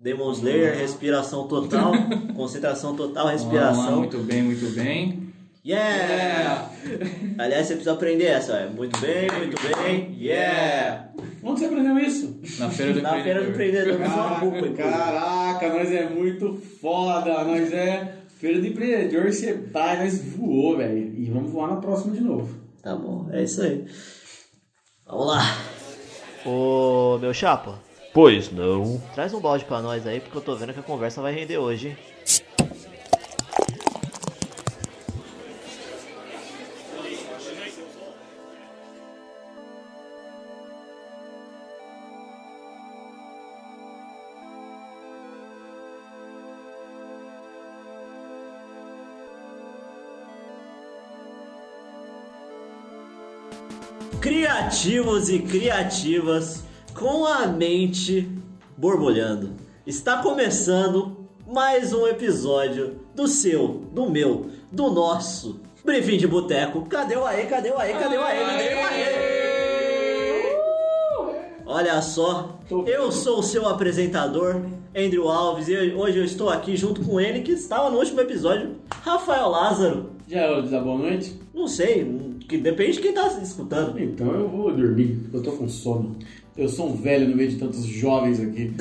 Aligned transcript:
Demon 0.00 0.32
Slayer, 0.32 0.76
respiração 0.78 1.48
total, 1.48 1.92
concentração 2.36 2.94
total, 2.94 3.28
respiração. 3.28 3.96
muito 3.98 4.18
bem, 4.18 4.42
muito 4.42 4.70
bem. 4.74 5.28
Yeah! 5.66 6.70
Aliás, 7.36 7.66
você 7.66 7.74
precisa 7.74 7.92
aprender 7.92 8.26
essa, 8.26 8.68
ó. 8.70 8.74
Muito 8.74 8.98
bem, 9.00 9.28
muito 9.36 9.56
bem. 9.76 10.16
Yeah! 10.18 11.10
Onde 11.42 11.60
você 11.60 11.66
aprendeu 11.66 11.98
isso? 11.98 12.40
Na 12.58 12.70
feira 12.70 12.92
do 12.94 13.02
Na 13.02 13.22
feira 13.22 13.42
do 13.42 13.50
empreendedor. 13.50 13.94
empreendedor, 13.94 14.40
culpa, 14.40 14.56
inclusive. 14.58 14.76
Caraca, 14.76 15.68
nós 15.68 15.92
é 15.92 16.08
muito 16.08 16.54
foda. 16.80 17.44
Nós 17.44 17.72
é 17.72 18.14
feira 18.38 18.60
de 18.62 18.68
empreendedor, 18.68 19.30
Sebrae, 19.32 19.98
nós 19.98 20.22
voou, 20.36 20.76
velho. 20.78 21.14
E 21.18 21.28
vamos 21.30 21.50
voar 21.50 21.68
na 21.68 21.76
próxima 21.76 22.14
de 22.14 22.20
novo. 22.22 22.48
Tá 22.82 22.94
bom, 22.96 23.28
é 23.32 23.42
isso 23.42 23.60
aí. 23.60 23.84
Vamos 25.06 25.26
lá. 25.26 25.42
Ô, 26.46 27.18
meu 27.20 27.34
chapa, 27.34 27.78
Pois 28.20 28.50
não. 28.50 29.00
traz 29.14 29.32
um 29.32 29.38
balde 29.38 29.64
pra 29.64 29.80
nós 29.80 30.04
aí, 30.04 30.18
porque 30.18 30.38
eu 30.38 30.42
tô 30.42 30.56
vendo 30.56 30.74
que 30.74 30.80
a 30.80 30.82
conversa 30.82 31.22
vai 31.22 31.32
render 31.32 31.56
hoje? 31.56 31.96
Criativos 54.20 55.28
e 55.28 55.38
criativas 55.38 56.66
com 56.98 57.24
a 57.24 57.46
mente 57.46 58.28
borbulhando. 58.76 59.52
Está 59.86 60.20
começando 60.20 61.28
mais 61.46 61.92
um 61.92 62.08
episódio 62.08 62.96
do 63.14 63.28
seu, 63.28 63.84
do 63.92 64.10
meu, 64.10 64.46
do 64.72 64.90
nosso 64.90 65.60
Briefing 65.84 66.16
de 66.16 66.26
Boteco. 66.26 66.82
Cadê 66.86 67.14
o 67.16 67.24
aê? 67.24 67.46
Cadê 67.46 67.70
o 67.70 67.78
aê? 67.78 67.92
Cadê 67.92 68.16
o 68.16 68.22
aê? 68.22 68.44
Cadê 68.44 68.74
o 68.74 68.86
aê? 68.86 69.28
Olha 71.64 72.02
só, 72.02 72.58
eu 72.86 73.12
sou 73.12 73.38
o 73.38 73.42
seu 73.44 73.68
apresentador, 73.68 74.62
Andrew 74.96 75.28
Alves, 75.28 75.68
e 75.68 75.76
hoje 75.76 76.18
eu 76.18 76.24
estou 76.24 76.50
aqui 76.50 76.76
junto 76.76 77.02
com 77.02 77.20
ele, 77.20 77.42
que 77.42 77.52
estava 77.52 77.90
no 77.90 77.98
último 77.98 78.20
episódio, 78.22 78.74
Rafael 79.02 79.48
Lázaro. 79.50 80.10
Já 80.26 80.40
é 80.40 80.60
de 80.62 80.68
dar 80.68 80.80
boa 80.80 80.98
noite? 80.98 81.40
Não 81.54 81.68
sei, 81.68 82.36
que 82.48 82.58
depende 82.58 82.94
de 82.94 83.00
quem 83.00 83.10
está 83.10 83.28
escutando. 83.40 84.00
Então 84.00 84.32
eu 84.32 84.48
vou 84.48 84.72
dormir, 84.72 85.28
eu 85.32 85.42
tô 85.42 85.52
com 85.52 85.68
sono. 85.68 86.16
Eu 86.58 86.68
sou 86.68 86.88
um 86.88 86.96
velho 86.96 87.28
no 87.28 87.36
meio 87.36 87.50
de 87.50 87.56
tantos 87.56 87.84
jovens 87.84 88.40
aqui. 88.40 88.72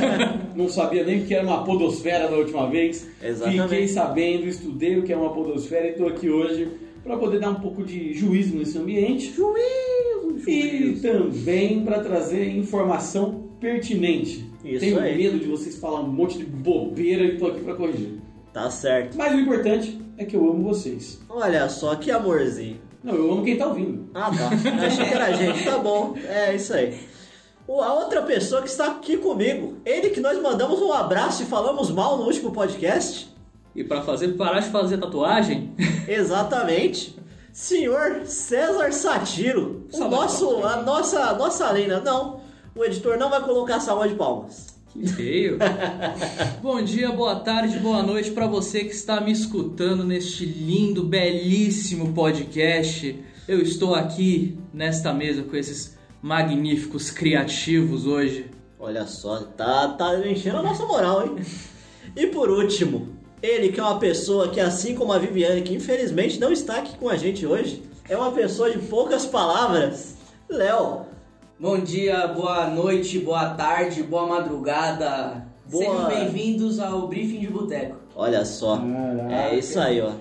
Não 0.56 0.66
sabia 0.66 1.04
nem 1.04 1.20
o 1.20 1.26
que 1.26 1.34
era 1.34 1.46
uma 1.46 1.62
podosfera 1.62 2.26
da 2.26 2.34
última 2.34 2.70
vez. 2.70 3.06
Exatamente. 3.22 3.62
Fiquei 3.64 3.86
sabendo, 3.88 4.46
estudei 4.48 4.98
o 4.98 5.02
que 5.02 5.12
é 5.12 5.16
uma 5.16 5.30
podosfera 5.30 5.88
e 5.88 5.92
tô 5.92 6.06
aqui 6.06 6.30
hoje 6.30 6.68
para 7.04 7.18
poder 7.18 7.38
dar 7.38 7.50
um 7.50 7.56
pouco 7.56 7.84
de 7.84 8.14
juízo 8.14 8.56
nesse 8.56 8.78
ambiente. 8.78 9.30
Juízo, 9.34 10.50
E 10.50 10.98
também 11.02 11.84
para 11.84 12.00
trazer 12.00 12.48
informação 12.56 13.44
pertinente. 13.60 14.46
Isso 14.64 14.80
Tenho 14.80 14.98
aí. 14.98 15.16
medo 15.18 15.38
de 15.38 15.46
vocês 15.46 15.76
falar 15.76 16.00
um 16.00 16.08
monte 16.10 16.38
de 16.38 16.46
bobeira 16.46 17.24
e 17.24 17.36
tô 17.36 17.48
aqui 17.48 17.60
para 17.60 17.74
corrigir. 17.74 18.14
Tá 18.54 18.70
certo. 18.70 19.18
Mas 19.18 19.34
o 19.34 19.38
importante 19.38 20.00
é 20.16 20.24
que 20.24 20.34
eu 20.34 20.48
amo 20.50 20.62
vocês. 20.62 21.20
Olha 21.28 21.68
só, 21.68 21.94
que 21.94 22.10
amorzinho. 22.10 22.78
Não, 23.04 23.14
eu 23.14 23.30
amo 23.32 23.44
quem 23.44 23.56
tá 23.56 23.68
ouvindo. 23.68 24.08
Ah, 24.14 24.30
tá. 24.30 24.50
Achei 24.86 25.04
que 25.04 25.14
era 25.14 25.26
a 25.26 25.32
gente. 25.32 25.64
Tá 25.64 25.78
bom. 25.78 26.14
É 26.26 26.56
isso 26.56 26.72
aí. 26.72 26.94
A 27.68 27.92
outra 27.92 28.22
pessoa 28.22 28.62
que 28.62 28.68
está 28.68 28.86
aqui 28.86 29.18
comigo, 29.18 29.76
ele 29.84 30.10
que 30.10 30.20
nós 30.20 30.40
mandamos 30.40 30.80
um 30.80 30.92
abraço 30.92 31.42
e 31.42 31.46
falamos 31.46 31.90
mal 31.90 32.16
no 32.16 32.24
último 32.24 32.50
podcast. 32.50 33.28
E 33.76 33.84
pra 33.84 34.02
fazer, 34.02 34.28
parar 34.28 34.60
de 34.60 34.70
fazer 34.70 34.96
tatuagem, 34.98 35.72
Exatamente. 36.08 37.16
Senhor 37.52 38.22
César 38.24 38.90
Satiro. 38.92 39.86
O 39.92 40.04
nosso, 40.08 40.64
a 40.64 40.82
nossa, 40.82 41.34
nossa 41.34 41.70
lenda. 41.70 42.00
Não, 42.00 42.40
o 42.74 42.84
editor 42.84 43.18
não 43.18 43.28
vai 43.30 43.42
colocar 43.42 43.80
salva 43.80 44.08
de 44.08 44.14
palmas. 44.14 44.68
que 44.92 45.06
feio. 45.06 45.58
Bom 46.62 46.80
dia, 46.82 47.12
boa 47.12 47.36
tarde, 47.36 47.78
boa 47.78 48.02
noite 48.02 48.30
pra 48.30 48.46
você 48.46 48.80
que 48.84 48.92
está 48.94 49.20
me 49.20 49.30
escutando 49.30 50.04
neste 50.04 50.46
lindo, 50.46 51.04
belíssimo 51.04 52.12
podcast. 52.14 53.22
Eu 53.46 53.60
estou 53.60 53.94
aqui 53.94 54.58
nesta 54.72 55.12
mesa 55.12 55.42
com 55.42 55.56
esses 55.56 55.97
magníficos 56.22 57.10
criativos 57.10 58.06
hoje. 58.06 58.50
Olha 58.78 59.06
só, 59.06 59.40
tá, 59.40 59.88
tá 59.88 60.18
enchendo 60.28 60.58
a 60.58 60.62
nossa 60.62 60.84
moral, 60.84 61.26
hein? 61.26 61.36
E 62.16 62.26
por 62.28 62.50
último, 62.50 63.08
ele 63.42 63.70
que 63.70 63.80
é 63.80 63.82
uma 63.82 63.98
pessoa 63.98 64.48
que, 64.48 64.60
assim 64.60 64.94
como 64.94 65.12
a 65.12 65.18
Viviane, 65.18 65.62
que 65.62 65.74
infelizmente 65.74 66.40
não 66.40 66.52
está 66.52 66.78
aqui 66.78 66.96
com 66.96 67.08
a 67.08 67.16
gente 67.16 67.46
hoje, 67.46 67.82
é 68.08 68.16
uma 68.16 68.32
pessoa 68.32 68.70
de 68.70 68.78
poucas 68.78 69.26
palavras, 69.26 70.16
Léo. 70.48 71.06
Bom 71.58 71.78
dia, 71.78 72.26
boa 72.28 72.68
noite, 72.68 73.18
boa 73.18 73.50
tarde, 73.50 74.02
boa 74.02 74.26
madrugada. 74.26 75.46
Boa. 75.68 75.84
Sejam 75.84 76.06
bem-vindos 76.06 76.78
ao 76.78 77.08
Briefing 77.08 77.40
de 77.40 77.48
Boteco. 77.48 77.96
Olha 78.14 78.44
só, 78.44 78.78
Caraca. 78.78 79.34
é 79.34 79.58
isso 79.58 79.78
aí, 79.78 80.00
ó. 80.00 80.12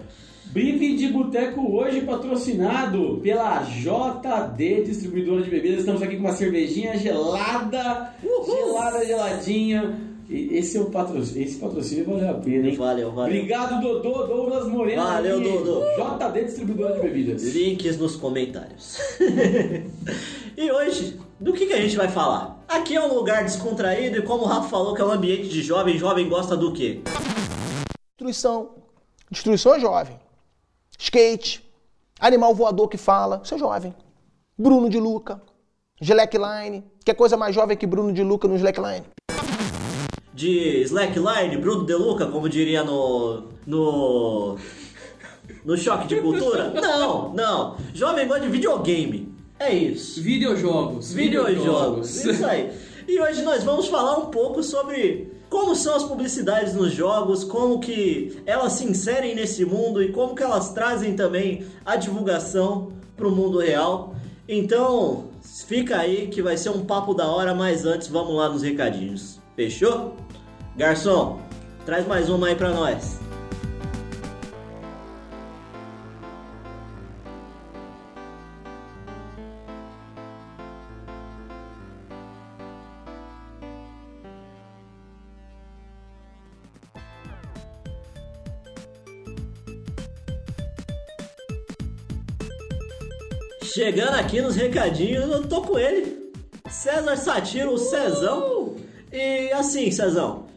Briefing 0.51 0.95
de 0.95 1.07
Boteco 1.09 1.75
hoje 1.75 2.01
patrocinado 2.01 3.19
pela 3.21 3.61
JD 3.63 4.83
Distribuidora 4.83 5.43
de 5.43 5.49
Bebidas. 5.49 5.79
Estamos 5.79 6.01
aqui 6.01 6.15
com 6.15 6.23
uma 6.23 6.33
cervejinha 6.33 6.97
gelada, 6.97 8.13
gelada, 8.45 9.05
geladinha. 9.05 9.99
E 10.29 10.57
esse 10.57 10.77
é 10.77 10.81
o 10.81 10.85
patrocínio, 10.85 11.47
esse 11.47 11.57
patrocínio 11.57 12.05
valeu 12.05 12.29
a 12.29 12.33
pena, 12.33 12.67
hein? 12.67 12.75
Valeu, 12.75 13.11
valeu. 13.11 13.37
Obrigado, 13.37 13.81
Dodô, 13.81 14.27
Douglas 14.27 14.67
Moreno. 14.67 15.01
Valeu, 15.01 15.41
e 15.41 15.43
Dodô. 15.43 15.81
JD 15.81 16.45
Distribuidora 16.45 16.95
de 16.95 17.01
Bebidas. 17.01 17.43
Links 17.43 17.97
nos 17.97 18.15
comentários. 18.15 18.97
e 20.57 20.71
hoje, 20.71 21.17
do 21.39 21.53
que, 21.53 21.65
que 21.65 21.73
a 21.73 21.81
gente 21.81 21.95
vai 21.95 22.09
falar? 22.09 22.63
Aqui 22.67 22.95
é 22.95 23.01
um 23.01 23.13
lugar 23.13 23.43
descontraído 23.43 24.17
e 24.17 24.21
como 24.21 24.43
o 24.43 24.47
Rafa 24.47 24.67
falou 24.67 24.93
que 24.93 25.01
é 25.01 25.05
um 25.05 25.11
ambiente 25.11 25.47
de 25.47 25.61
jovem, 25.61 25.97
jovem 25.97 26.27
gosta 26.27 26.57
do 26.57 26.73
quê? 26.73 27.01
Destruição. 28.17 28.71
Destruição 29.31 29.75
é 29.75 29.79
jovem. 29.79 30.26
Skate. 30.97 31.63
Animal 32.19 32.55
voador 32.55 32.87
que 32.87 32.97
fala. 32.97 33.41
Isso 33.43 33.55
é 33.55 33.57
jovem. 33.57 33.93
Bruno 34.57 34.89
de 34.89 34.99
Luca. 34.99 35.41
Slackline. 36.01 36.83
Que 37.05 37.13
coisa 37.13 37.37
mais 37.37 37.53
jovem 37.53 37.77
que 37.77 37.87
Bruno 37.87 38.11
de 38.11 38.23
Luca 38.23 38.47
no 38.47 38.55
Slackline? 38.55 39.05
de 40.37 40.83
slackline, 40.83 41.57
Bruno 41.57 41.83
De 41.83 41.95
Luca, 41.95 42.27
como 42.27 42.47
diria 42.47 42.83
no. 42.83 43.41
no. 43.65 44.55
no 45.65 45.75
choque 45.75 46.07
de 46.07 46.21
cultura? 46.21 46.69
Não, 46.79 47.33
não. 47.33 47.75
Jovem 47.91 48.27
gosta 48.27 48.45
de 48.45 48.49
videogame. 48.51 49.35
É 49.59 49.73
isso. 49.73 50.21
Videojogos. 50.21 51.11
Videojogos. 51.11 52.23
Isso 52.23 52.45
aí. 52.45 52.71
E 53.07 53.19
hoje 53.19 53.41
nós 53.41 53.63
vamos 53.63 53.87
falar 53.87 54.19
um 54.19 54.27
pouco 54.27 54.61
sobre 54.61 55.31
como 55.49 55.75
são 55.75 55.95
as 55.95 56.03
publicidades 56.03 56.73
nos 56.73 56.93
jogos, 56.93 57.43
como 57.43 57.79
que 57.79 58.41
elas 58.45 58.73
se 58.73 58.85
inserem 58.85 59.35
nesse 59.35 59.65
mundo 59.65 60.01
e 60.01 60.11
como 60.11 60.35
que 60.35 60.43
elas 60.43 60.73
trazem 60.73 61.15
também 61.15 61.65
a 61.85 61.95
divulgação 61.95 62.91
para 63.15 63.27
o 63.27 63.31
mundo 63.31 63.59
real. 63.59 64.15
Então, 64.47 65.25
fica 65.65 65.97
aí 65.97 66.27
que 66.27 66.41
vai 66.41 66.57
ser 66.57 66.69
um 66.69 66.85
papo 66.85 67.13
da 67.13 67.27
hora, 67.27 67.53
mas 67.53 67.85
antes 67.85 68.07
vamos 68.07 68.35
lá 68.35 68.49
nos 68.49 68.61
recadinhos. 68.61 69.39
Fechou? 69.55 70.15
Garçom, 70.75 71.39
traz 71.85 72.05
mais 72.07 72.29
uma 72.29 72.47
aí 72.47 72.55
pra 72.55 72.71
nós. 72.71 73.16
Chegando 93.77 94.15
aqui 94.15 94.41
nos 94.41 94.55
recadinhos, 94.55 95.29
eu 95.29 95.47
tô 95.47 95.61
com 95.61 95.77
ele. 95.77 96.31
César 96.67 97.15
Satiro, 97.15 97.73
o 97.73 97.77
Cezão. 97.77 98.73
E 99.13 99.51
assim, 99.51 99.91
Cezão, 99.91 100.47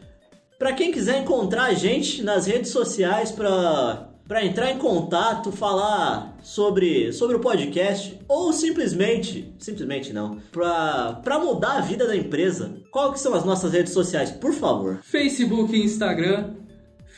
pra 0.58 0.72
quem 0.72 0.90
quiser 0.90 1.18
encontrar 1.18 1.64
a 1.64 1.74
gente 1.74 2.22
nas 2.22 2.46
redes 2.46 2.70
sociais 2.70 3.30
pra, 3.30 4.08
pra 4.26 4.42
entrar 4.42 4.72
em 4.72 4.78
contato, 4.78 5.52
falar 5.52 6.34
sobre, 6.42 7.12
sobre 7.12 7.36
o 7.36 7.40
podcast, 7.40 8.18
ou 8.26 8.54
simplesmente, 8.54 9.54
simplesmente 9.58 10.14
não, 10.14 10.38
pra 10.50 11.38
mudar 11.38 11.76
a 11.76 11.80
vida 11.82 12.06
da 12.06 12.16
empresa, 12.16 12.74
qual 12.90 13.12
que 13.12 13.20
são 13.20 13.34
as 13.34 13.44
nossas 13.44 13.74
redes 13.74 13.92
sociais, 13.92 14.30
por 14.30 14.54
favor? 14.54 15.00
Facebook 15.02 15.76
e 15.76 15.84
Instagram, 15.84 16.54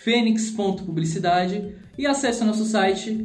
fênix.publicidade 0.03 1.77
e 1.97 2.09
acesse 2.09 2.43
nosso 2.43 2.65
site 2.65 3.25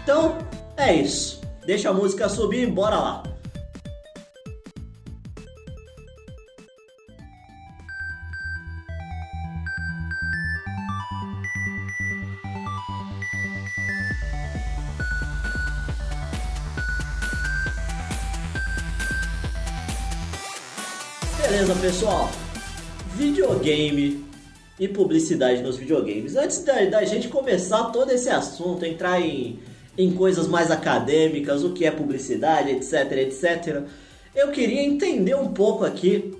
Então, 0.05 0.39
é 0.77 0.95
isso. 0.95 1.41
Deixa 1.67 1.91
a 1.91 1.93
música 1.93 2.29
subir 2.29 2.63
e 2.63 2.71
bora 2.71 2.97
lá. 2.97 3.23
Beleza, 21.37 21.75
pessoal. 21.75 22.31
Videogame 23.17 24.25
e 24.79 24.89
publicidade 24.89 25.63
nos 25.63 25.77
videogames. 25.77 26.35
Antes 26.35 26.65
da, 26.65 26.85
da 26.87 27.05
gente 27.05 27.29
começar 27.29 27.85
todo 27.85 28.11
esse 28.11 28.31
assunto, 28.31 28.85
entrar 28.85 29.21
em, 29.21 29.59
em 29.97 30.13
coisas 30.13 30.47
mais 30.49 30.71
acadêmicas, 30.71 31.63
o 31.63 31.73
que 31.73 31.85
é 31.85 31.91
publicidade, 31.91 32.71
etc, 32.71 33.13
etc, 33.13 33.83
eu 34.35 34.51
queria 34.51 34.83
entender 34.83 35.35
um 35.35 35.49
pouco 35.53 35.85
aqui 35.85 36.35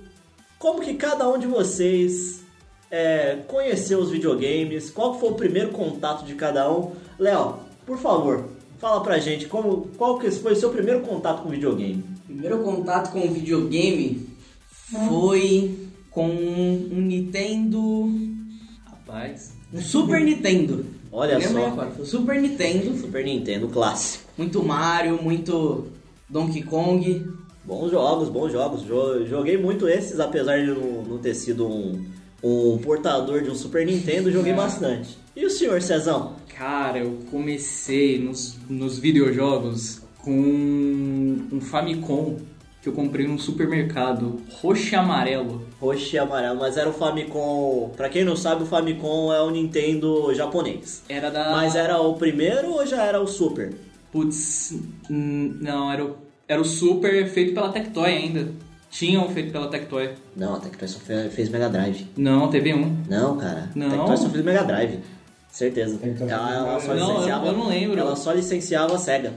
como 0.57 0.81
que 0.81 0.95
cada 0.95 1.29
um 1.29 1.37
de 1.37 1.45
vocês 1.45 2.41
é, 2.89 3.37
conheceu 3.47 3.99
os 3.99 4.09
videogames, 4.09 4.89
qual 4.89 5.19
foi 5.19 5.29
o 5.29 5.35
primeiro 5.35 5.69
contato 5.69 6.25
de 6.25 6.33
cada 6.35 6.71
um. 6.71 6.91
Léo, 7.19 7.59
por 7.85 7.97
favor, 7.99 8.49
fala 8.79 9.01
pra 9.01 9.19
gente 9.19 9.45
como, 9.45 9.89
qual 9.97 10.17
que 10.17 10.31
foi 10.31 10.53
o 10.53 10.55
seu 10.55 10.71
primeiro 10.71 11.01
contato 11.01 11.43
com 11.43 11.49
videogame. 11.49 12.03
Primeiro 12.25 12.59
contato 12.59 13.11
com 13.11 13.21
videogame 13.31 14.27
foi 15.07 15.82
com 16.13 16.27
um 16.29 17.01
Nintendo. 17.01 18.09
Rapaz. 18.85 19.53
Um 19.73 19.81
Super 19.81 20.21
Nintendo. 20.21 20.85
Olha 21.11 21.37
Lembra 21.37 21.61
só. 21.61 21.67
agora? 21.67 21.91
Foi 21.91 22.05
Super 22.05 22.41
Nintendo. 22.41 22.95
Super 22.97 23.23
Nintendo 23.25 23.67
clássico. 23.67 24.23
Muito 24.37 24.63
Mario, 24.63 25.21
muito 25.21 25.87
Donkey 26.29 26.63
Kong. 26.63 27.25
Bons 27.65 27.91
jogos, 27.91 28.29
bons 28.29 28.51
jogos. 28.51 28.83
Jo- 28.83 29.25
Joguei 29.25 29.57
muito 29.57 29.87
esses, 29.87 30.19
apesar 30.19 30.59
de 30.59 30.67
não, 30.67 31.17
ter 31.17 31.33
sido 31.33 31.65
um, 31.67 32.03
um 32.43 32.77
portador 32.77 33.41
de 33.41 33.49
um 33.49 33.55
Super 33.55 33.85
Nintendo, 33.85 34.31
joguei 34.31 34.53
bastante. 34.53 35.17
E 35.35 35.45
o 35.45 35.49
senhor 35.49 35.81
Cezão? 35.81 36.33
Cara, 36.55 36.99
eu 36.99 37.19
comecei 37.31 38.19
nos, 38.19 38.57
nos 38.69 38.99
videojogos 38.99 40.01
com 40.19 40.31
um 41.51 41.59
Famicom 41.61 42.37
que 42.81 42.89
eu 42.89 42.93
comprei 42.93 43.25
num 43.27 43.37
supermercado 43.37 44.41
roxo 44.61 44.93
e 44.93 44.95
amarelo. 44.95 45.65
Roxo 45.83 46.15
e 46.15 46.19
amarelo, 46.19 46.59
mas 46.59 46.77
era 46.77 46.89
o 46.89 46.93
Famicom. 46.93 47.91
Pra 47.95 48.07
quem 48.09 48.23
não 48.23 48.35
sabe, 48.35 48.63
o 48.63 48.65
Famicom 48.65 49.33
é 49.33 49.41
o 49.41 49.49
Nintendo 49.51 50.33
japonês. 50.33 51.03
Era 51.09 51.29
da. 51.29 51.51
Mas 51.51 51.75
era 51.75 51.99
o 52.01 52.13
primeiro 52.15 52.71
ou 52.71 52.85
já 52.85 53.03
era 53.03 53.19
o 53.21 53.27
Super? 53.27 53.73
Putz, 54.11 54.73
não, 55.09 55.91
era 55.91 56.05
o, 56.05 56.15
era 56.47 56.61
o 56.61 56.65
Super 56.65 57.27
feito 57.27 57.53
pela 57.53 57.69
Tectoy 57.69 58.05
ainda. 58.09 58.47
Tinham 58.89 59.27
feito 59.29 59.51
pela 59.51 59.67
Tectoy. 59.69 60.11
Não, 60.35 60.53
a 60.53 60.59
Tectoy 60.59 60.87
só 60.87 60.99
fe- 60.99 61.29
fez 61.29 61.49
Mega 61.49 61.67
Drive. 61.67 62.05
Não, 62.15 62.47
teve 62.47 62.73
um. 62.75 62.95
Não, 63.09 63.37
cara. 63.37 63.69
Não. 63.75 63.87
A 63.87 63.89
Tectoy 63.91 64.17
só 64.17 64.29
fez 64.29 64.43
Mega 64.45 64.63
Drive. 64.63 64.99
Certeza. 65.51 65.97
Tectoy 65.97 66.29
Ela, 66.29 66.47
só 66.47 66.53
ela 66.53 66.79
fez 66.79 66.83
só. 66.83 66.93
Não, 66.95 67.07
eu- 67.07 67.13
licenciava. 67.15 67.47
eu 67.47 67.53
não 67.53 67.67
lembro. 67.67 67.99
Ela 67.99 68.15
só 68.15 68.31
licenciava 68.31 68.95
a 68.95 68.99
SEGA. 68.99 69.33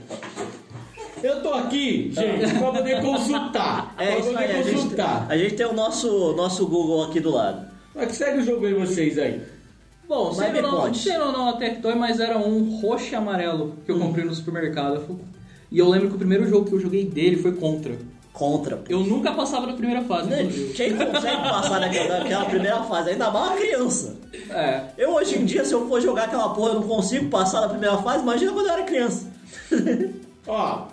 Eu 1.23 1.41
tô 1.41 1.53
aqui, 1.53 2.11
gente, 2.13 2.53
pra 2.59 2.71
poder 2.71 3.01
consultar. 3.01 3.95
É 3.97 4.05
pra 4.11 4.19
isso 4.19 4.29
poder 4.31 4.43
aí, 4.43 4.51
a 4.51 4.61
gente, 4.63 4.75
consultar. 4.75 5.25
a 5.29 5.37
gente 5.37 5.55
tem 5.55 5.65
o 5.65 5.73
nosso, 5.73 6.33
nosso 6.33 6.67
Google 6.67 7.03
aqui 7.05 7.19
do 7.19 7.31
lado. 7.31 7.67
Mas 7.95 8.07
que 8.09 8.15
segue 8.15 8.39
o 8.39 8.45
jogo 8.45 8.65
aí 8.65 8.73
vocês 8.73 9.17
aí. 9.17 9.41
Bom, 10.07 10.27
Mas 10.27 10.37
sendo 10.37 10.53
me 10.53 10.61
ou 10.61 10.71
não, 10.71 10.93
sendo 10.93 11.25
ou 11.25 11.31
não 11.31 11.49
a 11.49 11.53
Tectoy, 11.53 11.95
mas 11.95 12.19
era 12.19 12.37
um 12.37 12.79
roxo 12.79 13.11
e 13.11 13.15
amarelo 13.15 13.75
que 13.85 13.91
eu 13.91 13.99
comprei 13.99 14.23
no 14.23 14.33
supermercado. 14.33 15.19
E 15.69 15.77
eu 15.79 15.89
lembro 15.89 16.09
que 16.09 16.15
o 16.15 16.17
primeiro 16.17 16.47
jogo 16.47 16.69
que 16.69 16.73
eu 16.75 16.79
joguei 16.79 17.03
dele 17.05 17.35
foi 17.37 17.51
Contra. 17.53 17.97
Contra. 18.31 18.79
Eu 18.87 18.99
nunca 18.99 19.31
passava 19.33 19.65
da 19.65 19.73
primeira 19.73 20.03
fase, 20.03 20.29
Né? 20.29 20.43
inclusive. 20.43 20.73
Quem 20.73 20.95
consegue 20.95 21.37
passar 21.41 21.79
daquela, 21.79 22.19
daquela 22.19 22.45
primeira 22.45 22.83
fase? 22.83 23.09
Ainda 23.09 23.31
mais 23.31 23.47
uma 23.49 23.57
criança. 23.57 24.15
É. 24.51 24.81
Eu 24.97 25.13
hoje 25.15 25.39
em 25.39 25.43
dia, 25.43 25.65
se 25.65 25.73
eu 25.73 25.87
for 25.89 25.99
jogar 25.99 26.25
aquela 26.25 26.49
porra, 26.53 26.69
eu 26.69 26.75
não 26.75 26.83
consigo 26.87 27.29
passar 27.29 27.61
da 27.61 27.69
primeira 27.69 27.97
fase. 27.97 28.21
Imagina 28.21 28.51
quando 28.53 28.67
eu 28.67 28.73
era 28.73 28.83
criança. 28.83 29.25
Ó, 30.47 30.83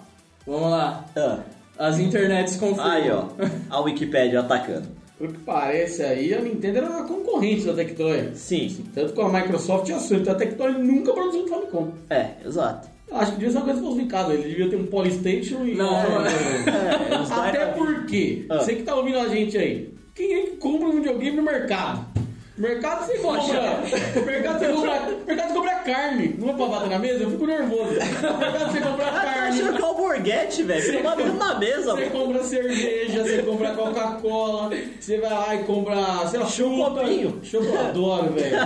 Vamos 0.47 0.71
lá. 0.71 1.05
Ah, 1.17 1.39
As 1.79 1.99
internets 1.99 2.57
confirmam. 2.57 2.91
aí, 2.93 3.11
ó. 3.11 3.25
A 3.71 3.81
Wikipédia 3.81 4.41
atacando. 4.41 4.87
pelo 5.19 5.33
que 5.33 5.39
parece 5.41 6.03
aí, 6.03 6.35
a 6.35 6.41
Nintendo 6.41 6.79
era 6.79 6.91
uma 6.91 7.05
concorrente 7.05 7.65
da 7.65 7.73
Tectoy. 7.75 8.31
Sim, 8.35 8.85
Tanto 8.95 9.13
com 9.15 9.23
a 9.23 9.33
Microsoft 9.33 9.89
e 9.89 9.93
a 9.93 9.99
Sony. 9.99 10.21
Então 10.21 10.33
a 10.35 10.37
Tectoy 10.37 10.73
nunca 10.73 11.13
produziu 11.13 11.45
um 11.45 11.49
Famicom. 11.49 11.93
é, 12.11 12.31
exato. 12.45 12.89
Eu 13.09 13.17
acho 13.19 13.33
que 13.33 13.39
devia 13.39 13.53
ser 13.53 13.59
uma 13.59 13.65
coisa 13.67 13.83
falsificada. 13.83 14.35
Ele 14.35 14.49
devia 14.49 14.69
ter 14.71 14.77
um 14.77 14.87
Polystation 14.87 15.65
e... 15.65 15.75
Não, 15.75 15.95
É, 16.05 17.21
os 17.21 17.31
Até 17.31 17.59
Dyna- 17.67 17.73
porque, 17.73 18.47
Ah. 18.51 18.59
você 18.59 18.75
que 18.75 18.83
tá 18.83 18.95
ouvindo 18.97 19.19
a 19.19 19.29
gente 19.29 19.57
aí, 19.59 19.95
quem 20.15 20.33
é 20.35 20.43
que 20.43 20.57
compra 20.57 20.89
um 20.89 20.93
videogame 20.97 21.37
no 21.37 21.43
mercado? 21.43 22.07
Mercado 22.57 23.07
você 23.07 23.19
compra. 23.19 23.83
Mercado 24.25 24.59
você 24.61 24.73
compra. 24.73 25.03
Mercado 25.27 25.49
você 25.49 25.55
compra 25.55 25.75
carne. 25.85 26.37
Não 26.39 26.51
é 26.51 26.53
pra 26.53 26.67
bater 26.67 26.89
na 26.91 26.99
mesa? 27.01 27.25
Eu 27.25 27.31
fico 27.33 27.47
nervoso. 27.47 27.91
Mercado 27.95 28.73
você 28.73 28.81
compra 28.81 29.07
Ah, 29.07 29.11
tá 29.13 29.21
carne. 29.35 29.61
achando 29.61 29.77
que 29.77 29.83
é 29.83 29.87
o 29.87 29.95
Borghetti, 29.95 30.63
velho. 30.63 30.83
Fica 30.83 31.03
batendo 31.03 31.33
na 31.35 31.59
mesa, 31.59 31.95
Você 31.95 32.07
compra 32.07 32.43
cerveja, 32.45 33.23
você 33.25 33.43
compra 33.43 33.71
Coca-Cola, 33.73 34.71
você 35.01 35.19
vai 35.19 35.31
lá 35.31 35.55
e 35.57 35.59
compra, 35.65 36.27
sei 36.29 36.39
lá, 36.41 36.47
Chocopinho. 36.47 37.41
Choco, 37.43 37.65
eu 37.65 37.81
adoro, 37.81 38.33
velho. 38.33 38.57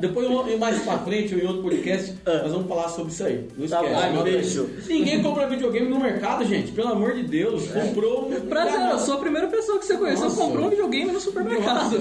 Depois, 0.00 0.30
eu- 0.30 0.58
mais 0.58 0.78
pra 0.82 0.98
frente, 0.98 1.34
em 1.34 1.46
outro 1.46 1.62
podcast, 1.62 2.14
nós 2.26 2.52
vamos 2.52 2.68
falar 2.68 2.88
sobre 2.90 3.12
isso 3.12 3.24
aí. 3.24 3.48
Não 3.56 3.66
Tá 3.66 3.82
esquece. 3.82 4.12
bom, 4.12 4.22
aí. 4.24 4.32
fechou. 4.42 4.66
Ninguém 4.88 5.22
compra 5.22 5.46
videogame 5.48 5.88
no 5.88 5.98
mercado, 5.98 6.44
gente. 6.44 6.70
Pelo 6.72 6.88
amor 6.92 7.14
de 7.14 7.22
Deus. 7.22 7.68
Comprou 7.68 8.28
um... 8.28 8.40
Prazer, 8.42 8.80
eu 8.90 8.98
sou 8.98 9.14
a 9.14 9.18
primeira 9.18 9.46
pessoa 9.48 9.78
que 9.78 9.86
você 9.86 9.96
conheceu 9.96 10.30
comprou 10.30 10.66
um 10.66 10.70
videogame 10.70 11.10
no 11.10 11.20
supermercado. 11.20 11.96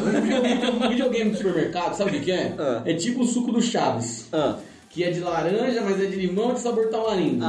Um 0.84 0.90
videogame, 0.90 1.32
do 1.32 1.38
supermercado, 1.38 1.94
sabe 1.96 2.12
o 2.12 2.14
que 2.14 2.20
que 2.22 2.32
é? 2.32 2.54
Ah. 2.58 2.82
É 2.86 2.94
tipo 2.94 3.22
o 3.22 3.26
suco 3.26 3.52
do 3.52 3.62
Chaves. 3.62 4.28
Ah, 4.34 4.58
Que 4.90 5.04
é 5.06 5.12
de 5.12 5.20
laranja, 5.22 5.82
mas 5.82 6.02
é 6.02 6.06
de 6.06 6.16
limão 6.18 6.52
e 6.52 6.54
de 6.56 6.60
sabor 6.60 6.88
tamarindo. 6.90 7.46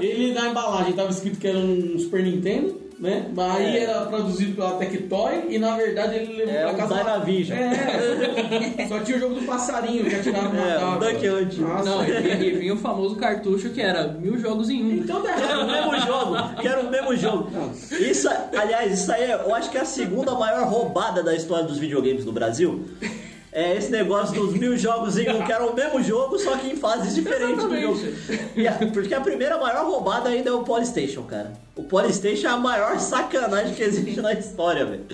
Ele 0.00 0.32
na 0.32 0.48
embalagem 0.50 0.92
tava 0.92 1.10
escrito 1.10 1.38
que 1.38 1.48
era 1.48 1.58
um 1.58 1.98
Super 1.98 2.22
Nintendo, 2.22 2.80
né? 3.00 3.26
Mas 3.34 3.56
aí 3.56 3.76
É. 3.78 3.82
era 3.84 4.00
produzido 4.06 4.54
pela 4.56 4.72
Tectoy 4.72 5.44
e 5.48 5.58
na 5.58 5.76
verdade 5.76 6.16
ele 6.16 6.36
levou 6.44 6.54
É 6.54 6.62
pra 6.62 6.72
um 6.72 6.76
casa. 6.76 6.94
Dynavision. 6.96 7.58
É, 7.58 8.86
só 8.88 8.98
tinha 9.00 9.16
o 9.16 9.20
jogo 9.20 9.34
do 9.36 9.42
passarinho 9.46 10.04
que 10.04 10.14
atirava 10.16 10.56
e 10.56 10.58
É, 10.60 10.74
matava. 10.74 10.96
o 10.96 10.98
Duck 11.12 11.28
Hunt. 11.28 11.54
Nossa. 11.58 11.84
Não, 11.84 12.04
e 12.04 12.50
vinha, 12.52 12.74
o 12.74 12.76
famoso 12.76 13.16
cartucho 13.16 13.70
que 13.70 13.80
era 13.80 14.08
mil 14.08 14.38
jogos 14.38 14.68
em 14.70 14.82
um. 14.82 14.92
Então 14.96 15.22
tá 15.22 15.34
Quero 15.34 15.60
o 15.62 15.66
mesmo 15.66 16.00
jogo, 16.06 16.36
quero 16.60 16.80
o 16.82 16.90
mesmo 16.90 17.16
jogo. 17.16 17.50
Isso, 17.92 18.28
aliás, 18.56 18.92
isso 18.92 19.12
aí 19.12 19.30
eu 19.30 19.54
acho 19.54 19.70
que 19.70 19.78
é 19.78 19.80
a 19.80 19.84
segunda 19.84 20.32
maior 20.34 20.66
roubada 20.68 21.22
da 21.22 21.34
história 21.34 21.64
dos 21.64 21.78
videogames 21.78 22.24
no 22.24 22.32
Brasil. 22.32 22.84
É 23.58 23.76
esse 23.76 23.90
negócio 23.90 24.34
dos 24.40 24.54
mil 24.54 24.76
jogos 24.76 25.18
em 25.18 25.28
um, 25.30 25.42
que 25.42 25.50
era 25.50 25.66
o 25.66 25.74
mesmo 25.74 26.00
jogo, 26.00 26.38
só 26.38 26.56
que 26.56 26.68
em 26.70 26.76
fases 26.76 27.12
diferentes 27.14 27.64
do 27.64 27.80
jogo. 27.80 27.98
E 28.54 28.68
a- 28.68 28.78
porque 28.92 29.12
a 29.12 29.20
primeira 29.20 29.58
maior 29.58 29.84
roubada 29.84 30.28
ainda 30.28 30.50
é 30.50 30.52
o 30.52 30.62
Polystation, 30.62 31.22
cara. 31.22 31.52
O 31.74 31.82
Polystation 31.82 32.46
é 32.46 32.50
a 32.50 32.56
maior 32.56 33.00
sacanagem 33.00 33.74
que 33.74 33.82
existe 33.82 34.20
na 34.20 34.32
história, 34.32 34.84
velho. 34.86 35.04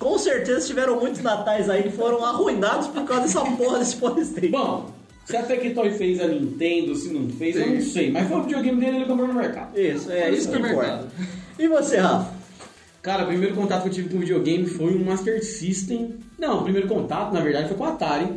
Com 0.00 0.18
certeza 0.18 0.66
tiveram 0.66 0.98
muitos 0.98 1.22
natais 1.22 1.70
aí 1.70 1.84
que 1.84 1.90
foram 1.92 2.24
arruinados 2.24 2.88
por 2.88 3.04
causa 3.04 3.22
dessa 3.22 3.40
porra 3.42 3.78
desse 3.78 3.94
Polystation. 3.94 4.50
Bom, 4.50 4.90
se 5.24 5.36
a 5.36 5.42
Tectoy 5.44 5.92
fez 5.92 6.20
a 6.20 6.26
Nintendo, 6.26 6.96
se 6.96 7.08
não 7.12 7.28
fez, 7.30 7.54
eu 7.54 7.68
não 7.72 7.80
sei. 7.80 8.10
Mas 8.10 8.26
foi 8.26 8.36
o 8.36 8.42
videogame 8.42 8.80
dele 8.80 8.96
ele 8.96 9.04
comprou 9.04 9.28
no 9.28 9.34
mercado. 9.34 9.78
Isso, 9.78 10.10
é 10.10 10.22
Foi 10.22 10.30
isso 10.38 10.50
que 10.50 10.58
importa. 10.58 11.06
E 11.56 11.68
você, 11.68 11.98
Rafa? 11.98 12.41
Cara, 13.02 13.24
o 13.24 13.26
primeiro 13.26 13.54
contato 13.54 13.82
que 13.82 13.88
eu 13.88 13.92
tive 13.92 14.08
com 14.08 14.18
videogame 14.20 14.64
foi 14.66 14.94
um 14.94 15.04
Master 15.04 15.44
System. 15.44 16.14
Não, 16.38 16.60
o 16.60 16.62
primeiro 16.62 16.86
contato, 16.86 17.32
na 17.34 17.40
verdade, 17.40 17.66
foi 17.68 17.76
com 17.76 17.84
o 17.84 17.86
Atari. 17.88 18.28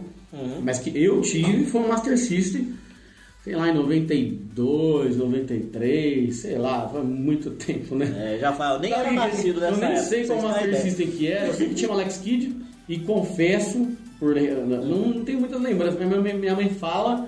Mas 0.63 0.79
que 0.79 0.91
eu 0.97 1.21
tive 1.21 1.65
foi 1.65 1.81
um 1.81 1.87
Master 1.87 2.17
System. 2.17 2.73
Sei 3.43 3.55
lá, 3.55 3.69
em 3.69 3.75
92, 3.75 5.17
93, 5.17 6.35
sei 6.35 6.57
lá, 6.57 6.89
foi 6.89 7.03
muito 7.03 7.51
tempo, 7.63 7.95
né? 7.95 8.11
É, 8.35 8.39
já 8.39 8.51
eu 8.73 8.79
nem 8.79 8.91
era 8.91 9.11
nascido 9.11 9.57
eu 9.57 9.61
nessa 9.61 9.79
nem 9.81 9.89
época. 9.91 10.03
sei 10.03 10.25
qual 10.25 10.41
Master. 10.41 10.81
System 10.81 11.07
que 11.11 11.27
era, 11.27 11.47
eu 11.47 11.53
sei 11.53 11.69
que 11.69 11.75
tinha 11.75 11.89
o 11.89 11.93
Alex 11.93 12.17
Kidd. 12.17 12.55
E 12.89 12.99
confesso 12.99 13.87
Por, 14.19 14.33
não, 14.35 14.77
não 14.85 15.25
tenho 15.25 15.39
muitas 15.41 15.61
lembranças, 15.61 15.99
mas 15.99 16.07
minha, 16.07 16.21
mãe- 16.21 16.33
minha 16.37 16.55
mãe 16.55 16.69
fala 16.69 17.27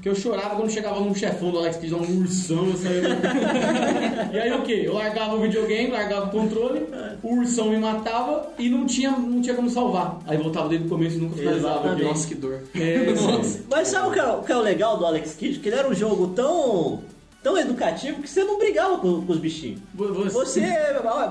que 0.00 0.08
eu 0.08 0.14
chorava 0.14 0.54
quando 0.56 0.70
chegava 0.70 1.00
num 1.00 1.14
chefão 1.14 1.50
do 1.50 1.58
Alex 1.58 1.76
Kidd, 1.78 1.92
um 1.94 2.20
ursão, 2.20 2.66
eu 2.68 2.74
saía... 2.78 4.30
e 4.32 4.38
aí 4.38 4.52
o 4.52 4.62
quê? 4.62 4.82
Eu 4.84 4.94
largava 4.94 5.34
o 5.34 5.40
videogame, 5.40 5.90
largava 5.90 6.26
o 6.26 6.30
controle, 6.30 6.82
o 7.22 7.36
ursão 7.36 7.70
me 7.70 7.78
matava 7.78 8.48
e 8.58 8.68
não 8.68 8.86
tinha, 8.86 9.10
não 9.10 9.40
tinha 9.42 9.54
como 9.56 9.68
salvar. 9.68 10.18
Aí 10.26 10.36
voltava 10.38 10.68
desde 10.68 10.86
o 10.86 10.90
começo 10.90 11.16
e 11.16 11.20
nunca 11.20 11.36
finalizava. 11.36 11.94
Nossa, 11.96 12.28
que 12.28 12.34
dor. 12.36 12.60
É, 12.74 13.10
Nossa. 13.20 13.60
Mas 13.68 13.88
sabe 13.88 14.08
o 14.08 14.12
que, 14.12 14.20
é, 14.20 14.24
o 14.26 14.42
que 14.42 14.52
é 14.52 14.56
o 14.56 14.60
legal 14.60 14.96
do 14.98 15.06
Alex 15.06 15.34
Kidd? 15.34 15.58
Que 15.58 15.68
ele 15.68 15.76
era 15.76 15.88
um 15.88 15.94
jogo 15.94 16.28
tão, 16.28 17.00
tão 17.42 17.56
educativo 17.56 18.20
que 18.20 18.28
você 18.28 18.44
não 18.44 18.58
brigava 18.58 18.98
com, 18.98 19.24
com 19.24 19.32
os 19.32 19.38
bichinhos. 19.38 19.80
Você 19.94 20.62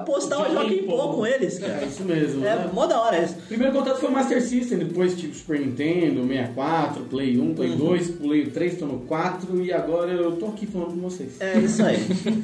postava 0.06 0.50
jogo 0.50 0.72
em 0.72 0.80
em 0.80 0.84
pô 0.84 0.98
com 1.10 1.26
eles, 1.26 1.62
É 1.62 1.68
cara. 1.68 1.86
isso 1.86 2.04
mesmo. 2.04 2.44
É 2.46 2.56
né? 2.56 2.70
mó 2.74 2.88
da 2.88 3.00
hora 3.00 3.22
isso. 3.22 3.36
Primeiro 3.48 3.74
contato 3.74 4.00
foi 4.00 4.10
o 4.10 4.12
Master 4.12 4.42
System, 4.42 4.80
depois 4.80 5.16
tipo 5.16 5.36
Super 5.36 5.60
Nintendo, 5.60 6.26
64, 6.28 7.04
Play 7.06 7.40
1, 7.40 7.54
Play 7.54 7.76
2, 7.76 8.12
pulei 8.12 8.44
o 8.44 8.52
3, 8.52 8.78
tô 8.78 8.86
no 8.86 9.00
4 9.02 9.62
e 9.62 9.72
agora 9.72 10.12
eu 10.12 10.36
tô 10.38 10.48
aqui 10.48 10.66
falando 10.66 10.94
com 10.94 11.02
vocês. 11.02 11.40
É 11.40 11.60
isso 11.60 11.84
aí. 11.84 12.00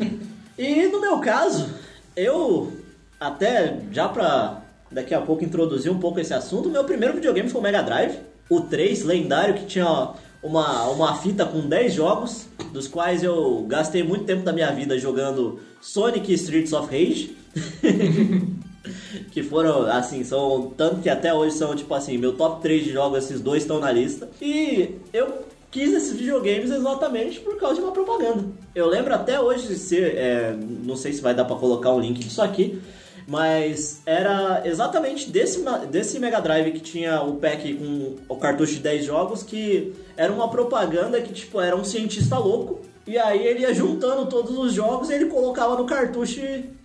e 0.57 0.87
no 0.87 1.01
meu 1.01 1.19
caso, 1.19 1.67
eu 2.15 2.71
até 3.19 3.79
já 3.91 4.07
pra 4.07 4.61
daqui 4.91 5.13
a 5.13 5.21
pouco 5.21 5.43
introduzir 5.43 5.91
um 5.91 5.99
pouco 5.99 6.19
esse 6.19 6.33
assunto, 6.33 6.69
meu 6.69 6.83
primeiro 6.83 7.15
videogame 7.15 7.49
foi 7.49 7.59
o 7.59 7.63
Mega 7.63 7.81
Drive, 7.81 8.19
o 8.47 8.61
3, 8.61 9.03
lendário, 9.03 9.55
que 9.55 9.65
tinha 9.65 10.09
uma, 10.45 10.87
uma 10.89 11.15
fita 11.15 11.45
com 11.45 11.61
10 11.67 11.93
jogos, 11.93 12.47
dos 12.71 12.87
quais 12.87 13.23
eu 13.23 13.65
gastei 13.67 14.03
muito 14.03 14.25
tempo 14.25 14.43
da 14.43 14.53
minha 14.53 14.71
vida 14.71 14.97
jogando 14.97 15.59
Sonic 15.81 16.31
Streets 16.33 16.71
of 16.71 16.87
Rage. 16.87 17.35
que 19.31 19.41
foram, 19.41 19.87
assim, 19.87 20.23
são 20.23 20.71
tanto 20.77 21.01
que 21.01 21.09
até 21.09 21.33
hoje 21.33 21.55
são, 21.55 21.75
tipo 21.75 21.93
assim, 21.93 22.17
meu 22.17 22.33
top 22.33 22.61
3 22.61 22.83
de 22.83 22.91
jogos, 22.91 23.25
esses 23.25 23.41
dois 23.41 23.63
estão 23.63 23.79
na 23.79 23.91
lista. 23.91 24.29
E 24.41 24.95
eu 25.11 25.45
quis 25.71 25.91
esses 25.91 26.13
videogames 26.13 26.69
exatamente 26.69 27.39
por 27.39 27.57
causa 27.57 27.75
de 27.75 27.81
uma 27.81 27.91
propaganda. 27.91 28.45
Eu 28.73 28.87
lembro 28.87 29.13
até 29.13 29.39
hoje 29.39 29.67
de 29.67 29.75
ser, 29.75 30.15
é, 30.15 30.55
não 30.83 30.95
sei 30.95 31.11
se 31.11 31.21
vai 31.21 31.33
dar 31.33 31.45
pra 31.45 31.55
colocar 31.55 31.91
um 31.91 31.99
link 31.99 32.19
disso 32.19 32.41
aqui, 32.41 32.79
mas 33.27 34.01
era 34.05 34.61
exatamente 34.65 35.29
desse, 35.29 35.63
desse 35.89 36.19
Mega 36.19 36.39
Drive 36.39 36.71
que 36.71 36.79
tinha 36.79 37.21
o 37.21 37.35
pack 37.35 37.73
com 37.73 38.15
o 38.29 38.37
cartucho 38.37 38.73
de 38.73 38.79
10 38.79 39.05
jogos, 39.05 39.43
que 39.43 39.93
era 40.15 40.31
uma 40.31 40.49
propaganda 40.49 41.19
que, 41.21 41.33
tipo, 41.33 41.59
era 41.59 41.75
um 41.75 41.83
cientista 41.83 42.37
louco, 42.37 42.81
e 43.07 43.17
aí 43.17 43.45
ele 43.45 43.61
ia 43.61 43.73
juntando 43.73 44.27
todos 44.27 44.57
os 44.57 44.73
jogos 44.73 45.09
e 45.09 45.13
ele 45.13 45.25
colocava 45.25 45.75
no 45.75 45.85
cartucho 45.85 46.41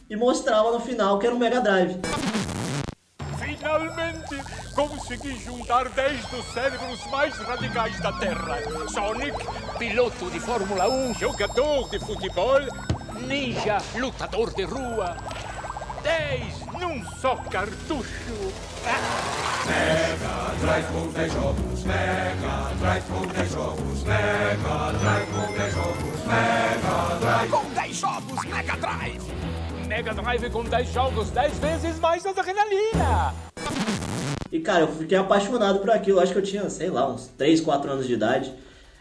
e 0.08 0.16
mostrava 0.16 0.70
no 0.72 0.80
final 0.80 1.18
que 1.18 1.26
era 1.26 1.34
um 1.34 1.38
Mega 1.38 1.60
Drive. 1.60 1.98
Finalmente 3.38 4.60
consegui 4.74 5.36
juntar 5.38 5.88
10 5.88 6.26
dos 6.26 6.44
cérebros 6.52 7.04
mais 7.10 7.36
radicais 7.36 8.00
da 8.00 8.12
Terra. 8.12 8.58
Sonic, 8.88 9.36
piloto 9.78 10.30
de 10.30 10.40
Fórmula 10.40 10.88
1, 10.88 11.14
jogador 11.14 11.88
de 11.90 11.98
futebol, 11.98 12.60
ninja, 13.26 13.78
lutador 13.96 14.54
de 14.54 14.64
rua. 14.64 15.16
10 16.02 16.66
num 16.80 17.04
só 17.20 17.36
cartucho. 17.36 18.52
Com 27.50 27.70
10 27.74 27.96
jogos 27.96 28.44
Mega 28.44 28.76
Drive. 28.76 29.22
Mega 29.86 30.14
Drive 30.14 30.50
com 30.50 30.64
10 30.64 30.92
jogos, 30.92 31.30
10 31.30 31.58
vezes 31.58 31.98
mais 31.98 32.24
adrenalina. 32.24 33.34
E 34.50 34.60
cara, 34.60 34.80
eu 34.80 34.88
fiquei 34.88 35.18
apaixonado 35.18 35.80
por 35.80 35.90
aquilo. 35.90 36.20
Acho 36.20 36.32
que 36.32 36.38
eu 36.38 36.42
tinha, 36.42 36.68
sei 36.70 36.90
lá, 36.90 37.08
uns 37.08 37.28
3, 37.36 37.60
4 37.60 37.90
anos 37.90 38.06
de 38.06 38.14
idade. 38.14 38.52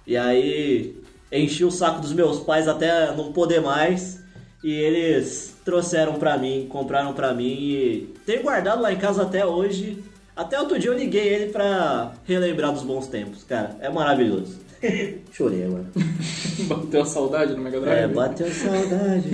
E 0.06 0.18
aí 0.18 1.02
enchi 1.32 1.64
o 1.64 1.72
saco 1.72 2.02
dos 2.02 2.12
meus 2.12 2.40
pais 2.40 2.68
até 2.68 3.16
não 3.16 3.32
poder 3.32 3.62
mais. 3.62 4.20
E 4.64 4.72
eles 4.72 5.56
trouxeram 5.64 6.16
pra 6.16 6.38
mim, 6.38 6.68
compraram 6.70 7.14
pra 7.14 7.34
mim 7.34 7.54
e 7.54 8.14
tenho 8.26 8.44
guardado 8.44 8.82
lá 8.82 8.92
em 8.92 8.98
casa 8.98 9.24
até 9.24 9.46
hoje. 9.46 10.04
Até 10.36 10.60
outro 10.60 10.80
dia 10.80 10.90
eu 10.90 10.98
liguei 10.98 11.28
ele 11.28 11.52
pra 11.52 12.14
relembrar 12.26 12.74
dos 12.74 12.84
bons 12.84 13.08
tempos, 13.08 13.44
cara. 13.44 13.78
É 13.80 13.90
maravilhoso. 13.90 14.58
Chorei 15.32 15.66
agora. 15.66 15.86
Bateu 16.68 17.02
a 17.02 17.06
saudade 17.06 17.54
no 17.54 17.62
Mega 17.62 17.80
Drive? 17.80 17.98
É, 17.98 18.08
bateu 18.08 18.50
saudade. 18.50 19.30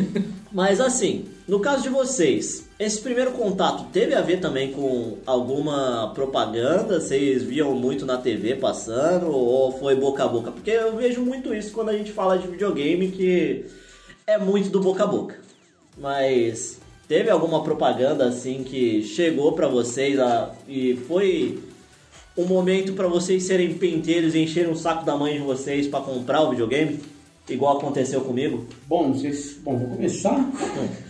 Mas 0.51 0.79
assim, 0.79 1.25
no 1.47 1.59
caso 1.59 1.83
de 1.83 1.89
vocês, 1.89 2.67
esse 2.79 3.01
primeiro 3.01 3.31
contato 3.31 3.85
teve 3.91 4.15
a 4.15 4.21
ver 4.21 4.39
também 4.39 4.71
com 4.71 5.17
alguma 5.25 6.11
propaganda? 6.13 6.99
Vocês 6.99 7.43
viam 7.43 7.75
muito 7.75 8.05
na 8.05 8.17
TV 8.17 8.55
passando 8.55 9.27
ou 9.29 9.71
foi 9.73 9.95
boca 9.95 10.23
a 10.23 10.27
boca? 10.27 10.51
Porque 10.51 10.71
eu 10.71 10.95
vejo 10.95 11.21
muito 11.21 11.53
isso 11.53 11.71
quando 11.71 11.89
a 11.89 11.97
gente 11.97 12.11
fala 12.11 12.37
de 12.37 12.47
videogame 12.47 13.09
que 13.09 13.65
é 14.27 14.37
muito 14.37 14.69
do 14.69 14.79
boca 14.79 15.03
a 15.03 15.07
boca. 15.07 15.35
Mas 15.97 16.79
teve 17.07 17.29
alguma 17.29 17.63
propaganda 17.63 18.25
assim 18.27 18.63
que 18.63 19.03
chegou 19.03 19.53
pra 19.53 19.67
vocês 19.67 20.19
a- 20.19 20.51
e 20.67 20.95
foi 21.07 21.59
um 22.37 22.45
momento 22.45 22.93
pra 22.93 23.07
vocês 23.07 23.43
serem 23.43 23.75
penteiros 23.75 24.35
e 24.35 24.39
encherem 24.39 24.71
o 24.71 24.75
saco 24.75 25.05
da 25.05 25.15
mãe 25.15 25.33
de 25.33 25.39
vocês 25.39 25.87
pra 25.87 26.01
comprar 26.01 26.41
o 26.41 26.49
videogame? 26.51 26.99
Igual 27.47 27.77
aconteceu 27.77 28.21
comigo? 28.21 28.65
Bom, 28.87 29.13
vocês, 29.13 29.57
bom, 29.63 29.77
vou 29.77 29.89
começar. 29.89 30.37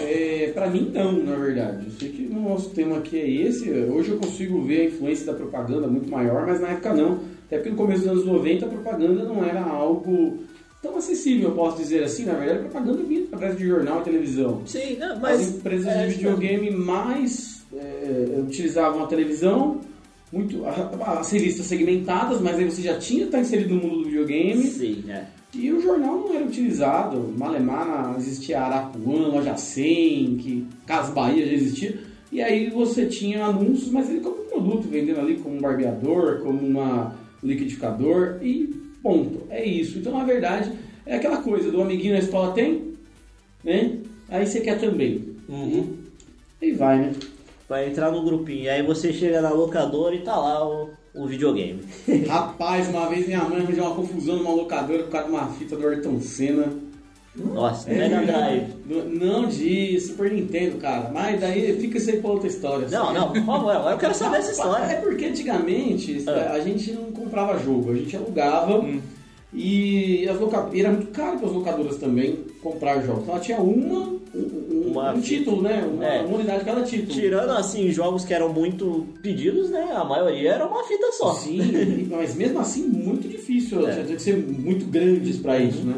É, 0.00 0.52
pra 0.54 0.68
mim 0.68 0.92
não, 0.94 1.12
na 1.12 1.34
verdade. 1.34 1.86
Eu 1.86 1.90
sei 1.98 2.08
que 2.10 2.26
o 2.26 2.40
nosso 2.40 2.70
tema 2.70 2.98
aqui 2.98 3.18
é 3.18 3.28
esse. 3.28 3.68
Hoje 3.68 4.10
eu 4.10 4.18
consigo 4.18 4.62
ver 4.62 4.82
a 4.82 4.84
influência 4.84 5.26
da 5.26 5.34
propaganda 5.34 5.88
muito 5.88 6.08
maior, 6.08 6.46
mas 6.46 6.60
na 6.60 6.68
época 6.68 6.94
não. 6.94 7.18
Até 7.46 7.56
porque 7.56 7.70
no 7.70 7.76
começo 7.76 8.02
dos 8.02 8.10
anos 8.12 8.24
90 8.24 8.64
a 8.66 8.68
propaganda 8.68 9.24
não 9.24 9.44
era 9.44 9.60
algo 9.60 10.38
tão 10.82 10.96
acessível, 10.96 11.50
eu 11.50 11.54
posso 11.54 11.78
dizer 11.78 12.04
assim. 12.04 12.24
Na 12.24 12.34
verdade, 12.34 12.60
a 12.60 12.62
propaganda 12.62 13.02
vinha 13.02 13.24
através 13.24 13.56
de 13.56 13.66
jornal 13.66 14.00
e 14.00 14.04
televisão. 14.04 14.62
Sim, 14.66 14.96
não, 14.96 15.18
mas. 15.18 15.40
As 15.40 15.48
empresas 15.48 15.86
é, 15.86 16.06
de 16.06 16.14
videogame 16.14 16.70
mais 16.70 17.62
é, 17.74 18.40
utilizavam 18.40 19.04
a 19.04 19.06
televisão, 19.06 19.80
muito 20.32 20.64
as 20.66 21.30
revistas 21.30 21.66
segmentadas, 21.66 22.40
mas 22.40 22.58
aí 22.58 22.64
você 22.64 22.82
já 22.82 22.98
tinha 22.98 23.24
estar 23.24 23.40
inserido 23.40 23.74
no 23.74 23.82
mundo 23.82 23.98
do 23.98 24.04
videogame. 24.04 24.64
Sim, 24.64 25.04
é. 25.08 25.26
E 25.54 25.72
o 25.72 25.80
jornal 25.80 26.18
não 26.18 26.34
era 26.34 26.44
utilizado. 26.44 27.32
Malemar 27.36 28.14
existia 28.18 28.60
Arapuã, 28.60 29.28
Loja 29.28 29.56
100, 29.56 30.36
que 30.36 30.66
Casas 30.86 31.14
Bahia 31.14 31.46
já 31.46 31.52
existia. 31.52 31.98
E 32.30 32.42
aí 32.42 32.68
você 32.68 33.06
tinha 33.06 33.46
anúncios, 33.46 33.90
mas 33.90 34.10
ele 34.10 34.20
como 34.20 34.42
um 34.42 34.46
produto, 34.46 34.88
vendendo 34.88 35.20
ali 35.20 35.36
como 35.36 35.56
um 35.56 35.60
barbeador, 35.60 36.40
como 36.40 36.60
uma 36.60 37.16
um 37.42 37.46
liquidificador 37.46 38.38
e 38.42 38.87
ponto. 39.02 39.42
É 39.50 39.64
isso. 39.64 39.98
Então, 39.98 40.12
na 40.12 40.24
verdade, 40.24 40.72
é 41.06 41.16
aquela 41.16 41.38
coisa 41.38 41.70
do 41.70 41.80
amiguinho 41.80 42.12
na 42.12 42.18
escola 42.18 42.52
tem, 42.52 42.94
né? 43.64 43.98
Aí 44.28 44.46
você 44.46 44.60
quer 44.60 44.78
também. 44.78 45.36
Uhum. 45.48 45.96
E 46.60 46.72
vai, 46.72 46.98
né? 46.98 47.12
Vai 47.68 47.88
entrar 47.88 48.10
no 48.10 48.24
grupinho. 48.24 48.70
Aí 48.70 48.82
você 48.82 49.12
chega 49.12 49.40
na 49.40 49.50
locadora 49.50 50.14
e 50.14 50.20
tá 50.20 50.36
lá 50.36 50.68
o, 50.68 50.90
o 51.14 51.26
videogame. 51.26 51.80
Rapaz, 52.28 52.88
uma 52.88 53.08
vez 53.08 53.26
minha 53.26 53.44
mãe 53.44 53.60
arranjou 53.60 53.86
uma 53.86 53.94
confusão 53.94 54.36
numa 54.36 54.52
locadora 54.52 55.04
por 55.04 55.10
causa 55.10 55.28
de 55.28 55.32
uma 55.34 55.48
fita 55.54 55.76
do 55.76 55.86
Ayrton 55.86 56.20
Senna. 56.20 56.87
Nossa, 57.36 57.88
Mega 57.88 58.20
Drive. 58.22 58.64
Do- 58.84 59.04
Não 59.18 59.46
de 59.46 60.00
Super 60.00 60.32
Nintendo, 60.32 60.76
cara. 60.78 61.10
Mas 61.12 61.40
daí 61.40 61.78
fica 61.80 61.98
isso 61.98 62.10
aí 62.10 62.20
pra 62.20 62.30
outra 62.30 62.48
história. 62.48 62.88
Não, 62.88 63.04
assim. 63.10 63.14
não, 63.14 63.32
por 63.32 63.44
favor, 63.44 63.70
agora 63.70 63.94
eu 63.94 63.98
quero 63.98 64.14
saber 64.14 64.38
essa 64.38 64.48
É 64.48 64.52
história. 64.52 64.96
porque 65.02 65.24
antigamente 65.26 66.24
Ah. 66.26 66.52
a 66.54 66.60
gente 66.60 66.92
não 66.92 67.04
comprava 67.12 67.58
jogo, 67.58 67.92
a 67.92 67.94
gente 67.96 68.16
alugava 68.16 68.84
e 69.52 70.28
as 70.28 70.38
loca... 70.38 70.68
e 70.74 70.80
era 70.80 70.90
muito 70.90 71.06
caro 71.08 71.38
para 71.38 71.48
as 71.48 71.54
locadoras 71.54 71.96
também 71.96 72.38
comprar 72.62 73.00
jogos. 73.02 73.22
Então 73.22 73.34
ela 73.34 73.42
tinha 73.44 73.58
uma, 73.58 73.98
um, 74.00 74.18
um- 74.34 74.88
Uma 74.90 75.12
um 75.12 75.20
título, 75.20 75.62
né? 75.62 75.86
Uma, 75.90 76.04
É. 76.04 76.22
uma 76.22 76.36
unidade 76.36 76.64
cada 76.64 76.82
título. 76.82 77.12
Tirando 77.12 77.50
assim 77.52 77.90
jogos 77.90 78.24
que 78.24 78.34
eram 78.34 78.52
muito 78.52 79.06
pedidos, 79.22 79.70
né? 79.70 79.92
A 79.94 80.04
maioria 80.04 80.52
era 80.52 80.66
uma 80.66 80.82
fita 80.84 81.12
só. 81.12 81.34
Sim, 81.34 82.08
mas 82.10 82.34
mesmo 82.34 82.58
assim 82.58 82.82
muito 82.88 83.28
difícil, 83.28 83.86
É. 83.88 83.92
tinha 83.92 84.04
tinha 84.04 84.16
que 84.16 84.22
ser 84.22 84.36
muito 84.36 84.86
grandes 84.86 85.36
para 85.38 85.58
isso, 85.58 85.82
né? 85.84 85.94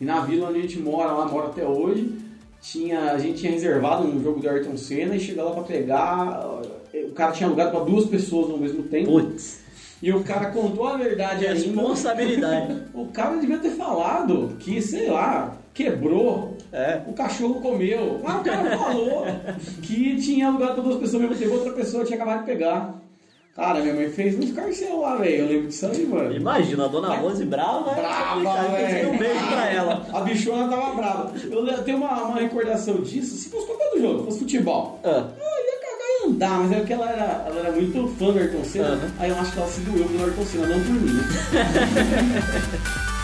E 0.00 0.04
na 0.04 0.20
vila 0.20 0.48
onde 0.48 0.58
a 0.58 0.62
gente 0.62 0.78
mora, 0.78 1.12
lá 1.12 1.26
mora 1.26 1.46
até 1.48 1.64
hoje, 1.64 2.18
tinha, 2.60 3.12
a 3.12 3.18
gente 3.18 3.38
tinha 3.40 3.52
reservado 3.52 4.06
um 4.06 4.22
jogo 4.22 4.40
do 4.40 4.48
Ayrton 4.48 4.76
Senna 4.76 5.14
e 5.16 5.20
chegava 5.20 5.50
lá 5.50 5.54
para 5.56 5.64
pegar, 5.64 6.46
o 6.94 7.12
cara 7.12 7.32
tinha 7.32 7.46
alugado 7.46 7.70
para 7.70 7.84
duas 7.84 8.04
pessoas 8.06 8.50
ao 8.50 8.58
mesmo 8.58 8.82
tempo. 8.84 9.10
Putz, 9.10 9.60
E 10.02 10.12
o 10.12 10.22
cara 10.22 10.50
contou 10.50 10.86
a 10.86 10.96
verdade 10.96 11.46
ainda. 11.46 11.58
responsabilidade. 11.64 12.82
O 12.94 13.06
cara 13.06 13.36
devia 13.36 13.58
ter 13.58 13.70
falado 13.70 14.56
que, 14.58 14.80
sei 14.82 15.08
lá, 15.08 15.56
quebrou, 15.72 16.56
É. 16.72 17.00
o 17.06 17.12
cachorro 17.12 17.60
comeu. 17.60 18.20
Mas 18.22 18.40
o 18.40 18.44
cara 18.44 18.76
falou 18.78 19.24
que 19.82 20.16
tinha 20.16 20.48
alugado 20.48 20.74
para 20.74 20.82
duas 20.82 20.96
pessoas 20.98 21.22
ao 21.22 21.28
mesmo 21.30 21.42
tempo, 21.44 21.54
outra 21.56 21.72
pessoa 21.72 22.04
tinha 22.04 22.16
acabado 22.16 22.40
de 22.40 22.46
pegar. 22.46 23.02
Cara, 23.56 23.80
minha 23.80 23.94
mãe 23.94 24.10
fez 24.10 24.36
um 24.36 24.40
escarcel 24.40 25.00
lá, 25.00 25.16
velho. 25.16 25.36
Eu 25.44 25.48
lembro 25.48 25.68
disso 25.68 25.86
aí, 25.86 26.04
mano. 26.06 26.30
Imagina, 26.36 26.84
a 26.84 26.88
dona 26.88 27.14
Rose 27.16 27.42
brava, 27.46 27.94
Brava, 27.94 28.34
tem 28.34 28.38
que 28.38 28.44
dar 28.44 28.66
um 28.68 28.72
velho. 28.72 29.18
beijo 29.18 29.46
pra 29.48 29.72
ela. 29.72 30.06
A 30.12 30.20
bichona 30.20 30.68
tava 30.68 30.94
brava. 30.94 31.32
Eu 31.50 31.82
tenho 31.82 31.96
uma, 31.96 32.22
uma 32.24 32.38
recordação 32.38 32.96
disso. 32.96 33.34
Se 33.34 33.48
fosse 33.48 33.66
qualquer 33.66 33.84
outro 33.86 34.00
jogo, 34.02 34.24
fosse 34.24 34.40
futebol. 34.40 35.00
Ah, 35.02 35.08
Eu 35.38 35.64
ia 35.64 35.80
cagar 35.80 36.28
e 36.28 36.32
dá, 36.34 36.50
mas 36.50 36.72
é 36.72 36.76
porque 36.80 36.92
ela 36.92 37.10
era, 37.10 37.44
ela 37.48 37.58
era 37.60 37.72
muito 37.72 38.08
fã 38.18 38.26
do 38.30 38.38
Ayrton 38.38 38.62
Senna, 38.64 39.00
aí 39.18 39.30
eu 39.30 39.36
acho 39.38 39.52
que 39.52 39.58
ela 39.58 39.68
se 39.68 39.80
doeu 39.80 40.06
pelo 40.06 40.24
Ayrton 40.24 40.44
Senna, 40.44 40.66
não 40.66 40.80
por 40.80 40.92
mim. 40.92 41.20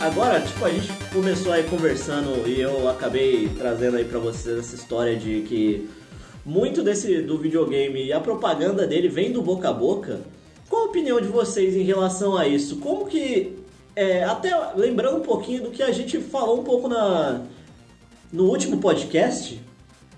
Agora, 0.00 0.40
tipo, 0.40 0.64
a 0.64 0.70
gente 0.70 0.88
começou 1.12 1.52
aí 1.52 1.62
conversando 1.64 2.46
e 2.46 2.60
eu 2.60 2.88
acabei 2.88 3.48
trazendo 3.56 3.96
aí 3.96 4.04
pra 4.04 4.18
vocês 4.18 4.58
essa 4.58 4.74
história 4.74 5.16
de 5.16 5.42
que 5.42 5.88
muito 6.44 6.82
desse 6.82 7.22
do 7.22 7.38
videogame 7.38 8.04
e 8.04 8.12
a 8.12 8.20
propaganda 8.20 8.86
dele 8.86 9.08
vem 9.08 9.32
do 9.32 9.40
boca 9.40 9.70
a 9.70 9.72
boca. 9.72 10.20
Qual 10.68 10.82
a 10.82 10.86
opinião 10.86 11.20
de 11.20 11.28
vocês 11.28 11.74
em 11.74 11.82
relação 11.82 12.36
a 12.36 12.46
isso? 12.46 12.76
Como 12.76 13.06
que 13.06 13.56
é, 13.96 14.24
até 14.24 14.50
lembrando 14.76 15.18
um 15.18 15.22
pouquinho 15.22 15.62
do 15.64 15.70
que 15.70 15.82
a 15.82 15.90
gente 15.92 16.18
falou 16.20 16.60
um 16.60 16.64
pouco 16.64 16.88
na 16.88 17.42
no 18.32 18.46
último 18.48 18.78
podcast 18.78 19.60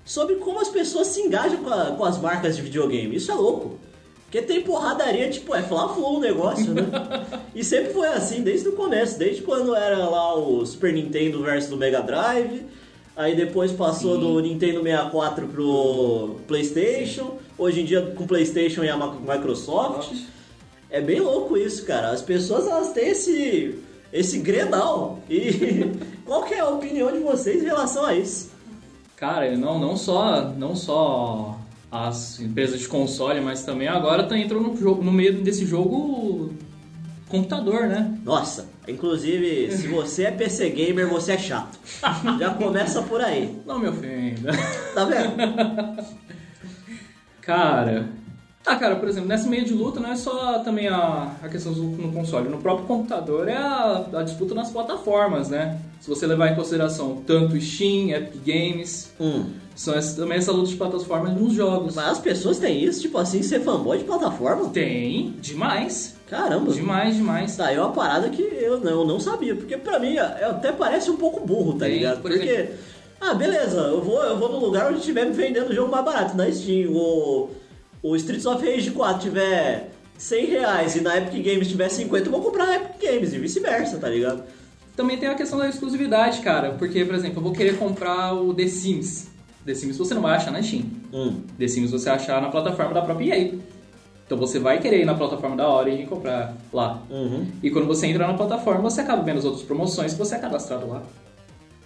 sobre 0.04 0.36
como 0.36 0.58
as 0.60 0.68
pessoas 0.68 1.08
se 1.08 1.20
engajam 1.20 1.58
com, 1.62 1.70
a- 1.70 1.90
com 1.92 2.04
as 2.04 2.18
marcas 2.18 2.56
de 2.56 2.62
videogame. 2.62 3.14
Isso 3.16 3.30
é 3.30 3.34
louco. 3.34 3.78
Porque 4.36 4.52
tem 4.52 4.60
porradaria, 4.60 5.30
tipo, 5.30 5.54
é 5.54 5.62
fla-flu 5.62 6.18
o 6.18 6.20
negócio, 6.20 6.74
né? 6.74 6.82
e 7.54 7.64
sempre 7.64 7.94
foi 7.94 8.06
assim, 8.08 8.42
desde 8.42 8.68
o 8.68 8.72
começo, 8.72 9.18
desde 9.18 9.40
quando 9.40 9.74
era 9.74 9.96
lá 10.10 10.34
o 10.34 10.66
Super 10.66 10.92
Nintendo 10.92 11.42
versus 11.42 11.70
do 11.70 11.76
Mega 11.78 12.02
Drive, 12.02 12.66
aí 13.16 13.34
depois 13.34 13.72
passou 13.72 14.18
do 14.18 14.38
Nintendo 14.40 14.82
64 14.82 15.46
pro 15.46 16.36
PlayStation, 16.46 17.38
hoje 17.56 17.80
em 17.80 17.86
dia 17.86 18.02
com 18.14 18.26
PlayStation 18.26 18.84
e 18.84 18.90
a 18.90 18.96
Microsoft. 18.98 20.12
É 20.90 21.00
bem 21.00 21.20
louco 21.20 21.56
isso, 21.56 21.86
cara. 21.86 22.10
As 22.10 22.20
pessoas 22.20 22.66
elas 22.66 22.92
têm 22.92 23.08
esse 23.08 23.78
esse 24.12 24.38
grenal. 24.40 25.18
E 25.30 25.92
qual 26.26 26.42
que 26.42 26.52
é 26.52 26.60
a 26.60 26.68
opinião 26.68 27.10
de 27.10 27.20
vocês 27.20 27.62
em 27.62 27.66
relação 27.66 28.04
a 28.04 28.14
isso? 28.14 28.50
Cara, 29.16 29.56
não, 29.56 29.78
não 29.78 29.96
só 29.96 30.50
não 30.50 30.76
só 30.76 31.55
as 31.90 32.40
empresas 32.40 32.80
de 32.80 32.88
console, 32.88 33.40
mas 33.40 33.64
também 33.64 33.88
agora 33.88 34.24
tá 34.24 34.36
entrando 34.36 34.68
no, 34.68 34.76
jogo, 34.76 35.02
no 35.02 35.12
meio 35.12 35.42
desse 35.42 35.64
jogo 35.64 36.54
computador, 37.28 37.86
né? 37.86 38.18
Nossa, 38.24 38.68
inclusive, 38.86 39.70
se 39.72 39.88
você 39.88 40.24
é 40.24 40.30
PC 40.30 40.70
gamer, 40.70 41.08
você 41.08 41.32
é 41.32 41.38
chato. 41.38 41.78
Já 42.38 42.54
começa 42.54 43.02
por 43.02 43.20
aí. 43.20 43.58
Não 43.66 43.78
me 43.78 43.88
ofenda. 43.88 44.52
Tá 44.94 45.04
vendo? 45.04 46.06
Cara. 47.40 48.08
Ah, 48.66 48.74
cara, 48.74 48.96
por 48.96 49.08
exemplo, 49.08 49.28
nesse 49.28 49.48
meio 49.48 49.64
de 49.64 49.72
luta 49.72 50.00
não 50.00 50.10
é 50.10 50.16
só 50.16 50.58
também 50.58 50.88
a, 50.88 51.30
a 51.40 51.48
questão 51.48 51.72
do 51.72 51.82
no 51.84 52.10
console. 52.12 52.48
No 52.48 52.58
próprio 52.58 52.84
computador 52.84 53.46
é 53.48 53.56
a, 53.56 54.04
a 54.12 54.22
disputa 54.24 54.56
nas 54.56 54.70
plataformas, 54.70 55.48
né? 55.48 55.78
Se 56.00 56.08
você 56.10 56.26
levar 56.26 56.48
em 56.50 56.56
consideração 56.56 57.22
tanto 57.24 57.58
Steam, 57.60 58.10
Epic 58.10 58.40
Games, 58.44 59.12
Hum. 59.20 59.44
são 59.76 59.94
essa, 59.94 60.20
também 60.20 60.38
essa 60.38 60.50
luta 60.50 60.68
de 60.68 60.74
plataformas 60.76 61.32
nos 61.34 61.52
jogos. 61.54 61.94
Mas 61.94 62.08
as 62.08 62.18
pessoas 62.18 62.58
têm 62.58 62.82
isso, 62.82 63.00
tipo 63.02 63.16
assim, 63.18 63.40
ser 63.40 63.60
fanboy 63.60 63.98
de 63.98 64.04
plataforma? 64.04 64.68
Tem, 64.70 65.32
demais. 65.40 66.16
Caramba. 66.28 66.72
Demais, 66.72 67.14
demais. 67.14 67.56
Tá 67.56 67.66
aí 67.66 67.78
uma 67.78 67.92
parada 67.92 68.28
que 68.30 68.42
eu 68.42 68.80
não, 68.80 68.90
eu 68.90 69.04
não 69.06 69.20
sabia, 69.20 69.54
porque 69.54 69.76
pra 69.76 70.00
mim 70.00 70.16
é- 70.16 70.44
até 70.44 70.72
parece 70.72 71.08
um 71.08 71.16
pouco 71.16 71.46
burro, 71.46 71.74
tá 71.74 71.86
Tem, 71.86 71.98
ligado? 71.98 72.20
por 72.20 72.32
porque, 72.32 72.48
exemplo- 72.48 72.74
ah, 73.20 73.32
beleza, 73.32 73.76
eu 73.78 74.02
vou, 74.02 74.20
eu 74.24 74.36
vou 74.36 74.50
no 74.50 74.58
lugar 74.58 74.88
onde 74.90 74.98
estiver 74.98 75.24
me 75.24 75.32
vendendo 75.32 75.70
o 75.70 75.72
jogo 75.74 75.88
mais 75.92 76.04
barato, 76.04 76.36
na 76.36 76.50
Steam. 76.50 76.90
O, 76.92 77.48
o 78.06 78.14
Streets 78.14 78.46
of 78.46 78.64
Rage 78.64 78.92
4 78.92 79.20
tiver 79.20 79.90
100 80.16 80.46
reais 80.46 80.94
e 80.94 81.00
na 81.00 81.16
Epic 81.16 81.44
Games 81.44 81.66
tiver 81.66 81.88
50, 81.88 82.26
eu 82.26 82.30
vou 82.30 82.40
comprar 82.40 82.66
na 82.66 82.76
Epic 82.76 83.02
Games 83.02 83.32
e 83.32 83.38
vice-versa, 83.38 83.98
tá 83.98 84.08
ligado? 84.08 84.44
Também 84.94 85.18
tem 85.18 85.28
a 85.28 85.34
questão 85.34 85.58
da 85.58 85.68
exclusividade, 85.68 86.40
cara. 86.40 86.70
Porque, 86.70 87.04
por 87.04 87.16
exemplo, 87.16 87.38
eu 87.38 87.42
vou 87.42 87.52
querer 87.52 87.76
comprar 87.76 88.32
o 88.32 88.54
The 88.54 88.68
Sims. 88.68 89.28
The 89.64 89.74
Sims 89.74 89.98
você 89.98 90.14
não 90.14 90.22
vai 90.22 90.36
achar 90.36 90.52
na 90.52 90.62
Steam. 90.62 90.84
Hum. 91.12 91.40
The 91.58 91.66
Sims 91.66 91.90
você 91.90 92.08
vai 92.08 92.14
achar 92.14 92.40
na 92.40 92.48
plataforma 92.48 92.94
da 92.94 93.02
própria 93.02 93.34
EA. 93.34 93.54
Então 94.24 94.38
você 94.38 94.60
vai 94.60 94.78
querer 94.78 95.02
ir 95.02 95.04
na 95.04 95.14
plataforma 95.14 95.56
da 95.56 95.68
Origin 95.68 96.02
e 96.02 96.06
comprar 96.06 96.56
lá. 96.72 97.02
Uhum. 97.10 97.46
E 97.62 97.70
quando 97.70 97.86
você 97.86 98.06
entra 98.06 98.26
na 98.26 98.34
plataforma, 98.34 98.82
você 98.82 99.00
acaba 99.00 99.22
vendo 99.22 99.38
as 99.38 99.44
outras 99.44 99.64
promoções 99.64 100.12
que 100.12 100.18
você 100.18 100.36
é 100.36 100.38
cadastrado 100.38 100.88
lá. 100.88 101.02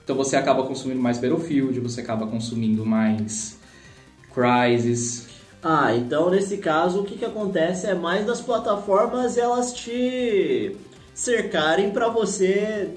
Então 0.05 0.15
você 0.15 0.37
acaba 0.37 0.63
consumindo 0.65 1.01
mais 1.01 1.19
Battlefield, 1.19 1.81
você 1.81 2.03
acaba 2.03 2.27
consumindo 2.27 2.85
mais 2.85 3.59
Crysis. 4.33 5.30
Ah, 5.63 5.95
então 5.95 6.31
nesse 6.31 6.57
caso 6.57 7.01
o 7.01 7.05
que, 7.05 7.19
que 7.19 7.25
acontece 7.25 7.87
é 7.87 7.95
mais 7.95 8.27
das 8.27 8.41
plataformas 8.41 9.37
elas 9.37 9.73
te 9.73 10.75
cercarem 11.15 11.91
pra 11.91 12.09
você 12.09 12.89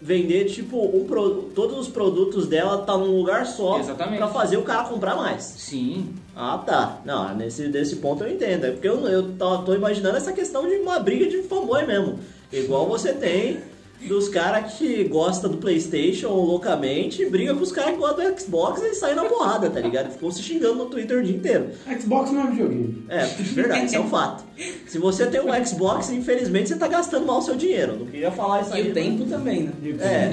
vender 0.00 0.46
tipo 0.46 0.84
um 0.96 1.04
pro... 1.04 1.50
todos 1.54 1.78
os 1.78 1.88
produtos 1.88 2.48
dela 2.48 2.78
tá 2.78 2.96
num 2.96 3.16
lugar 3.18 3.46
só 3.46 3.78
pra 3.78 4.28
fazer 4.28 4.56
o 4.56 4.62
cara 4.62 4.88
comprar 4.88 5.14
mais. 5.14 5.42
Sim. 5.42 6.14
Ah, 6.34 6.58
tá. 6.58 7.00
Não, 7.04 7.34
nesse 7.36 7.68
desse 7.68 7.96
ponto 7.96 8.24
eu 8.24 8.32
entendo. 8.32 8.64
É 8.64 8.70
porque 8.72 8.88
eu, 8.88 9.06
eu 9.06 9.34
tô, 9.34 9.58
tô 9.58 9.74
imaginando 9.74 10.16
essa 10.16 10.32
questão 10.32 10.66
de 10.66 10.76
uma 10.76 10.98
briga 10.98 11.28
de 11.28 11.42
fanboy 11.42 11.86
mesmo. 11.86 12.18
Igual 12.50 12.88
você 12.88 13.12
tem 13.12 13.60
dos 14.06 14.28
caras 14.28 14.74
que 14.74 15.04
gostam 15.04 15.50
do 15.50 15.58
Playstation 15.58 16.28
loucamente 16.28 17.24
briga 17.26 17.54
com 17.54 17.62
os 17.62 17.72
caras 17.72 17.92
que 17.92 17.98
gostam 17.98 18.32
do 18.32 18.40
Xbox 18.40 18.82
e 18.82 18.94
saem 18.94 19.14
na 19.14 19.24
porrada, 19.24 19.70
tá 19.70 19.80
ligado? 19.80 20.10
Ficam 20.12 20.30
se 20.30 20.42
xingando 20.42 20.74
no 20.74 20.86
Twitter 20.86 21.18
o 21.18 21.22
dia 21.22 21.36
inteiro. 21.36 21.70
Xbox 22.00 22.30
não 22.30 22.42
é 22.42 22.50
videogame. 22.50 23.04
É, 23.08 23.24
verdade, 23.24 23.86
isso 23.86 23.96
é 23.96 24.00
um 24.00 24.08
fato. 24.08 24.44
Se 24.86 24.98
você 24.98 25.26
tem 25.26 25.40
um 25.40 25.64
Xbox, 25.64 26.10
infelizmente 26.10 26.68
você 26.68 26.76
tá 26.76 26.88
gastando 26.88 27.26
mal 27.26 27.38
o 27.38 27.42
seu 27.42 27.54
dinheiro. 27.54 27.96
Não 27.96 28.06
queria 28.06 28.30
falar 28.30 28.62
isso 28.62 28.74
aí. 28.74 28.88
E 28.88 28.90
o 28.90 28.94
tempo 28.94 29.24
também, 29.24 29.62
né? 29.64 29.72
É, 30.00 30.30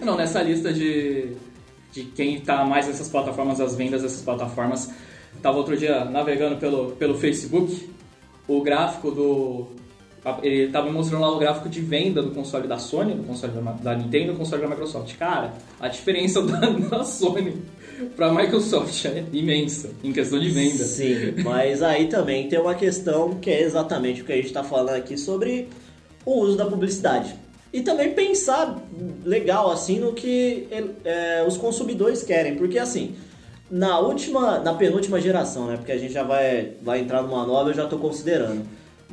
Não, 0.04 0.16
nessa 0.16 0.42
lista 0.42 0.72
de, 0.72 1.32
de 1.92 2.04
quem 2.04 2.40
tá 2.40 2.64
mais 2.64 2.86
nessas 2.86 3.08
plataformas, 3.08 3.60
as 3.60 3.74
vendas 3.74 4.02
dessas 4.02 4.22
plataformas, 4.22 4.90
tava 5.42 5.58
outro 5.58 5.76
dia 5.76 6.04
navegando 6.04 6.56
pelo, 6.56 6.92
pelo 6.92 7.14
Facebook, 7.14 7.88
o 8.48 8.60
gráfico 8.62 9.10
do. 9.10 9.83
Ele 10.42 10.68
tava 10.68 10.90
mostrando 10.90 11.20
lá 11.20 11.30
o 11.30 11.38
gráfico 11.38 11.68
de 11.68 11.80
venda 11.80 12.22
do 12.22 12.30
console 12.30 12.66
da 12.66 12.78
Sony, 12.78 13.14
do 13.14 13.24
console 13.24 13.52
da, 13.82 13.94
Nintendo 13.94 14.24
e 14.24 14.32
do 14.32 14.38
console 14.38 14.62
da 14.62 14.68
Microsoft. 14.68 15.14
Cara, 15.16 15.52
a 15.78 15.88
diferença 15.88 16.40
da, 16.46 16.60
da 16.60 17.04
Sony 17.04 17.62
pra 18.16 18.32
Microsoft 18.32 19.04
é 19.04 19.24
imensa 19.32 19.90
em 20.02 20.12
questão 20.12 20.40
de 20.40 20.48
venda. 20.48 20.82
Sim, 20.84 21.34
mas 21.44 21.82
aí 21.82 22.06
também 22.06 22.48
tem 22.48 22.58
uma 22.58 22.74
questão 22.74 23.34
que 23.34 23.50
é 23.50 23.62
exatamente 23.62 24.22
o 24.22 24.24
que 24.24 24.32
a 24.32 24.36
gente 24.36 24.46
está 24.46 24.64
falando 24.64 24.96
aqui 24.96 25.18
sobre 25.18 25.68
o 26.24 26.40
uso 26.40 26.56
da 26.56 26.64
publicidade. 26.64 27.34
E 27.70 27.82
também 27.82 28.14
pensar 28.14 28.80
legal 29.24 29.70
assim 29.70 29.98
no 29.98 30.12
que 30.12 30.68
é, 31.04 31.44
os 31.46 31.56
consumidores 31.56 32.22
querem, 32.22 32.54
porque 32.54 32.78
assim, 32.78 33.14
na 33.70 33.98
última, 33.98 34.60
na 34.60 34.74
penúltima 34.74 35.20
geração, 35.20 35.66
né? 35.66 35.76
Porque 35.76 35.92
a 35.92 35.98
gente 35.98 36.12
já 36.12 36.22
vai, 36.22 36.72
vai 36.80 37.00
entrar 37.00 37.22
numa 37.22 37.44
nova, 37.44 37.70
eu 37.70 37.74
já 37.74 37.84
estou 37.84 37.98
considerando. 37.98 38.64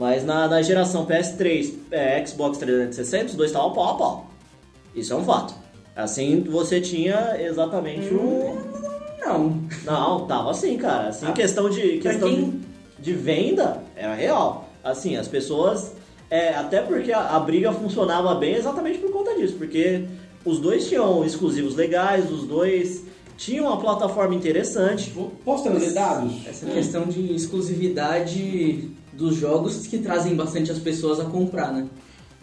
Mas 0.02 0.26
na, 0.26 0.48
na 0.48 0.64
geração 0.64 1.06
PS3, 1.06 1.74
é, 1.92 2.26
Xbox 2.26 2.58
360, 2.58 3.26
os 3.28 3.36
dois 3.36 3.52
estavam 3.52 3.72
pau 3.72 3.88
a 3.88 3.94
pau. 3.94 4.32
Isso 4.96 5.14
é 5.14 5.16
um 5.16 5.24
fato. 5.24 5.54
Assim, 5.96 6.42
você 6.42 6.82
tinha 6.82 7.38
exatamente 7.40 8.12
um 8.12 8.58
Não. 9.24 9.62
não, 9.86 10.26
tava 10.26 10.50
assim, 10.50 10.76
cara. 10.76 11.10
Assim, 11.10 11.32
questão 11.34 11.70
de 11.70 12.00
pra 12.00 12.12
questão 12.14 12.30
quem- 12.30 12.50
de, 12.98 13.12
de 13.12 13.14
venda 13.14 13.84
era 13.96 14.16
real. 14.16 14.68
Assim, 14.84 15.16
as 15.18 15.28
pessoas 15.28 15.92
é, 16.32 16.50
até 16.56 16.82
porque 16.82 17.12
a, 17.14 17.36
a 17.36 17.40
briga 17.40 17.72
funcionava 17.72 18.34
bem 18.34 18.56
exatamente 18.56 18.98
por 18.98 19.12
conta 19.12 19.36
disso, 19.36 19.54
porque 19.56 20.06
os 20.44 20.58
dois 20.58 20.88
tinham 20.90 21.24
exclusivos 21.24 21.76
legais, 21.76 22.32
os 22.32 22.48
dois 22.48 23.04
tinham 23.38 23.68
uma 23.68 23.78
plataforma 23.80 24.34
interessante. 24.34 25.14
Posso 25.46 25.64
trazer 25.66 25.94
dados? 25.94 26.34
Essa 26.48 26.66
questão 26.66 27.04
de 27.06 27.36
exclusividade 27.36 28.90
dos 29.14 29.36
jogos 29.36 29.88
que 29.88 29.98
trazem 29.98 30.36
bastante 30.36 30.72
as 30.72 30.80
pessoas 30.80 31.20
a 31.20 31.26
comprar, 31.26 31.72
né? 31.74 31.88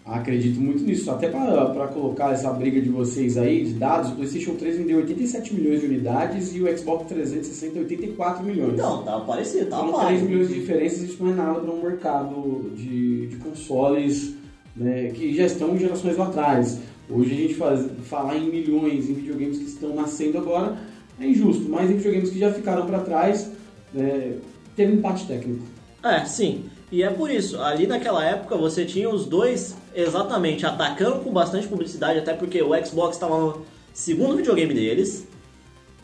Acredito 0.05 0.59
muito 0.59 0.83
nisso. 0.83 1.11
Até 1.11 1.29
para 1.29 1.87
colocar 1.89 2.31
essa 2.31 2.51
briga 2.51 2.81
de 2.81 2.89
vocês 2.89 3.37
aí, 3.37 3.63
de 3.63 3.73
dados, 3.73 4.11
o 4.11 4.15
PlayStation 4.15 4.55
3 4.55 4.77
vendeu 4.77 4.97
87 4.97 5.53
milhões 5.53 5.81
de 5.81 5.85
unidades 5.85 6.55
e 6.55 6.61
o 6.61 6.77
Xbox 6.77 7.07
360 7.07 7.79
84 7.79 8.43
milhões. 8.43 8.73
Então, 8.73 9.03
tava 9.03 9.23
parecido, 9.25 9.67
tava 9.67 9.87
São 9.87 9.97
lá. 9.97 10.07
3 10.07 10.23
milhões 10.23 10.47
de 10.47 10.55
diferenças, 10.55 11.01
isso 11.01 11.23
não 11.23 11.31
é 11.31 11.35
nada 11.35 11.59
para 11.59 11.71
um 11.71 11.81
mercado 11.81 12.71
de, 12.75 13.27
de 13.27 13.35
consoles 13.35 14.35
né, 14.75 15.11
que 15.13 15.35
já 15.35 15.45
estão 15.45 15.77
gerações 15.77 16.17
lá 16.17 16.25
atrás. 16.25 16.79
Hoje 17.07 17.31
a 17.31 17.35
gente 17.35 17.53
faz, 17.55 17.85
falar 18.05 18.37
em 18.37 18.49
milhões 18.49 19.09
em 19.09 19.13
videogames 19.13 19.57
que 19.59 19.65
estão 19.65 19.93
nascendo 19.93 20.37
agora 20.39 20.77
é 21.19 21.27
injusto, 21.27 21.67
mas 21.69 21.91
em 21.91 21.97
videogames 21.97 22.29
que 22.29 22.39
já 22.39 22.51
ficaram 22.51 22.85
para 22.85 22.99
trás, 22.99 23.51
é, 23.95 24.33
teve 24.75 24.93
um 24.93 24.95
empate 24.95 25.27
técnico. 25.27 25.63
É, 26.03 26.25
sim. 26.25 26.69
E 26.91 27.03
é 27.03 27.09
por 27.09 27.29
isso, 27.29 27.61
ali 27.61 27.85
naquela 27.85 28.25
época 28.25 28.55
você 28.57 28.83
tinha 28.83 29.09
os 29.09 29.25
dois 29.25 29.75
exatamente 29.93 30.65
atacando 30.65 31.19
com 31.19 31.31
bastante 31.31 31.67
publicidade, 31.67 32.19
até 32.19 32.33
porque 32.33 32.61
o 32.61 32.73
Xbox 32.85 33.15
estava 33.15 33.37
no 33.37 33.65
segundo 33.93 34.37
videogame 34.37 34.73
deles. 34.73 35.27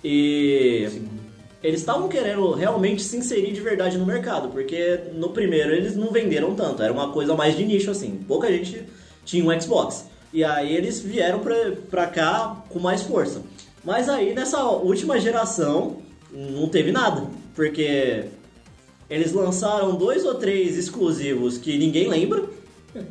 E 0.04 1.02
eles 1.64 1.80
estavam 1.80 2.08
querendo 2.08 2.52
realmente 2.52 3.02
se 3.02 3.18
inserir 3.18 3.52
de 3.52 3.62
verdade 3.62 3.98
no 3.98 4.06
mercado, 4.06 4.50
porque 4.50 5.00
no 5.14 5.30
primeiro 5.30 5.74
eles 5.74 5.96
não 5.96 6.12
venderam 6.12 6.54
tanto, 6.54 6.84
era 6.84 6.94
uma 6.94 7.12
coisa 7.12 7.36
mais 7.36 7.58
de 7.58 7.66
nicho 7.66 7.90
assim, 7.90 8.24
pouca 8.28 8.48
gente 8.50 8.84
tinha 9.26 9.44
um 9.44 9.60
Xbox. 9.60 10.06
E 10.32 10.44
aí 10.44 10.76
eles 10.76 11.00
vieram 11.00 11.40
pra, 11.40 11.56
pra 11.90 12.06
cá 12.06 12.64
com 12.70 12.78
mais 12.78 13.02
força. 13.02 13.42
Mas 13.84 14.08
aí 14.08 14.36
nessa 14.36 14.64
última 14.64 15.20
geração 15.20 15.98
não 16.32 16.70
teve 16.70 16.92
nada, 16.92 17.26
porque 17.56 18.26
eles 19.10 19.32
lançaram 19.34 19.96
dois 19.96 20.26
ou 20.26 20.36
três 20.36 20.78
exclusivos 20.78 21.58
que 21.58 21.78
ninguém 21.78 22.08
lembra 22.08 22.44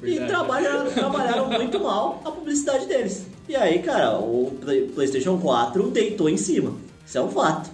e 0.02 0.16
trabalharam, 0.20 0.90
trabalharam 0.90 1.48
muito 1.50 1.78
mal 1.80 2.20
a 2.24 2.30
publicidade 2.30 2.86
deles. 2.86 3.26
E 3.48 3.54
aí, 3.54 3.80
cara, 3.80 4.18
o 4.18 4.56
Play- 4.60 4.88
PlayStation 4.88 5.38
4 5.38 5.90
deitou 5.90 6.28
em 6.28 6.36
cima. 6.36 6.72
Isso 7.06 7.18
é 7.18 7.22
um 7.22 7.28
fato. 7.28 7.70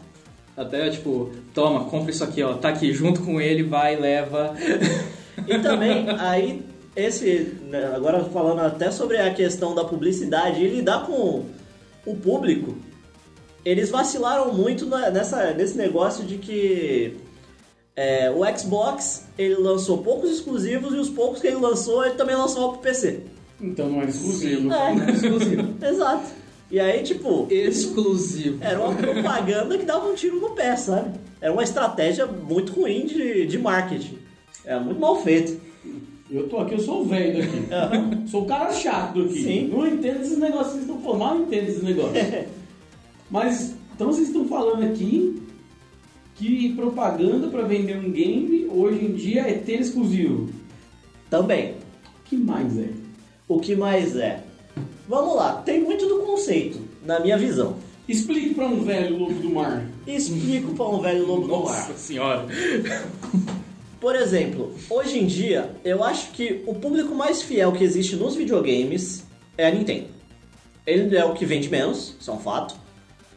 Até, 0.56 0.90
tipo, 0.90 1.30
toma, 1.54 1.84
compra 1.84 2.10
isso 2.10 2.24
aqui, 2.24 2.42
ó. 2.42 2.54
Tá 2.54 2.70
aqui 2.70 2.92
junto 2.92 3.22
com 3.22 3.40
ele, 3.40 3.62
vai, 3.62 3.96
leva. 3.96 4.54
E 5.46 5.58
também, 5.60 6.06
aí, 6.18 6.62
esse. 6.96 7.56
né, 7.62 7.92
Agora 7.94 8.24
falando 8.24 8.58
até 8.60 8.90
sobre 8.90 9.16
a 9.16 9.32
questão 9.32 9.74
da 9.74 9.84
publicidade 9.84 10.62
e 10.62 10.68
lidar 10.68 11.06
com 11.06 11.44
o 12.04 12.16
público, 12.16 12.76
eles 13.64 13.88
vacilaram 13.88 14.52
muito 14.52 14.84
nessa, 14.86 15.52
nesse 15.52 15.78
negócio 15.78 16.24
de 16.24 16.36
que 16.38 17.16
é, 17.96 18.30
o 18.30 18.40
Xbox 18.58 19.26
ele 19.36 19.56
lançou 19.56 19.98
poucos 19.98 20.30
exclusivos 20.30 20.94
e 20.94 20.96
os 20.96 21.08
poucos 21.08 21.40
que 21.40 21.46
ele 21.46 21.56
lançou 21.56 22.04
ele 22.04 22.14
também 22.14 22.36
lançou 22.36 22.72
pro 22.72 22.80
PC. 22.80 23.20
Então 23.60 23.90
não 23.90 24.02
é 24.02 24.06
exclusivo. 24.06 24.72
É, 24.72 25.10
Exclusivo. 25.10 25.74
exato. 25.84 26.40
E 26.70 26.78
aí, 26.78 27.02
tipo, 27.02 27.48
Exclusivo. 27.50 28.58
era 28.60 28.80
uma 28.80 28.94
propaganda 28.94 29.76
que 29.76 29.84
dava 29.84 30.08
um 30.08 30.14
tiro 30.14 30.40
no 30.40 30.50
pé, 30.50 30.76
sabe? 30.76 31.18
Era 31.40 31.52
uma 31.52 31.64
estratégia 31.64 32.26
muito 32.26 32.72
ruim 32.72 33.06
de, 33.06 33.46
de 33.46 33.58
marketing. 33.58 34.18
Era 34.64 34.78
muito 34.78 35.00
mal 35.00 35.20
feito. 35.20 35.60
Eu 36.30 36.48
tô 36.48 36.58
aqui, 36.58 36.74
eu 36.74 36.78
sou 36.78 37.02
o 37.02 37.04
velho 37.04 37.38
daqui. 37.38 38.30
Sou 38.30 38.42
o 38.42 38.46
cara 38.46 38.72
chato 38.72 39.20
daqui. 39.20 39.42
Sim. 39.42 39.68
Não 39.68 39.84
entendo 39.84 40.22
esses 40.22 40.38
negócios 40.38 40.68
que 40.68 40.72
vocês 40.78 40.88
estão 40.88 41.00
falando, 41.00 41.18
mal 41.18 41.40
entendo 41.40 41.68
esses 41.68 41.82
negócios. 41.82 42.24
Mas, 43.28 43.74
então 43.94 44.06
vocês 44.06 44.28
estão 44.28 44.46
falando 44.46 44.84
aqui 44.84 45.42
que 46.40 46.72
propaganda 46.72 47.48
para 47.48 47.62
vender 47.64 47.98
um 47.98 48.10
game 48.10 48.66
hoje 48.70 49.04
em 49.04 49.12
dia 49.12 49.42
é 49.42 49.52
ter 49.52 49.78
exclusivo. 49.78 50.48
Também. 51.28 51.74
O 52.18 52.24
que 52.24 52.36
mais 52.36 52.78
é? 52.78 52.88
O 53.46 53.60
que 53.60 53.76
mais 53.76 54.16
é? 54.16 54.42
Vamos 55.06 55.36
lá, 55.36 55.60
tem 55.60 55.82
muito 55.82 56.06
do 56.06 56.20
conceito, 56.20 56.80
na 57.04 57.20
minha 57.20 57.36
visão. 57.36 57.76
Explique 58.08 58.54
para 58.54 58.66
um 58.66 58.82
velho 58.82 59.18
lobo 59.18 59.34
do 59.34 59.50
mar. 59.50 59.86
Explico 60.06 60.72
para 60.74 60.88
um 60.88 61.00
velho 61.00 61.26
lobo 61.26 61.46
do 61.46 61.64
mar. 61.64 61.88
Nossa 61.88 61.94
senhora. 61.94 62.46
Por 64.00 64.16
exemplo, 64.16 64.74
hoje 64.88 65.18
em 65.18 65.26
dia, 65.26 65.76
eu 65.84 66.02
acho 66.02 66.30
que 66.30 66.62
o 66.66 66.74
público 66.74 67.14
mais 67.14 67.42
fiel 67.42 67.72
que 67.72 67.84
existe 67.84 68.16
nos 68.16 68.34
videogames 68.34 69.24
é 69.58 69.66
a 69.66 69.70
Nintendo. 69.70 70.06
Ele 70.86 71.14
é 71.14 71.24
o 71.24 71.34
que 71.34 71.44
vende 71.44 71.68
menos, 71.68 72.16
isso 72.18 72.30
é 72.30 72.34
um 72.34 72.38
fato, 72.38 72.74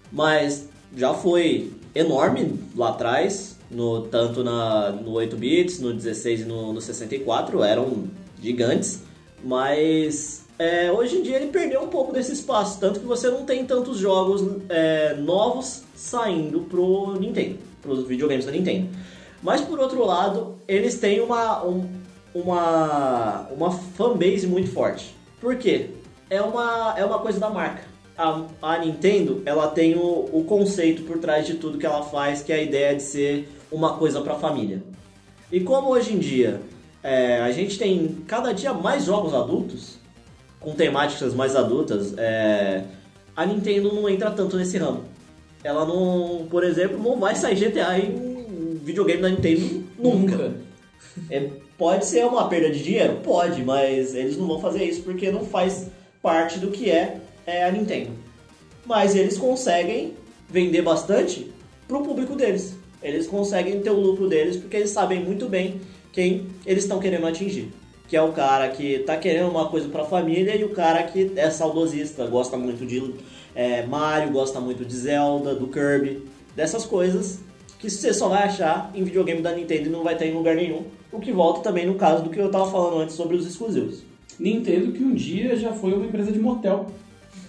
mas 0.10 0.70
já 0.96 1.14
foi 1.14 1.70
enorme 1.96 2.60
lá 2.76 2.90
atrás, 2.90 3.58
no, 3.70 4.02
tanto 4.02 4.44
na, 4.44 4.92
no 4.92 5.12
8 5.14 5.36
bits, 5.36 5.80
no 5.80 5.94
16 5.94 6.42
e 6.42 6.46
no, 6.46 6.74
no 6.74 6.82
64, 6.82 7.64
eram 7.64 8.06
gigantes, 8.42 9.02
mas 9.44 10.46
é, 10.60 10.92
hoje 10.92 11.18
em 11.18 11.22
dia 11.24 11.38
ele 11.38 11.48
perdeu 11.48 11.82
um 11.82 11.88
pouco 11.88 12.14
desse 12.14 12.32
espaço, 12.34 12.80
tanto 12.80 13.00
que 13.00 13.06
você 13.06 13.30
não 13.30 13.46
tem 13.46 13.66
tantos 13.66 13.98
jogos 13.98 14.44
é, 14.70 15.16
novos 15.16 15.84
saindo 15.96 16.62
pro 16.62 17.14
Nintendo, 17.20 17.58
pros 17.82 18.06
videogames 18.08 18.46
da 18.46 18.52
Nintendo. 18.52 18.90
Mas 19.42 19.62
por 19.62 19.80
outro 19.80 20.06
lado, 20.06 20.56
eles 20.68 20.98
têm 21.00 21.20
uma, 21.22 21.66
um- 21.66 21.86
uma, 22.34 23.48
uma 23.52 23.72
fanbase 23.72 24.48
muito 24.48 24.72
forte. 24.72 25.14
Por 25.42 25.56
quê? 25.58 25.90
É 26.30 26.42
uma, 26.42 26.96
é 26.98 27.04
uma 27.06 27.20
coisa 27.20 27.40
da 27.40 27.50
marca. 27.50 27.84
A, 28.18 28.44
a 28.62 28.78
Nintendo, 28.78 29.42
ela 29.46 29.68
tem 29.68 29.96
o, 29.96 30.30
o 30.32 30.44
conceito 30.48 31.04
por 31.04 31.18
trás 31.18 31.48
de 31.48 31.56
tudo 31.56 31.78
que 31.78 31.86
ela 31.86 32.04
faz, 32.04 32.44
que 32.44 32.52
é 32.52 32.58
a 32.58 32.62
ideia 32.62 32.96
de 32.96 33.02
ser 33.02 33.50
uma 33.72 33.98
coisa 33.98 34.22
para 34.22 34.36
família. 34.36 34.84
E 35.52 35.60
como 35.60 35.90
hoje 35.90 36.14
em 36.14 36.20
dia 36.20 36.62
é, 37.04 37.42
a 37.42 37.52
gente 37.52 37.78
tem 37.78 38.18
cada 38.26 38.54
dia 38.54 38.74
mais 38.74 39.04
jogos 39.04 39.34
adultos, 39.34 40.00
com 40.60 40.74
temáticas 40.74 41.34
mais 41.34 41.56
adultas, 41.56 42.14
é, 42.18 42.84
a 43.36 43.46
Nintendo 43.46 43.94
não 43.94 44.08
entra 44.08 44.32
tanto 44.32 44.56
nesse 44.56 44.78
ramo. 44.78 45.04
Ela 45.64 45.86
não, 45.86 46.48
por 46.50 46.64
exemplo, 46.64 46.98
não 46.98 47.20
vai 47.20 47.36
sair 47.36 47.56
GTA 47.56 48.00
em 48.00 48.80
videogame 48.84 49.22
da 49.22 49.30
Nintendo 49.30 49.84
nunca. 49.98 50.54
É, 51.30 51.50
pode 51.78 52.06
ser 52.06 52.26
uma 52.26 52.48
perda 52.48 52.72
de 52.72 52.82
dinheiro? 52.82 53.18
Pode, 53.24 53.64
mas 53.64 54.16
eles 54.16 54.38
não 54.38 54.48
vão 54.48 54.60
fazer 54.60 54.84
isso 54.86 55.04
porque 55.04 55.32
não 55.32 55.46
faz 55.46 55.90
parte 56.22 56.58
do 56.58 56.72
que 56.72 56.90
é, 56.90 57.18
é 57.46 57.66
a 57.66 57.72
Nintendo. 57.72 58.12
Mas 58.86 59.16
eles 59.16 59.38
conseguem 59.38 60.14
vender 60.50 60.82
bastante 60.82 61.52
pro 61.88 62.02
público 62.02 62.36
deles. 62.36 62.76
Eles 63.02 63.28
conseguem 63.28 63.82
ter 63.82 63.90
o 63.90 64.00
lucro 64.00 64.28
deles 64.28 64.58
porque 64.58 64.78
eles 64.78 64.90
sabem 64.90 65.24
muito 65.24 65.48
bem 65.48 65.82
quem 66.12 66.48
eles 66.66 66.84
estão 66.84 67.00
querendo 67.00 67.28
atingir. 67.28 67.72
Que 68.08 68.16
é 68.16 68.22
o 68.22 68.32
cara 68.32 68.70
que 68.70 69.00
tá 69.00 69.18
querendo 69.18 69.50
uma 69.50 69.70
coisa 69.70 69.90
pra 69.90 70.06
família 70.06 70.56
e 70.56 70.64
o 70.64 70.70
cara 70.70 71.04
que 71.04 71.32
é 71.36 71.50
saudosista, 71.50 72.26
gosta 72.28 72.58
muito 72.58 72.86
de 72.86 73.14
é, 73.56 73.86
Mario, 73.86 74.32
gosta 74.32 74.60
muito 74.60 74.86
de 74.86 74.96
Zelda, 74.96 75.56
do 75.56 75.68
Kirby, 75.68 76.24
dessas 76.56 76.86
coisas 76.86 77.40
que 77.84 77.90
você 77.90 78.14
só 78.14 78.30
vai 78.30 78.44
achar 78.44 78.90
em 78.96 79.04
videogame 79.04 79.42
da 79.42 79.52
Nintendo 79.52 79.88
e 79.88 79.92
não 79.92 80.04
vai 80.04 80.16
ter 80.16 80.28
em 80.28 80.34
lugar 80.34 80.56
nenhum. 80.56 80.84
O 81.12 81.20
que 81.20 81.34
volta 81.34 81.60
também 81.60 81.86
no 81.86 81.96
caso 81.96 82.24
do 82.24 82.30
que 82.30 82.40
eu 82.40 82.50
tava 82.50 82.72
falando 82.72 83.02
antes 83.02 83.14
sobre 83.14 83.36
os 83.36 83.46
exclusivos. 83.46 84.04
Nintendo 84.40 84.94
que 84.94 85.04
um 85.04 85.14
dia 85.14 85.56
já 85.58 85.74
foi 85.74 85.92
uma 85.92 86.06
empresa 86.06 86.32
de 86.32 86.40
motel. 86.40 86.88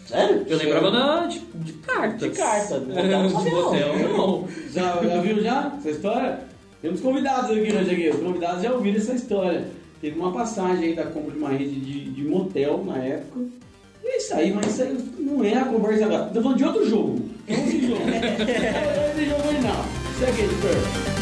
Sério? 0.06 0.44
Eu 0.46 0.58
lembrava 0.58 0.90
da, 0.90 1.26
de, 1.26 1.38
de 1.40 1.72
cartas. 1.74 2.20
De 2.20 2.36
carta, 2.36 2.78
de 2.80 2.86
motel, 2.86 3.04
É, 3.04 3.22
não 3.22 3.30
sabia 3.30 3.52
não. 3.52 3.62
motel, 3.64 3.98
não. 4.16 4.48
Já, 4.72 5.02
já 5.02 5.20
viu 5.20 5.42
já 5.42 5.72
essa 5.78 5.90
história? 5.90 6.40
Temos 6.82 7.00
convidados 7.00 7.50
aqui, 7.50 7.72
né, 7.72 7.84
Jagueiro? 7.84 8.16
Os 8.18 8.22
convidados 8.22 8.62
já 8.62 8.72
ouviram 8.72 8.98
essa 8.98 9.14
história. 9.14 9.66
Teve 10.00 10.18
uma 10.18 10.32
passagem 10.32 10.84
aí 10.90 10.94
da 10.94 11.04
compra 11.06 11.30
de 11.32 11.38
uma 11.38 11.48
rede 11.48 11.80
de, 11.80 12.10
de 12.10 12.24
motel 12.24 12.84
na 12.86 12.98
época. 12.98 13.40
E 14.02 14.06
é 14.06 14.16
isso 14.18 14.34
aí, 14.34 14.52
mas 14.52 14.66
isso 14.66 14.82
aí 14.82 14.98
não 15.18 15.42
é 15.42 15.54
a 15.56 15.64
conversa 15.64 16.04
agora. 16.04 16.24
Tô 16.26 16.42
falando 16.42 16.58
de 16.58 16.64
outro 16.64 16.86
jogo. 16.88 17.20
Não 17.48 17.56
esse 17.56 17.86
jogo. 17.86 18.00
não 18.04 18.12
é 18.14 19.10
esse 19.10 19.24
jogo 19.26 19.42
aí 19.48 19.60
não. 19.62 19.84
Segue, 20.18 20.42
editor. 20.42 21.13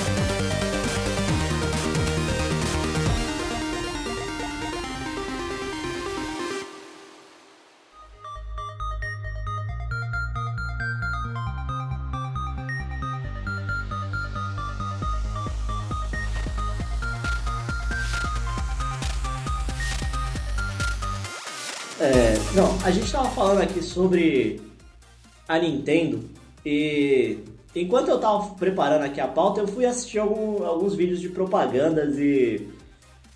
Não, 22.62 22.79
a 22.85 22.92
gente 22.92 23.11
tava 23.11 23.29
falando 23.31 23.61
aqui 23.61 23.83
sobre 23.83 24.61
a 25.48 25.59
Nintendo 25.59 26.20
e 26.64 27.38
enquanto 27.75 28.07
eu 28.09 28.20
tava 28.20 28.55
preparando 28.55 29.03
aqui 29.03 29.20
a 29.20 29.27
pauta, 29.27 29.61
eu 29.61 29.66
fui 29.66 29.85
assistir 29.85 30.20
algum- 30.20 30.64
alguns 30.64 30.94
vídeos 30.94 31.20
de 31.20 31.29
propagandas 31.29 32.16
e 32.18 32.68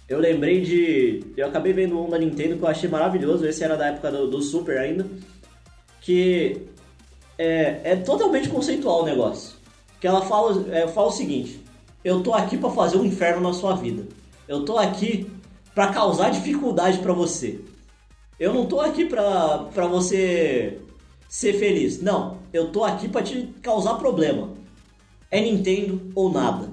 eu 0.09 0.21
lembrei 0.21 0.61
de. 0.61 1.25
Eu 1.37 1.49
acabei 1.49 1.73
vendo 1.73 2.01
um 2.01 2.09
da 2.09 2.17
Nintendo 2.17 2.57
que 2.57 2.63
eu 2.63 2.69
achei 2.69 2.89
maravilhoso, 2.89 3.45
esse 3.45 3.65
era 3.65 3.77
da 3.77 3.87
época 3.89 4.13
do, 4.13 4.29
do 4.31 4.41
Super 4.41 4.79
ainda, 4.79 5.05
que 6.01 6.63
é, 7.37 7.81
é 7.83 7.97
totalmente 7.97 8.49
conceitual 8.49 9.03
o 9.03 9.07
negócio. 9.07 9.57
Que 10.01 10.07
ela 10.07 10.21
fala, 10.23 10.65
é, 10.73 10.87
fala 10.87 11.09
o 11.09 11.13
seguinte: 11.13 11.61
eu 12.05 12.23
tô 12.23 12.33
aqui 12.33 12.57
pra 12.57 12.71
fazer 12.71 12.97
um 12.97 13.05
inferno 13.05 13.41
na 13.43 13.53
sua 13.53 13.75
vida. 13.75 14.07
Eu 14.47 14.65
tô 14.65 14.79
aqui 14.79 15.29
pra 15.75 15.89
causar 15.89 16.31
dificuldade 16.31 16.99
pra 17.01 17.13
você. 17.13 17.59
Eu 18.39 18.53
não 18.53 18.67
tô 18.67 18.81
aqui 18.81 19.07
pra, 19.07 19.59
pra 19.73 19.87
você 19.87 20.79
ser 21.29 21.55
feliz. 21.55 22.03
Não, 22.03 22.39
eu 22.53 22.71
tô 22.71 22.85
aqui 22.85 23.09
pra 23.09 23.23
te 23.23 23.55
causar 23.63 23.95
problema. 23.95 24.51
É 25.31 25.41
Nintendo 25.41 26.13
ou 26.15 26.31
nada. 26.31 26.71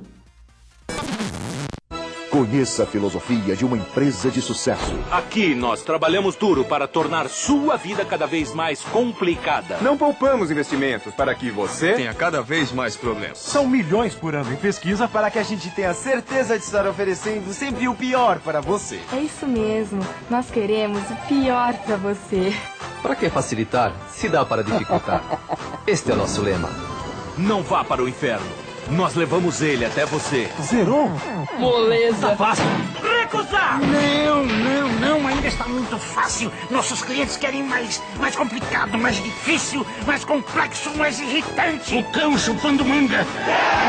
Conheça 2.33 2.81
a 2.81 2.85
filosofia 2.87 3.55
de 3.55 3.63
uma 3.63 3.77
empresa 3.77 4.31
de 4.31 4.41
sucesso. 4.41 4.91
Aqui 5.11 5.53
nós 5.53 5.83
trabalhamos 5.83 6.35
duro 6.35 6.65
para 6.65 6.87
tornar 6.87 7.29
sua 7.29 7.77
vida 7.77 8.03
cada 8.03 8.25
vez 8.25 8.55
mais 8.55 8.81
complicada. 8.81 9.77
Não 9.83 9.95
poupamos 9.95 10.49
investimentos 10.49 11.13
para 11.13 11.35
que 11.35 11.51
você 11.51 11.93
tenha 11.93 12.11
cada 12.11 12.41
vez 12.41 12.71
mais 12.71 12.97
problemas. 12.97 13.37
São 13.37 13.67
milhões 13.67 14.15
por 14.15 14.33
ano 14.33 14.51
em 14.51 14.55
pesquisa 14.55 15.07
para 15.07 15.29
que 15.29 15.37
a 15.37 15.43
gente 15.43 15.69
tenha 15.69 15.93
certeza 15.93 16.57
de 16.57 16.65
estar 16.65 16.87
oferecendo 16.87 17.53
sempre 17.53 17.87
o 17.87 17.93
pior 17.93 18.39
para 18.39 18.59
você. 18.61 18.99
É 19.13 19.19
isso 19.19 19.45
mesmo. 19.45 20.01
Nós 20.27 20.49
queremos 20.49 21.03
o 21.11 21.15
pior 21.27 21.75
pra 21.85 21.97
você. 21.97 22.51
Para 23.03 23.15
que 23.15 23.29
facilitar 23.29 23.93
se 24.09 24.27
dá 24.27 24.43
para 24.43 24.63
dificultar? 24.63 25.21
Este 25.85 26.09
é 26.09 26.15
o 26.15 26.17
nosso 26.17 26.41
lema. 26.41 26.71
não 27.37 27.61
vá 27.61 27.83
para 27.83 28.01
o 28.01 28.09
inferno. 28.09 28.62
Nós 28.89 29.15
levamos 29.15 29.61
ele 29.61 29.85
até 29.85 30.05
você. 30.05 30.49
Zerou? 30.61 31.09
Moleza. 31.57 32.29
Tá 32.29 32.35
fácil. 32.35 32.65
Recusar! 33.01 33.79
Não, 33.79 34.45
não, 34.45 34.89
não, 34.99 35.27
ainda 35.27 35.47
está 35.47 35.65
muito 35.65 35.97
fácil. 35.97 36.51
Nossos 36.69 37.01
clientes 37.01 37.37
querem 37.37 37.63
mais, 37.63 38.01
mais 38.17 38.35
complicado, 38.35 38.97
mais 38.97 39.15
difícil, 39.15 39.85
mais 40.05 40.23
complexo, 40.25 40.95
mais 40.97 41.19
irritante. 41.19 41.95
O 41.95 42.03
cão 42.11 42.37
chupando 42.37 42.83
manga. 42.83 43.25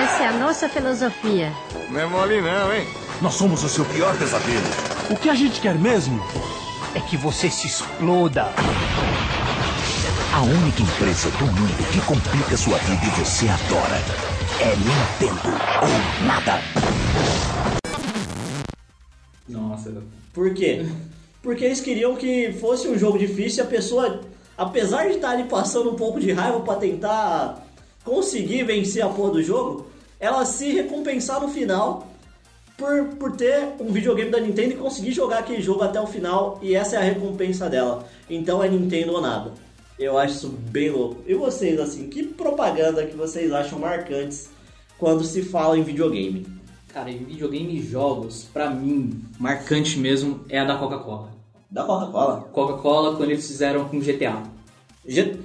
Essa 0.03 0.23
é 0.23 0.29
a 0.29 0.33
nossa 0.33 0.69
filosofia. 0.69 1.53
Não 1.91 2.01
é 2.01 2.07
mole 2.07 2.41
não, 2.41 2.73
hein? 2.73 2.87
Nós 3.21 3.35
somos 3.35 3.63
o 3.65 3.69
seu 3.69 3.85
pior 3.87 4.17
pesadelo. 4.17 4.67
O 5.11 5.17
que 5.17 5.29
a 5.29 5.35
gente 5.35 5.61
quer 5.61 5.75
mesmo? 5.75 6.25
É 6.95 7.01
que 7.01 7.17
você 7.17 7.51
se 7.51 7.67
exploda. 7.67 8.53
A 10.33 10.41
única 10.41 10.83
empresa 10.83 11.31
do 11.33 11.47
mundo 11.47 11.93
que 11.93 12.01
complica 12.01 12.57
sua 12.57 12.79
vida 12.79 13.05
e 13.05 13.11
você 13.11 13.49
adora 13.49 14.34
é 14.61 14.77
Nintendo 14.77 15.49
ou 15.83 16.27
nada. 16.27 16.61
Nossa. 19.49 19.93
Por 20.33 20.55
quê? 20.55 20.87
Porque 21.43 21.65
eles 21.65 21.81
queriam 21.81 22.17
que 22.17 22.53
fosse 22.53 22.89
um 22.89 22.99
jogo 22.99 23.19
difícil 23.19 23.65
e 23.65 23.67
a 23.67 23.71
pessoa, 23.71 24.21
apesar 24.57 25.09
de 25.09 25.17
estar 25.17 25.31
ali 25.31 25.45
passando 25.45 25.91
um 25.91 25.97
pouco 25.97 26.21
de 26.21 26.33
raiva 26.33 26.61
pra 26.61 26.77
tentar 26.77 27.67
conseguir 28.05 28.65
vencer 28.65 29.03
a 29.03 29.09
porra 29.09 29.33
do 29.33 29.43
jogo, 29.43 29.87
ela 30.21 30.45
se 30.45 30.73
recompensar 30.73 31.41
no 31.41 31.49
final 31.49 32.09
por, 32.77 33.09
por 33.19 33.37
ter 33.37 33.75
um 33.81 33.93
videogame 33.93 34.31
da 34.31 34.41
Nintendo 34.41 34.75
e 34.75 34.77
conseguir 34.77 35.13
jogar 35.13 35.41
aquele 35.41 35.63
jogo 35.63 35.83
até 35.83 36.01
o 36.01 36.07
final 36.07 36.59
e 36.63 36.75
essa 36.75 36.97
é 36.97 36.99
a 36.99 37.03
recompensa 37.03 37.69
dela. 37.69 38.07
Então 38.29 38.63
é 38.63 38.69
Nintendo 38.69 39.13
ou 39.13 39.21
nada. 39.21 39.53
Eu 39.99 40.19
acho 40.19 40.35
isso 40.35 40.49
bem 40.49 40.91
louco. 40.91 41.23
E 41.27 41.35
vocês, 41.35 41.79
assim, 41.79 42.09
que 42.09 42.25
propaganda 42.25 43.07
que 43.07 43.17
vocês 43.17 43.53
acham 43.53 43.79
marcantes 43.79 44.51
quando 44.99 45.23
se 45.25 45.43
fala 45.43 45.79
em 45.79 45.83
videogame? 45.83 46.47
Cara, 46.93 47.11
em 47.11 47.19
videogame 47.19 47.79
e 47.79 47.83
jogos, 47.83 48.49
pra 48.53 48.71
mim, 48.71 49.23
marcante 49.39 49.99
mesmo 49.99 50.45
é 50.49 50.59
a 50.59 50.65
da 50.65 50.77
Coca-Cola. 50.77 51.31
Da 51.71 51.85
Coca-Cola? 51.85 52.49
Coca-Cola, 52.53 53.17
quando 53.17 53.31
eles 53.31 53.47
fizeram 53.47 53.89
com 53.89 53.99
GTA. 53.99 54.43
G... 55.07 55.37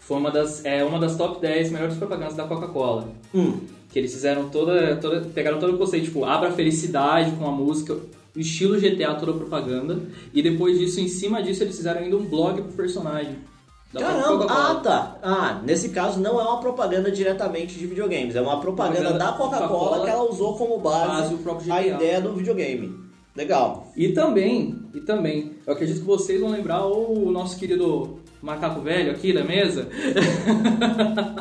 Foi 0.00 0.18
uma 0.18 0.30
das, 0.30 0.64
é, 0.64 0.84
uma 0.84 1.00
das 1.00 1.16
top 1.16 1.40
10 1.40 1.72
melhores 1.72 1.96
propagandas 1.96 2.36
da 2.36 2.44
Coca-Cola. 2.44 3.08
Hum. 3.34 3.58
Que 3.90 3.98
eles 3.98 4.12
fizeram 4.12 4.48
toda, 4.50 4.94
toda. 4.96 5.22
Pegaram 5.34 5.58
todo 5.58 5.74
o 5.74 5.78
conceito, 5.78 6.04
tipo, 6.04 6.24
abra 6.24 6.50
a 6.50 6.52
felicidade 6.52 7.32
com 7.32 7.44
a 7.44 7.50
música, 7.50 7.98
estilo 8.36 8.80
GTA, 8.80 9.14
toda 9.14 9.32
a 9.32 9.34
propaganda. 9.34 10.00
E 10.32 10.40
depois 10.40 10.78
disso, 10.78 11.00
em 11.00 11.08
cima 11.08 11.42
disso, 11.42 11.64
eles 11.64 11.76
fizeram 11.76 12.02
ainda 12.02 12.16
um 12.16 12.24
blog 12.24 12.62
pro 12.62 12.72
personagem. 12.74 13.36
Caramba, 13.98 14.46
ah 14.48 14.74
tá. 14.82 15.18
Ah, 15.22 15.60
nesse 15.64 15.88
caso 15.90 16.20
não 16.20 16.40
é 16.40 16.42
uma 16.44 16.58
propaganda 16.60 17.10
diretamente 17.10 17.78
de 17.78 17.86
videogames, 17.86 18.34
é 18.36 18.40
uma 18.40 18.60
propaganda 18.60 18.96
Propaganda 19.00 19.18
da 19.24 19.32
Coca-Cola 19.32 19.68
Coca-Cola 19.68 20.04
que 20.04 20.10
ela 20.10 20.30
usou 20.30 20.56
como 20.56 20.78
base, 20.78 21.34
base 21.36 21.70
a 21.70 21.86
ideia 21.86 22.20
do 22.20 22.32
videogame. 22.34 22.94
Legal. 23.34 23.92
E 23.96 24.08
também, 24.12 24.78
e 24.94 25.00
também, 25.00 25.52
eu 25.66 25.72
acredito 25.74 26.00
que 26.00 26.06
vocês 26.06 26.40
vão 26.40 26.50
lembrar 26.50 26.86
o 26.86 27.30
nosso 27.30 27.58
querido 27.58 28.18
macaco 28.40 28.80
velho 28.80 29.10
aqui 29.12 29.32
da 29.32 29.44
mesa. 29.44 29.88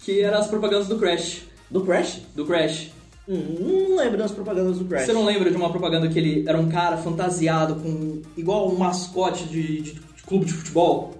que 0.00 0.20
eram 0.20 0.38
as 0.38 0.46
propagandas 0.48 0.86
do 0.88 0.98
Crash. 0.98 1.42
Do 1.70 1.80
Crash? 1.82 2.20
Do 2.34 2.44
Crash. 2.44 2.90
Hum, 3.26 3.86
não 3.88 3.96
lembro 3.96 4.18
das 4.18 4.30
propagandas 4.32 4.78
do 4.78 4.84
Crash. 4.84 5.06
Você 5.06 5.12
não 5.14 5.24
lembra 5.24 5.50
de 5.50 5.56
uma 5.56 5.70
propaganda 5.70 6.08
que 6.08 6.18
ele 6.18 6.44
era 6.46 6.58
um 6.58 6.68
cara 6.68 6.98
fantasiado 6.98 7.76
com. 7.76 8.20
igual 8.36 8.68
um 8.68 8.76
mascote 8.76 9.44
de- 9.44 9.80
de 9.80 10.00
clube 10.26 10.44
de 10.46 10.52
futebol? 10.52 11.14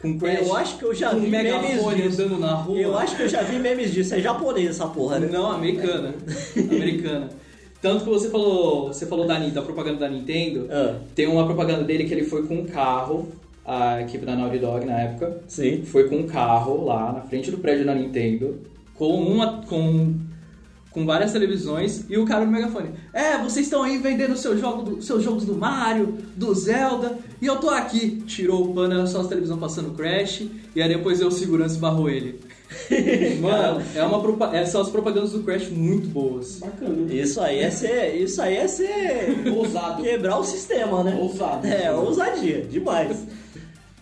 Com 0.00 0.18
Crash? 0.18 0.46
Eu 0.46 0.56
acho 0.56 0.78
que 0.78 0.84
eu 0.84 0.94
já 0.94 1.10
com 1.10 1.20
vi 1.20 1.28
memes 1.28 1.52
megafone 1.52 2.02
disso. 2.02 2.22
andando 2.22 2.38
na 2.38 2.54
rua. 2.54 2.78
Eu 2.78 2.96
acho 2.96 3.16
que 3.16 3.22
eu 3.22 3.28
já 3.28 3.42
vi 3.42 3.58
memes 3.58 3.92
disso, 3.92 4.14
é 4.14 4.20
japonês 4.20 4.70
essa 4.70 4.86
porra, 4.86 5.18
né? 5.18 5.28
Não, 5.30 5.50
americana. 5.50 6.14
americana. 6.56 7.28
Tanto 7.82 8.04
que 8.04 8.10
você 8.10 8.28
falou, 8.30 8.88
você 8.88 9.06
falou 9.06 9.26
da, 9.26 9.38
da 9.38 9.62
propaganda 9.62 10.00
da 10.00 10.08
Nintendo. 10.08 10.68
Ah. 10.70 10.96
Tem 11.14 11.26
uma 11.26 11.44
propaganda 11.44 11.82
dele 11.84 12.04
que 12.04 12.12
ele 12.12 12.24
foi 12.24 12.46
com 12.46 12.56
um 12.56 12.64
carro, 12.66 13.28
a 13.64 14.00
equipe 14.02 14.24
da 14.24 14.36
Naughty 14.36 14.58
Dog 14.58 14.84
na 14.84 15.00
época. 15.00 15.42
Sim. 15.46 15.82
Foi 15.84 16.08
com 16.08 16.16
um 16.16 16.26
carro 16.26 16.84
lá 16.84 17.12
na 17.12 17.20
frente 17.22 17.50
do 17.50 17.58
prédio 17.58 17.84
da 17.84 17.94
Nintendo, 17.94 18.58
com 18.94 19.14
uma 19.16 19.62
com 19.62 20.14
com 20.90 21.06
várias 21.06 21.32
televisões 21.32 22.04
e 22.08 22.16
o 22.18 22.24
cara 22.24 22.44
no 22.44 22.50
megafone. 22.50 22.90
É, 23.12 23.38
vocês 23.38 23.66
estão 23.66 23.82
aí 23.82 23.96
vendendo 23.98 24.36
seu 24.36 24.58
jogo 24.58 24.82
do- 24.82 25.02
seus 25.02 25.22
jogos 25.22 25.44
do 25.44 25.54
Mario, 25.54 26.18
do 26.36 26.52
Zelda, 26.54 27.16
e 27.40 27.46
eu 27.46 27.56
tô 27.56 27.70
aqui. 27.70 28.22
Tirou 28.26 28.64
o 28.70 28.74
pano, 28.74 28.94
era 28.94 29.06
só 29.06 29.20
as 29.20 29.28
televisão 29.28 29.56
passando 29.58 29.94
Crash, 29.96 30.42
e 30.74 30.82
aí 30.82 30.88
depois 30.88 31.20
eu 31.20 31.28
o 31.28 31.30
segurança 31.30 31.76
e 31.76 31.80
barrou 31.80 32.10
ele. 32.10 32.40
Mano, 33.40 33.82
é 33.96 34.02
uma 34.04 34.56
é, 34.56 34.64
são 34.64 34.80
as 34.80 34.88
propagandas 34.90 35.32
do 35.32 35.42
Crash 35.42 35.68
muito 35.70 36.08
boas. 36.08 36.58
Bacana. 36.58 37.12
Isso 37.12 37.40
aí 37.40 37.58
é 37.58 37.70
ser. 37.70 38.14
Isso 38.16 38.40
aí 38.40 38.56
é 38.56 38.68
ser. 38.68 39.42
Ousado. 39.56 40.02
Quebrar 40.02 40.38
o 40.38 40.44
sistema, 40.44 41.02
né? 41.02 41.16
Ousado. 41.20 41.66
É, 41.66 41.90
ousadia, 41.92 42.62
demais. 42.70 43.26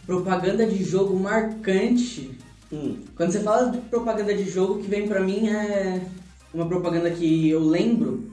Propaganda 0.07 0.67
de 0.67 0.83
jogo 0.85 1.19
marcante. 1.19 2.31
Hum. 2.73 2.97
Quando 3.17 3.33
você 3.33 3.41
fala 3.41 3.71
de 3.71 3.79
propaganda 3.79 4.35
de 4.35 4.49
jogo, 4.51 4.75
o 4.75 4.79
que 4.79 4.89
vem 4.89 5.07
pra 5.09 5.21
mim 5.21 5.49
é 5.49 6.03
uma 6.53 6.67
propaganda 6.67 7.11
que 7.11 7.49
eu 7.51 7.61
lembro 7.63 8.31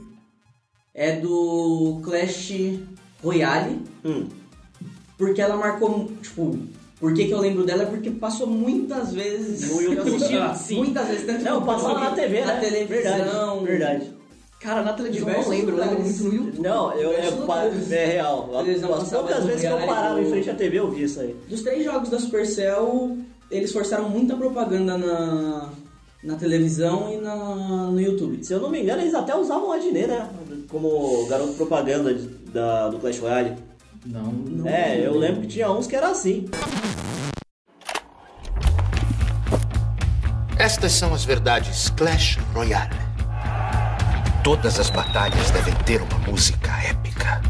é 0.94 1.16
do 1.16 2.00
Clash 2.02 2.52
Royale. 3.22 3.80
Hum. 4.04 4.26
Porque 5.18 5.40
ela 5.40 5.56
marcou, 5.56 6.10
tipo, 6.22 6.58
por 7.00 7.14
que, 7.14 7.26
que 7.26 7.30
eu 7.32 7.40
lembro 7.40 7.64
dela? 7.64 7.84
É 7.84 7.86
porque 7.86 8.10
passou 8.10 8.46
muitas 8.46 9.12
vezes. 9.12 9.70
No 9.70 9.80
YouTube. 9.82 10.08
Eu 10.10 10.42
assisti 10.44 10.64
sim. 10.64 10.76
muitas 10.78 11.08
vezes, 11.08 11.26
tanto 11.26 11.44
Não, 11.44 11.62
passava 11.64 12.00
na 12.00 12.10
TV, 12.12 12.40
na 12.40 12.54
né? 12.54 12.60
televisão. 12.60 13.60
Verdade. 13.60 13.64
Verdade. 13.64 14.16
Cara, 14.60 14.82
na 14.82 14.94
televisão 14.94 15.28
eu 15.28 15.42
não 15.42 15.48
lembro, 15.48 15.76
eu 15.76 15.80
lembro 15.80 16.02
muito 16.02 16.24
no 16.24 16.34
YouTube. 16.34 16.60
Não, 16.60 16.92
eu, 16.94 17.12
é, 17.12 17.30
pa- 17.30 17.64
lugares. 17.64 17.92
é 17.92 18.06
real. 18.06 18.50
As 18.94 19.10
poucas 19.10 19.44
vezes 19.44 19.60
que 19.60 19.66
eu 19.66 19.86
parava 19.86 20.20
em 20.20 20.30
frente 20.30 20.50
à 20.50 20.54
TV 20.54 20.78
eu 20.78 20.90
vi 20.90 21.02
isso 21.04 21.20
aí. 21.20 21.36
Dos 21.48 21.62
três 21.62 21.84
jogos 21.84 22.08
da 22.08 22.18
Supercell, 22.18 23.18
eles 23.50 23.70
forçaram 23.70 24.08
muita 24.08 24.34
propaganda 24.34 24.96
na, 24.96 25.68
na 26.26 26.36
televisão 26.36 27.12
e 27.12 27.16
na, 27.18 27.34
no 27.90 28.00
YouTube. 28.00 28.42
Se 28.44 28.52
eu 28.52 28.60
não 28.60 28.68
me 28.70 28.82
engano, 28.82 29.00
eles 29.00 29.14
até 29.14 29.34
usavam 29.34 29.68
o 29.68 29.72
Adnet, 29.72 30.08
né? 30.08 30.28
Como 30.68 31.26
garoto 31.28 31.52
propaganda 31.54 32.12
de- 32.12 32.26
da, 32.52 32.88
do 32.88 32.98
Clash 32.98 33.18
Royale. 33.20 33.54
Não, 34.04 34.24
não. 34.24 34.66
É, 34.68 35.06
eu 35.06 35.16
lembro 35.16 35.42
que 35.42 35.46
tinha 35.48 35.70
uns 35.70 35.86
que 35.86 35.94
era 35.96 36.08
assim. 36.08 36.46
Estas 40.58 40.92
são 40.92 41.12
as 41.14 41.24
verdades 41.24 41.90
Clash 41.90 42.38
Royale. 42.54 42.94
Todas 44.42 44.78
as 44.80 44.90
batalhas 44.90 45.50
devem 45.50 45.74
ter 45.84 46.00
uma 46.02 46.18
música 46.30 46.70
épica. 46.82 47.40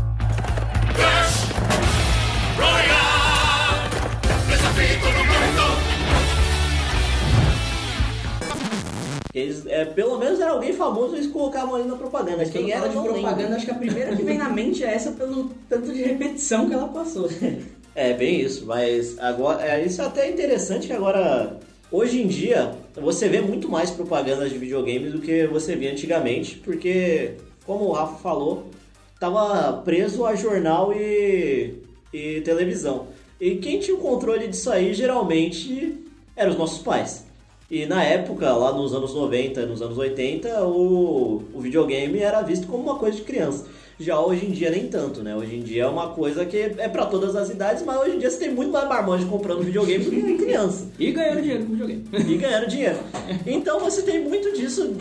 Eles, 9.36 9.66
é, 9.66 9.84
pelo 9.84 10.18
menos 10.18 10.40
era 10.40 10.52
alguém 10.52 10.72
famoso, 10.72 11.14
eles 11.14 11.26
colocavam 11.26 11.74
ali 11.74 11.86
na 11.86 11.94
propaganda. 11.94 12.42
Quem 12.46 12.62
Quem 12.64 12.72
era 12.72 12.88
de 12.88 12.94
propaganda, 12.94 13.42
lembro. 13.42 13.56
acho 13.56 13.66
que 13.66 13.70
a 13.70 13.74
primeira 13.74 14.16
que 14.16 14.22
vem 14.22 14.38
na 14.38 14.48
mente 14.48 14.82
é 14.82 14.94
essa 14.94 15.12
pelo 15.12 15.50
tanto 15.68 15.92
de 15.92 16.02
repetição 16.02 16.66
que 16.66 16.72
ela 16.74 16.88
passou. 16.88 17.28
É, 17.98 18.12
bem 18.12 18.42
isso, 18.42 18.66
mas 18.66 19.18
agora. 19.18 19.66
É, 19.66 19.82
isso 19.82 20.02
é 20.02 20.04
até 20.04 20.30
interessante 20.30 20.86
que 20.86 20.92
agora. 20.92 21.58
Hoje 21.90 22.20
em 22.20 22.26
dia, 22.26 22.74
você 22.94 23.26
vê 23.26 23.40
muito 23.40 23.70
mais 23.70 23.90
propagandas 23.90 24.50
de 24.50 24.58
videogames 24.58 25.12
do 25.12 25.18
que 25.18 25.46
você 25.46 25.74
via 25.74 25.92
antigamente, 25.92 26.56
porque, 26.56 27.36
como 27.64 27.86
o 27.86 27.92
Rafa 27.92 28.18
falou, 28.18 28.68
tava 29.18 29.80
preso 29.82 30.26
a 30.26 30.34
jornal 30.34 30.92
e, 30.92 31.72
e 32.12 32.42
televisão. 32.42 33.06
E 33.40 33.54
quem 33.56 33.80
tinha 33.80 33.96
o 33.96 34.00
controle 34.00 34.46
disso 34.46 34.70
aí, 34.70 34.92
geralmente, 34.92 35.96
eram 36.36 36.52
os 36.52 36.58
nossos 36.58 36.82
pais. 36.82 37.25
E 37.70 37.84
na 37.84 38.02
época, 38.04 38.52
lá 38.52 38.72
nos 38.72 38.94
anos 38.94 39.12
90, 39.12 39.66
nos 39.66 39.82
anos 39.82 39.98
80, 39.98 40.64
o, 40.66 41.42
o 41.52 41.60
videogame 41.60 42.20
era 42.20 42.40
visto 42.42 42.68
como 42.68 42.84
uma 42.84 42.96
coisa 42.96 43.16
de 43.16 43.24
criança. 43.24 43.64
Já 43.98 44.20
hoje 44.20 44.46
em 44.46 44.50
dia 44.50 44.70
nem 44.70 44.86
tanto, 44.88 45.22
né? 45.22 45.34
Hoje 45.34 45.56
em 45.56 45.62
dia 45.62 45.84
é 45.84 45.86
uma 45.86 46.10
coisa 46.10 46.44
que 46.44 46.56
é 46.56 46.88
pra 46.88 47.06
todas 47.06 47.34
as 47.34 47.48
idades, 47.48 47.82
mas 47.82 47.98
hoje 47.98 48.16
em 48.16 48.18
dia 48.18 48.30
você 48.30 48.38
tem 48.38 48.50
muito 48.50 48.70
mais 48.70 48.86
marmanjo 48.86 49.26
comprando 49.26 49.64
videogame 49.64 50.04
do 50.04 50.10
que 50.10 50.44
criança. 50.44 50.86
E 50.98 51.10
ganhando 51.10 51.40
dinheiro 51.40 51.64
com 51.64 51.72
videogame. 51.72 52.04
E 52.12 52.36
ganhando 52.36 52.66
dinheiro. 52.68 52.98
Então 53.46 53.80
você 53.80 54.02
tem 54.02 54.20
muito 54.20 54.52
disso, 54.52 54.94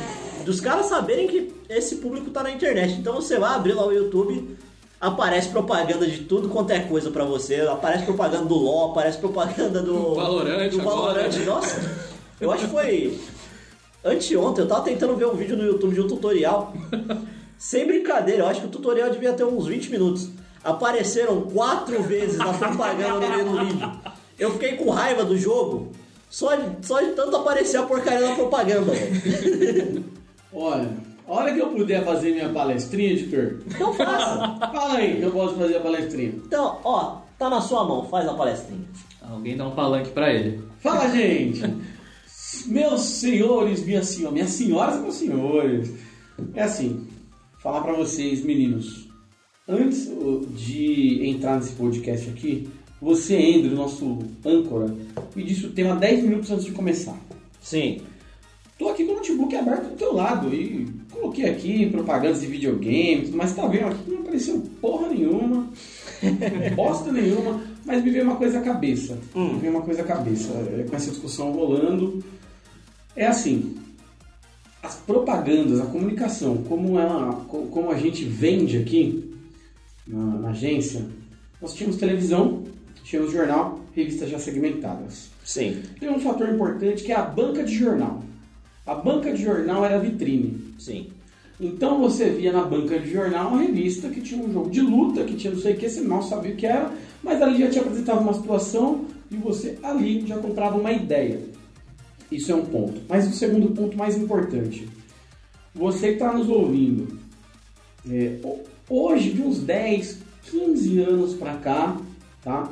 dos 0.46 0.62
caras 0.62 0.88
saberem 0.88 1.28
que 1.28 1.54
esse 1.70 1.98
público 1.98 2.32
tá 2.32 2.42
na 2.42 2.52
internet. 2.52 2.94
Então 2.94 3.16
você 3.16 3.38
vai 3.38 3.54
abrir 3.54 3.74
lá 3.74 3.86
o 3.86 3.92
YouTube, 3.92 4.58
aparece 5.00 5.50
propaganda 5.50 6.08
de 6.08 6.20
tudo 6.20 6.48
quanto 6.48 6.72
é 6.72 6.80
coisa 6.80 7.12
pra 7.12 7.26
você. 7.26 7.62
Aparece 7.62 8.06
propaganda 8.06 8.46
do 8.46 8.56
LoL, 8.56 8.92
aparece 8.92 9.18
propaganda 9.18 9.82
do... 9.82 10.16
Valorant 10.16 10.70
do 10.70 10.82
agora. 10.82 11.30
Valorant. 11.30 11.46
Nossa, 11.46 12.15
eu 12.40 12.52
acho 12.52 12.66
que 12.66 12.72
foi... 12.72 13.20
Anteontem, 14.04 14.64
eu 14.64 14.68
tava 14.68 14.84
tentando 14.84 15.16
ver 15.16 15.26
um 15.26 15.34
vídeo 15.36 15.58
no 15.58 15.66
YouTube 15.66 15.94
de 15.96 16.02
um 16.02 16.08
tutorial. 16.08 16.74
Sem 17.58 17.88
brincadeira, 17.88 18.44
eu 18.44 18.48
acho 18.48 18.62
que 18.62 18.68
o 18.68 18.70
tutorial 18.70 19.10
devia 19.10 19.34
ter 19.34 19.44
uns 19.44 19.66
20 19.66 19.90
minutos. 19.90 20.30
Apareceram 20.64 21.42
quatro 21.42 22.02
vezes 22.04 22.38
na 22.38 22.54
propaganda 22.54 23.20
no 23.20 23.30
meio 23.30 23.46
do 23.46 23.66
vídeo. 23.66 23.92
Eu 24.38 24.52
fiquei 24.52 24.74
com 24.76 24.90
raiva 24.92 25.24
do 25.24 25.38
jogo. 25.38 25.92
Só 26.30 26.54
de, 26.56 26.86
só 26.86 27.00
de 27.02 27.12
tanto 27.14 27.36
aparecer 27.38 27.78
a 27.78 27.84
porcaria 27.84 28.28
da 28.28 28.36
propaganda. 28.36 28.92
Olha, 30.54 30.90
a 31.28 31.34
hora 31.34 31.54
que 31.54 31.60
eu 31.60 31.70
puder 31.70 32.04
fazer 32.04 32.32
minha 32.32 32.50
palestrinha, 32.50 33.12
editor, 33.14 33.60
Então 33.68 33.94
faça. 33.94 34.58
fala 34.60 34.96
aí 34.98 35.18
que 35.18 35.24
eu 35.24 35.32
posso 35.32 35.56
fazer 35.56 35.78
a 35.78 35.80
palestrinha. 35.80 36.30
Então, 36.46 36.80
ó, 36.84 37.18
tá 37.40 37.50
na 37.50 37.62
sua 37.62 37.84
mão, 37.84 38.08
faz 38.08 38.28
a 38.28 38.34
palestrinha. 38.34 38.86
Alguém 39.32 39.58
dá 39.58 39.68
um 39.68 39.72
palanque 39.72 40.12
pra 40.12 40.32
ele. 40.32 40.64
Fala, 40.80 41.10
gente! 41.10 41.62
Meus 42.66 43.02
senhores, 43.02 43.84
minhas 43.84 44.08
senhoras, 44.08 44.34
minhas 44.34 44.50
senhoras 44.52 44.96
e 44.96 45.02
meus 45.02 45.16
senhores. 45.16 45.92
É 46.54 46.64
assim, 46.64 47.08
falar 47.62 47.82
pra 47.82 47.94
vocês, 47.94 48.44
meninos. 48.44 49.08
Antes 49.68 50.08
ô, 50.08 50.46
de 50.56 51.28
entrar 51.28 51.58
nesse 51.58 51.74
podcast 51.74 52.30
aqui, 52.30 52.68
você, 53.02 53.36
Andrew, 53.36 53.76
nosso 53.76 54.20
âncora, 54.46 54.96
me 55.36 55.44
disse 55.44 55.66
o 55.66 55.72
tema 55.72 55.96
10 55.96 56.24
minutos 56.24 56.52
antes 56.52 56.66
de 56.66 56.72
começar. 56.72 57.20
Sim. 57.62 58.02
Tô 58.78 58.90
aqui 58.90 59.06
com 59.06 59.14
o 59.14 59.16
notebook 59.16 59.56
aberto 59.56 59.90
do 59.90 59.96
teu 59.96 60.14
lado 60.14 60.54
e 60.54 60.86
coloquei 61.10 61.50
aqui 61.50 61.90
propagandas 61.90 62.42
de 62.42 62.48
videogames, 62.48 63.30
mas 63.30 63.56
tá 63.56 63.66
vendo 63.68 63.88
aqui 63.88 64.04
que 64.04 64.12
não 64.12 64.20
apareceu 64.20 64.64
porra 64.82 65.08
nenhuma, 65.08 65.70
bosta 66.76 67.12
nenhuma, 67.12 67.62
mas 67.86 68.04
me 68.04 68.12
veio 68.12 68.26
uma 68.26 68.36
coisa 68.36 68.60
à 68.60 68.62
cabeça. 68.62 69.18
Me 69.54 69.60
veio 69.60 69.74
uma 69.74 69.82
coisa 69.82 70.02
à 70.02 70.06
cabeça, 70.06 70.52
é, 70.78 70.84
com 70.84 70.96
essa 70.96 71.10
discussão 71.10 71.52
rolando. 71.52 72.22
É 73.16 73.26
assim, 73.28 73.76
as 74.84 74.96
propagandas, 74.96 75.80
a 75.80 75.86
comunicação, 75.86 76.58
como, 76.58 77.00
ela, 77.00 77.34
co- 77.48 77.68
como 77.72 77.92
a 77.92 77.98
gente 77.98 78.24
vende 78.26 78.78
aqui 78.78 79.34
na, 80.08 80.20
na 80.38 80.50
agência, 80.50 81.06
nós 81.62 81.74
tínhamos 81.74 81.98
televisão, 81.98 82.64
tínhamos 83.04 83.32
jornal, 83.32 83.80
revistas 83.96 84.30
já 84.30 84.38
segmentadas. 84.38 85.30
Sim. 85.44 85.82
Tem 86.00 86.10
um 86.10 86.20
fator 86.20 86.50
importante 86.50 87.04
que 87.04 87.12
é 87.12 87.16
a 87.16 87.24
banca 87.24 87.64
de 87.64 87.74
jornal. 87.74 88.22
A 88.86 88.94
banca 88.96 89.32
de 89.32 89.44
jornal 89.44 89.84
era 89.86 89.96
a 89.96 90.00
vitrine. 90.00 90.74
Sim. 90.78 91.08
Então 91.60 92.00
você 92.00 92.30
via 92.30 92.52
na 92.52 92.64
banca 92.66 93.00
de 93.00 93.10
jornal 93.12 93.48
uma 93.50 93.62
revista 93.62 94.10
que 94.10 94.20
tinha 94.22 94.44
um 94.44 94.52
jogo 94.52 94.70
de 94.70 94.82
luta, 94.82 95.24
que 95.24 95.36
tinha 95.36 95.54
não 95.54 95.60
sei 95.62 95.74
o 95.74 95.78
que, 95.78 95.90
você 95.90 96.02
mal 96.02 96.22
sabia 96.22 96.52
o 96.52 96.56
que 96.56 96.66
era, 96.66 96.92
mas 97.24 97.42
ali 97.42 97.60
já 97.60 97.70
te 97.70 97.80
apresentava 97.80 98.20
uma 98.20 98.34
situação 98.34 99.06
e 99.32 99.38
você 99.38 99.78
ali 99.82 100.28
já 100.28 100.38
comprava 100.38 100.78
uma 100.78 100.92
ideia. 100.92 101.40
Isso 102.36 102.52
é 102.52 102.56
um 102.56 102.66
ponto. 102.66 103.02
Mas 103.08 103.28
o 103.28 103.32
segundo 103.34 103.70
ponto 103.72 103.98
mais 103.98 104.18
importante. 104.18 104.88
Você 105.74 106.08
que 106.10 106.14
está 106.14 106.32
nos 106.34 106.48
ouvindo, 106.50 107.18
é, 108.10 108.40
ho- 108.44 108.60
hoje, 108.90 109.32
de 109.32 109.42
uns 109.42 109.60
10, 109.60 110.20
15 110.50 111.00
anos 111.00 111.34
para 111.34 111.56
cá, 111.56 111.98
tá? 112.44 112.72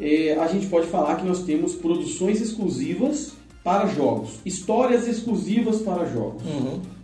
É, 0.00 0.34
a 0.38 0.46
gente 0.46 0.66
pode 0.68 0.86
falar 0.86 1.16
que 1.16 1.26
nós 1.26 1.42
temos 1.42 1.74
produções 1.74 2.40
exclusivas 2.40 3.32
para 3.64 3.86
jogos, 3.88 4.38
histórias 4.46 5.08
exclusivas 5.08 5.82
para 5.82 6.04
jogos, 6.06 6.42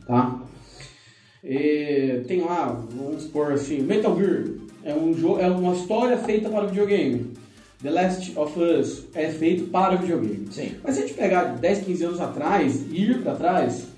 tá? 0.07 0.41
É, 1.43 2.23
tem 2.27 2.41
lá, 2.41 2.69
vamos 2.97 3.25
supor 3.25 3.53
assim, 3.53 3.81
Metal 3.83 4.17
Gear 4.19 4.45
é, 4.83 4.95
um 4.95 5.13
jogo, 5.13 5.41
é 5.41 5.49
uma 5.49 5.75
história 5.75 6.17
feita 6.19 6.49
para 6.49 6.67
videogame. 6.67 7.33
The 7.85 7.91
Last 7.91 8.33
of 8.39 8.59
Us 8.59 9.05
é 9.15 9.29
feito 9.29 9.65
para 9.65 9.97
videogame. 9.97 10.47
Sim. 10.51 10.71
Mas 10.83 10.95
se 10.95 11.03
a 11.03 11.07
gente 11.07 11.19
pegar 11.19 11.45
10, 11.57 11.85
15 11.85 12.05
anos 12.05 12.21
atrás 12.21 12.83
e 12.91 13.03
ir 13.03 13.23
para 13.23 13.35
trás, 13.35 13.89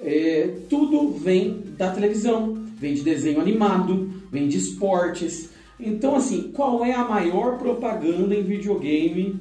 é, 0.00 0.48
tudo 0.70 1.10
vem 1.10 1.60
da 1.76 1.90
televisão, 1.90 2.56
vem 2.78 2.94
de 2.94 3.02
desenho 3.02 3.40
animado, 3.40 4.22
vem 4.30 4.46
de 4.46 4.58
esportes. 4.58 5.50
Então, 5.80 6.14
assim, 6.14 6.52
qual 6.54 6.84
é 6.84 6.94
a 6.94 7.02
maior 7.02 7.58
propaganda 7.58 8.32
em 8.32 8.44
videogame 8.44 9.40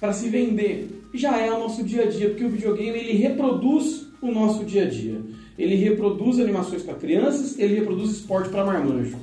para 0.00 0.12
se 0.12 0.28
vender? 0.28 0.88
Já 1.14 1.38
é 1.38 1.52
o 1.52 1.60
nosso 1.60 1.84
dia 1.84 2.02
a 2.02 2.06
dia, 2.06 2.30
porque 2.30 2.44
o 2.44 2.50
videogame 2.50 2.98
ele 2.98 3.12
reproduz 3.12 4.08
o 4.20 4.32
nosso 4.32 4.64
dia 4.64 4.82
a 4.82 4.88
dia. 4.88 5.22
Ele 5.56 5.76
reproduz 5.76 6.40
animações 6.40 6.82
para 6.82 6.94
crianças, 6.94 7.56
ele 7.60 7.76
reproduz 7.76 8.10
esporte 8.10 8.48
para 8.48 8.64
marmanjo. 8.64 9.16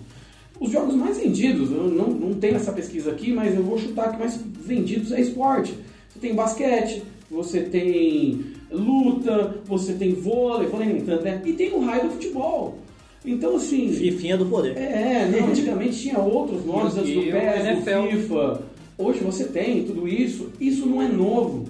Os 0.60 0.72
jogos 0.72 0.96
mais 0.96 1.18
vendidos, 1.18 1.72
eu 1.72 1.84
não, 1.84 2.08
não 2.08 2.34
tenho 2.34 2.56
essa 2.56 2.72
pesquisa 2.72 3.12
aqui, 3.12 3.32
mas 3.32 3.56
eu 3.56 3.64
vou 3.64 3.78
chutar 3.78 4.12
que 4.12 4.20
mais 4.20 4.40
vendidos 4.60 5.12
é 5.12 5.22
esporte. 5.22 5.74
Você 6.10 6.20
tem 6.20 6.34
basquete, 6.34 7.04
você 7.30 7.62
tem 7.62 8.54
luta, 8.72 9.62
você 9.66 9.94
tem 9.94 10.14
vôlei, 10.14 10.68
vôlei 10.68 10.88
nem 10.88 11.02
tanto, 11.02 11.24
né? 11.24 11.42
E 11.46 11.54
tem 11.54 11.74
o 11.74 11.80
raio 11.80 12.06
do 12.06 12.10
futebol. 12.12 12.80
Então, 13.26 13.56
assim. 13.58 13.92
Fifinha 13.92 14.38
do 14.38 14.46
poder. 14.46 14.78
É, 14.78 15.30
não, 15.30 15.50
antigamente 15.50 15.98
tinha 16.00 16.18
outros 16.20 16.66
nomes 16.66 16.96
antes 16.98 17.14
do 17.14 17.22
PES, 17.22 17.86
do. 17.86 18.12
FIFA. 18.12 18.62
Hoje 18.98 19.20
você 19.20 19.46
tem 19.46 19.84
tudo 19.84 20.08
isso. 20.08 20.50
Isso 20.60 20.88
não 20.88 21.02
é 21.02 21.08
novo. 21.08 21.66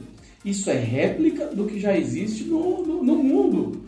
Isso 0.50 0.70
é 0.70 0.76
réplica 0.80 1.48
do 1.48 1.66
que 1.66 1.80
já 1.80 1.98
existe 1.98 2.44
no, 2.46 2.84
no, 2.86 3.04
no 3.04 3.16
mundo. 3.16 3.82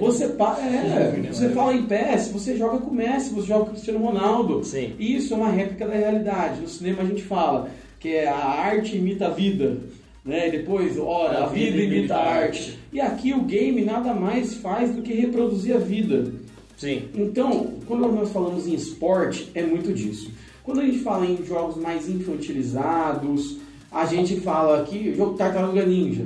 Você, 0.00 0.28
pa- 0.28 0.58
é, 0.60 1.30
você 1.32 1.50
fala 1.50 1.74
em 1.74 1.84
PES, 1.84 2.28
você 2.32 2.56
joga 2.56 2.78
com 2.78 2.90
o 2.90 2.94
Messi, 2.94 3.32
você 3.32 3.46
joga 3.46 3.64
com 3.66 3.70
o 3.70 3.74
Cristiano 3.74 4.00
Ronaldo. 4.04 4.64
Sim. 4.64 4.94
Isso 4.98 5.34
é 5.34 5.36
uma 5.36 5.50
réplica 5.50 5.86
da 5.86 5.94
realidade. 5.94 6.60
No 6.62 6.68
cinema 6.68 7.02
a 7.02 7.06
gente 7.06 7.22
fala 7.22 7.70
que 7.98 8.08
é 8.08 8.26
a 8.28 8.36
arte 8.38 8.96
imita 8.96 9.26
a 9.26 9.30
vida. 9.30 9.78
Né? 10.24 10.48
E 10.48 10.50
depois, 10.50 10.98
ora, 10.98 11.44
a 11.44 11.46
vida 11.46 11.76
imita 11.80 12.14
a 12.16 12.34
arte. 12.34 12.78
E 12.92 13.00
aqui 13.00 13.32
o 13.32 13.42
game 13.42 13.82
nada 13.84 14.12
mais 14.12 14.54
faz 14.54 14.90
do 14.94 15.02
que 15.02 15.12
reproduzir 15.14 15.74
a 15.76 15.78
vida. 15.78 16.32
Sim. 16.76 17.02
Então, 17.14 17.74
quando 17.86 18.08
nós 18.12 18.30
falamos 18.30 18.66
em 18.66 18.74
esporte, 18.74 19.48
é 19.54 19.62
muito 19.62 19.92
disso. 19.92 20.30
Quando 20.64 20.80
a 20.80 20.84
gente 20.84 20.98
fala 21.00 21.24
em 21.26 21.44
jogos 21.44 21.76
mais 21.76 22.08
infantilizados, 22.08 23.56
a 23.90 24.04
gente 24.06 24.36
fala 24.40 24.80
aqui, 24.80 25.14
jogo 25.14 25.34
Tartaruga 25.36 25.84
Ninja. 25.84 26.24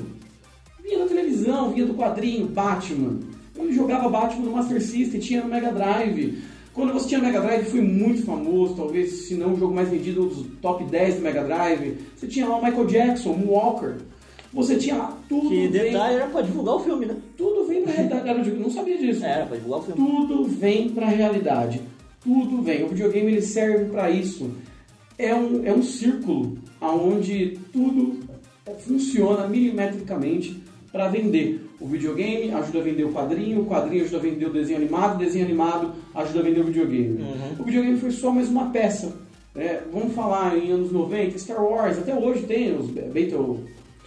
Via 0.83 0.98
na 0.98 1.07
televisão, 1.07 1.70
via 1.72 1.87
do 1.87 1.94
quadrinho, 1.94 2.46
Batman. 2.46 3.18
Eu 3.57 3.72
jogava 3.72 4.09
Batman 4.09 4.44
no 4.44 4.53
Master 4.53 4.83
System, 4.83 5.20
tinha 5.20 5.42
no 5.42 5.48
Mega 5.48 5.72
Drive. 5.72 6.38
Quando 6.74 6.92
você 6.92 7.09
tinha 7.09 7.20
Mega 7.20 7.40
Drive, 7.40 7.64
foi 7.66 7.81
muito 7.81 8.24
famoso, 8.27 8.74
talvez, 8.74 9.27
se 9.29 9.35
não 9.35 9.55
o 9.55 9.59
jogo 9.59 9.72
mais 9.74 9.88
vendido, 9.88 10.27
dos 10.27 10.44
top 10.61 10.85
10 10.85 11.16
do 11.16 11.22
Mega 11.22 11.42
Drive. 11.44 11.96
Você 12.16 12.27
tinha 12.27 12.46
lá 12.46 12.57
o 12.59 12.64
Michael 12.64 12.87
Jackson, 12.87 13.31
o 13.31 13.50
Walker. 13.53 13.94
Você 14.53 14.77
tinha 14.77 14.96
lá 14.96 15.18
tudo. 15.29 15.48
Que 15.48 15.68
vem- 15.68 15.70
detalhe 15.92 16.14
era 16.16 16.27
pra 16.27 16.42
divulgar 16.42 16.74
o 16.77 16.81
filme, 16.81 17.07
né? 17.07 17.16
Tudo 17.37 17.64
vem 17.66 17.83
pra 17.83 17.92
realidade. 17.92 18.50
Eu 18.50 18.57
não 18.61 18.70
sabia 18.70 18.98
disso. 18.98 19.24
Era 19.24 19.46
pra 19.46 19.57
divulgar 19.57 19.81
o 19.81 19.83
filme. 19.83 20.07
Tudo 20.27 20.44
vem 20.44 20.88
pra 20.90 21.07
realidade. 21.09 21.81
Tudo 22.22 22.61
vem. 22.62 22.85
O 22.85 22.88
videogame 22.88 23.33
ele 23.33 23.42
serve 23.42 23.87
para 23.87 24.11
isso. 24.11 24.50
É 25.18 25.35
um, 25.35 25.64
é 25.64 25.72
um 25.72 25.83
círculo 25.83 26.57
onde 26.92 27.59
tudo 27.73 28.20
funciona 28.81 29.47
milimetricamente 29.47 30.62
para 30.90 31.09
vender. 31.09 31.68
O 31.81 31.87
videogame 31.87 32.53
ajuda 32.53 32.79
a 32.79 32.83
vender 32.83 33.05
o 33.05 33.12
quadrinho, 33.12 33.62
o 33.62 33.66
quadrinho 33.66 34.05
ajuda 34.05 34.18
a 34.18 34.20
vender 34.20 34.47
o 34.47 34.53
desenho 34.53 34.79
animado, 34.79 35.16
o 35.16 35.18
desenho 35.18 35.44
animado 35.44 35.92
ajuda 36.14 36.40
a 36.40 36.42
vender 36.42 36.61
o 36.61 36.64
videogame. 36.64 37.20
Uhum. 37.20 37.57
O 37.59 37.64
videogame 37.64 37.99
foi 37.99 38.11
só 38.11 38.31
mais 38.31 38.49
uma 38.49 38.70
peça. 38.70 39.12
É, 39.57 39.83
vamos 39.92 40.14
falar 40.14 40.57
em 40.57 40.73
anos 40.73 40.90
90, 40.90 41.38
Star 41.38 41.62
Wars, 41.62 41.99
até 41.99 42.14
hoje 42.14 42.42
tem 42.42 42.77
os 42.77 42.90
Battle... 42.90 43.61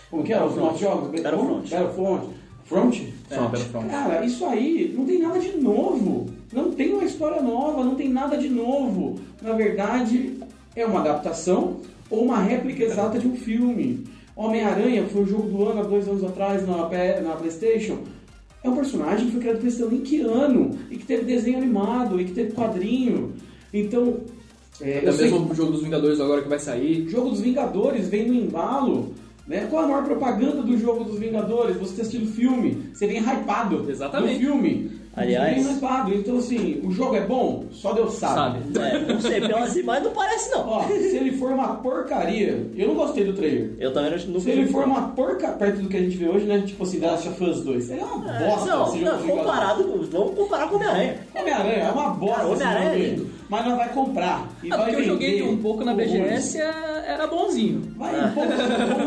Como 0.09 0.23
que 0.23 0.33
é? 0.33 0.43
Os 0.43 0.55
novos 0.55 0.79
jogos? 0.79 1.09
Battlefront. 1.09 1.69
Battlefront. 1.69 2.29
Front? 2.63 3.01
É, 3.29 3.37
Battlefront. 3.37 3.89
Cara, 3.89 4.25
isso 4.25 4.45
aí 4.45 4.93
não 4.97 5.05
tem 5.05 5.19
nada 5.19 5.39
de 5.39 5.57
novo. 5.57 6.27
Não 6.51 6.71
tem 6.71 6.93
uma 6.93 7.03
história 7.03 7.41
nova, 7.41 7.83
não 7.83 7.95
tem 7.95 8.09
nada 8.09 8.37
de 8.37 8.49
novo. 8.49 9.19
Na 9.41 9.53
verdade, 9.53 10.37
é 10.75 10.85
uma 10.85 11.01
adaptação 11.01 11.77
ou 12.09 12.25
uma 12.25 12.39
réplica 12.39 12.83
exata 12.83 13.19
de 13.19 13.27
um 13.27 13.35
filme. 13.35 14.05
Homem-Aranha 14.35 15.05
foi 15.07 15.23
o 15.23 15.27
jogo 15.27 15.49
do 15.49 15.67
ano 15.67 15.81
há 15.81 15.83
dois 15.83 16.07
anos 16.07 16.23
atrás 16.23 16.65
na, 16.67 16.77
na 16.77 17.35
PlayStation. 17.35 17.99
É 18.63 18.69
um 18.69 18.75
personagem 18.75 19.25
que 19.27 19.31
foi 19.31 19.41
criado 19.41 19.59
por 19.59 19.93
em 19.93 20.01
que 20.01 20.21
ano? 20.21 20.77
E 20.91 20.97
que 20.97 21.05
teve 21.05 21.23
desenho 21.23 21.57
animado, 21.57 22.19
e 22.19 22.25
que 22.25 22.31
teve 22.31 22.51
quadrinho. 22.51 23.33
Então, 23.73 24.19
é, 24.81 24.99
Até 24.99 25.11
mesmo 25.11 25.51
o 25.51 25.55
jogo 25.55 25.71
dos 25.71 25.83
Vingadores 25.83 26.19
agora 26.19 26.41
que 26.41 26.49
vai 26.49 26.59
sair. 26.59 27.05
o 27.05 27.09
jogo 27.09 27.29
dos 27.29 27.41
Vingadores 27.41 28.07
vem 28.07 28.27
no 28.27 28.33
embalo. 28.33 29.13
Né? 29.47 29.65
Qual 29.69 29.85
a 29.85 29.87
maior 29.87 30.03
propaganda 30.03 30.61
do 30.61 30.77
jogo 30.77 31.05
dos 31.05 31.17
Vingadores? 31.17 31.77
Você 31.77 31.95
ter 31.95 32.01
assistido 32.01 32.25
o 32.25 32.33
filme, 32.33 32.89
você 32.93 33.07
vem 33.07 33.19
hypado 33.19 33.89
Exatamente. 33.89 34.33
no 34.33 34.39
filme. 34.39 34.91
Aliás- 35.17 35.65
hypado. 35.77 36.13
Então, 36.13 36.38
assim, 36.38 36.80
o 36.84 36.91
jogo 36.91 37.15
é 37.15 37.21
bom? 37.21 37.65
Só 37.71 37.91
Deus 37.94 38.13
sabe. 38.13 38.60
Sabe. 38.73 38.87
É, 38.87 39.00
não 39.13 39.19
sei, 39.19 39.41
pelas 39.41 39.75
imagens 39.75 40.06
não 40.06 40.12
parece 40.13 40.52
não. 40.52 40.67
Ó, 40.69 40.83
se 40.87 41.15
ele 41.17 41.31
for 41.37 41.52
uma 41.52 41.75
porcaria, 41.75 42.67
eu 42.75 42.87
não 42.89 42.96
gostei 42.96 43.23
do 43.25 43.33
trailer. 43.33 43.73
Eu 43.79 43.91
também 43.94 44.12
não 44.12 44.17
não 44.33 44.39
Se 44.39 44.50
ele 44.50 44.67
for 44.67 44.83
uma 44.85 45.10
porca 45.10 45.50
perto 45.50 45.81
do 45.81 45.89
que 45.89 45.98
a 45.98 46.00
gente 46.02 46.15
vê 46.17 46.27
hoje, 46.27 46.46
né? 46.46 46.62
Tipo 46.65 46.83
assim, 46.83 47.00
The 47.00 47.08
Last 47.08 47.27
of 47.29 47.44
Us 47.44 47.62
2. 47.62 47.89
Ele 47.89 48.00
é 48.02 48.04
uma 48.06 48.17
bosta 48.17 48.65
não, 48.75 48.87
esse 48.87 49.00
jogo 49.00 49.12
não, 49.12 49.27
comparado, 49.37 49.83
com- 49.83 49.98
vamos 50.04 50.35
comparar 50.35 50.67
com 50.67 50.73
o 50.73 50.77
Homem-Aranha. 50.77 51.15
Homem-Aranha 51.35 51.73
é 51.83 51.91
uma 51.91 52.10
bosta. 52.12 52.44
Esse 52.44 52.52
Homem-Aranha 52.54 52.89
é 52.89 52.96
lindo. 52.98 53.29
Mas 53.50 53.65
nós 53.65 53.77
vai 53.77 53.89
comprar. 53.94 54.48
E 54.62 54.67
Não, 54.69 54.77
vai 54.77 54.87
porque 54.87 55.02
eu 55.02 55.06
joguei 55.06 55.41
um 55.44 55.58
pouco 55.58 55.83
na. 55.83 55.94
BGS, 55.94 56.58
era 56.60 57.25
bonzinho. 57.27 57.81
Vai 57.98 58.13
um 58.25 58.31
pouco 58.33 58.52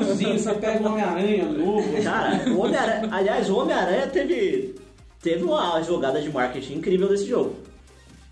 bonzinho, 0.07 0.39
você 0.39 0.53
pega 0.55 0.83
um 0.83 0.93
Homem-Aranha 0.93 1.45
novo. 1.45 2.03
Cara, 2.03 2.41
o 2.51 2.59
Homem-Aranha. 2.61 3.09
Aliás, 3.13 3.51
o 3.51 3.57
Homem-Aranha 3.59 4.07
teve. 4.07 4.75
Teve 5.23 5.45
uma 5.45 5.81
jogada 5.83 6.21
de 6.21 6.31
marketing 6.31 6.75
incrível 6.75 7.09
desse 7.09 7.27
jogo. 7.27 7.57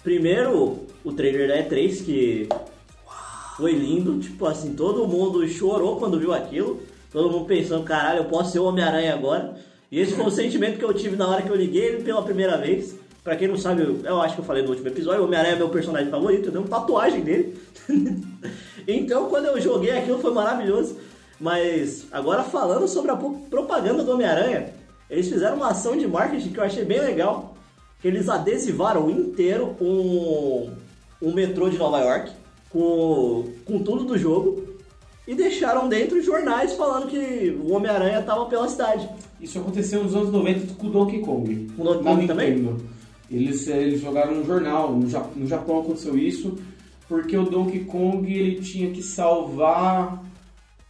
Primeiro, 0.02 0.86
o 1.04 1.12
trailer 1.12 1.48
da 1.48 1.58
E3, 1.58 2.04
que 2.04 2.48
foi 3.56 3.72
lindo, 3.72 4.18
tipo 4.18 4.46
assim, 4.46 4.74
todo 4.74 5.06
mundo 5.06 5.46
chorou 5.48 5.96
quando 5.96 6.18
viu 6.18 6.32
aquilo. 6.32 6.80
Todo 7.12 7.30
mundo 7.30 7.44
pensando, 7.46 7.84
caralho, 7.84 8.20
eu 8.20 8.24
posso 8.24 8.52
ser 8.52 8.58
o 8.60 8.64
Homem-Aranha 8.64 9.12
agora. 9.14 9.56
E 9.90 10.00
esse 10.00 10.12
foi 10.14 10.24
o 10.26 10.30
sentimento 10.30 10.78
que 10.78 10.84
eu 10.84 10.94
tive 10.94 11.16
na 11.16 11.26
hora 11.28 11.42
que 11.42 11.48
eu 11.50 11.56
liguei 11.56 11.82
ele 11.84 12.02
pela 12.04 12.22
primeira 12.22 12.56
vez. 12.56 12.94
Pra 13.24 13.36
quem 13.36 13.48
não 13.48 13.56
sabe, 13.58 13.82
eu, 14.04 14.20
acho 14.22 14.34
que 14.36 14.40
eu 14.40 14.44
falei 14.44 14.62
no 14.62 14.70
último 14.70 14.88
episódio, 14.88 15.20
o 15.20 15.24
Homem-Aranha 15.24 15.54
é 15.54 15.58
meu 15.58 15.68
personagem 15.68 16.10
favorito, 16.10 16.46
eu 16.46 16.52
tenho 16.52 16.64
uma 16.64 16.70
tatuagem 16.80 17.20
dele. 17.20 17.58
então 18.88 19.28
quando 19.28 19.46
eu 19.46 19.60
joguei 19.60 19.90
aquilo 19.90 20.18
foi 20.18 20.32
maravilhoso. 20.32 20.96
Mas 21.40 22.06
agora 22.10 22.42
falando 22.42 22.88
sobre 22.88 23.10
a 23.10 23.16
pro- 23.16 23.34
propaganda 23.50 24.02
do 24.02 24.12
Homem-Aranha, 24.12 24.70
eles 25.10 25.28
fizeram 25.28 25.56
uma 25.56 25.68
ação 25.68 25.96
de 25.96 26.06
marketing 26.06 26.50
que 26.50 26.58
eu 26.58 26.64
achei 26.64 26.84
bem 26.84 27.00
legal. 27.00 27.54
Que 28.00 28.08
eles 28.08 28.28
adesivaram 28.28 29.10
inteiro 29.10 29.74
um, 29.80 30.70
um 31.20 31.32
metrô 31.32 31.68
de 31.68 31.78
Nova 31.78 31.98
York 31.98 32.30
com, 32.70 33.44
com 33.64 33.82
tudo 33.82 34.04
do 34.04 34.16
jogo 34.16 34.68
e 35.26 35.34
deixaram 35.34 35.88
dentro 35.88 36.22
jornais 36.22 36.74
falando 36.74 37.08
que 37.08 37.58
o 37.62 37.72
Homem-Aranha 37.72 38.22
tava 38.22 38.46
pela 38.46 38.68
cidade. 38.68 39.08
Isso 39.40 39.58
aconteceu 39.58 40.02
nos 40.02 40.14
anos 40.14 40.30
90 40.30 40.74
com 40.74 40.86
o 40.86 40.90
Donkey 40.90 41.20
Kong. 41.20 41.68
Com 41.76 41.82
o 41.82 41.84
Donkey 41.84 42.04
Kong 42.04 42.26
também? 42.26 42.54
Nintendo. 42.54 42.84
Eles, 43.30 43.68
eh, 43.68 43.82
eles 43.82 44.00
jogaram 44.00 44.32
um 44.32 44.44
jornal, 44.44 44.90
no 44.90 45.46
Japão 45.46 45.80
aconteceu 45.80 46.16
isso, 46.16 46.56
porque 47.06 47.36
o 47.36 47.44
Donkey 47.44 47.80
Kong 47.80 48.32
ele 48.32 48.60
tinha 48.62 48.90
que 48.90 49.02
salvar. 49.02 50.24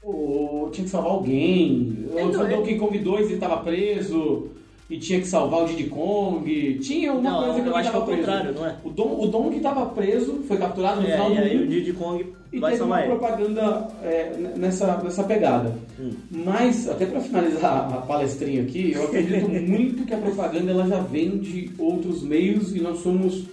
O- 0.03 0.69
tinha 0.73 0.85
que 0.85 0.91
salvar 0.91 1.13
alguém. 1.13 1.99
Então, 2.13 2.41
o 2.43 2.47
ele- 2.47 2.57
Donkey 2.57 2.75
Kong 2.79 2.99
2 2.99 3.31
ele 3.31 3.39
tava 3.41 3.59
preso 3.59 4.49
e 4.91 4.97
tinha 4.99 5.21
que 5.21 5.27
salvar 5.27 5.65
o 5.65 5.67
Diddy 5.67 5.85
Kong. 5.85 6.79
Tinha 6.81 7.13
uma 7.13 7.21
Não, 7.31 7.45
coisa 7.45 7.61
que 7.63 7.69
eu 7.69 7.77
acho 7.77 7.91
que 7.91 7.97
é 7.97 7.99
o 7.99 8.03
preso. 8.05 8.19
contrário, 8.21 8.55
não 8.55 8.67
é? 8.67 8.77
O, 8.85 8.91
Don, 8.91 9.21
o 9.21 9.27
Donkey 9.27 9.61
tava 9.61 9.87
preso, 9.87 10.43
foi 10.49 10.57
capturado 10.57 11.01
no 11.03 11.07
É, 11.09 11.13
final 11.13 11.33
e 11.33 11.35
do 11.37 11.43
aí 11.43 11.59
um, 11.59 11.63
o 11.65 11.67
Diddy 11.67 11.93
Kong 11.93 12.27
e 12.51 12.59
vai 12.59 12.73
teve 12.73 12.85
uma 12.85 12.99
ele. 13.01 13.09
propaganda 13.15 13.89
é, 14.03 14.33
nessa, 14.57 14.97
nessa 15.03 15.25
pegada. 15.25 15.75
Hum. 16.01 16.11
Mas, 16.31 16.89
até 16.89 17.05
para 17.05 17.21
finalizar 17.21 17.93
a 17.93 17.97
palestrinha 18.01 18.63
aqui, 18.63 18.93
eu 18.95 19.05
acredito 19.05 19.49
muito 19.69 20.07
que 20.07 20.15
a 20.15 20.19
propaganda 20.19 20.71
ela 20.71 20.87
já 20.87 21.01
vem 21.01 21.37
de 21.39 21.71
outros 21.79 22.23
meios 22.23 22.75
e 22.75 22.81
nós 22.81 23.01
somos 23.01 23.45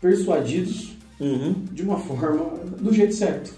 persuadidos 0.00 0.96
Uhum. 1.20 1.52
de 1.72 1.82
uma 1.82 1.98
forma 1.98 2.44
do 2.80 2.94
jeito 2.94 3.12
certo. 3.12 3.52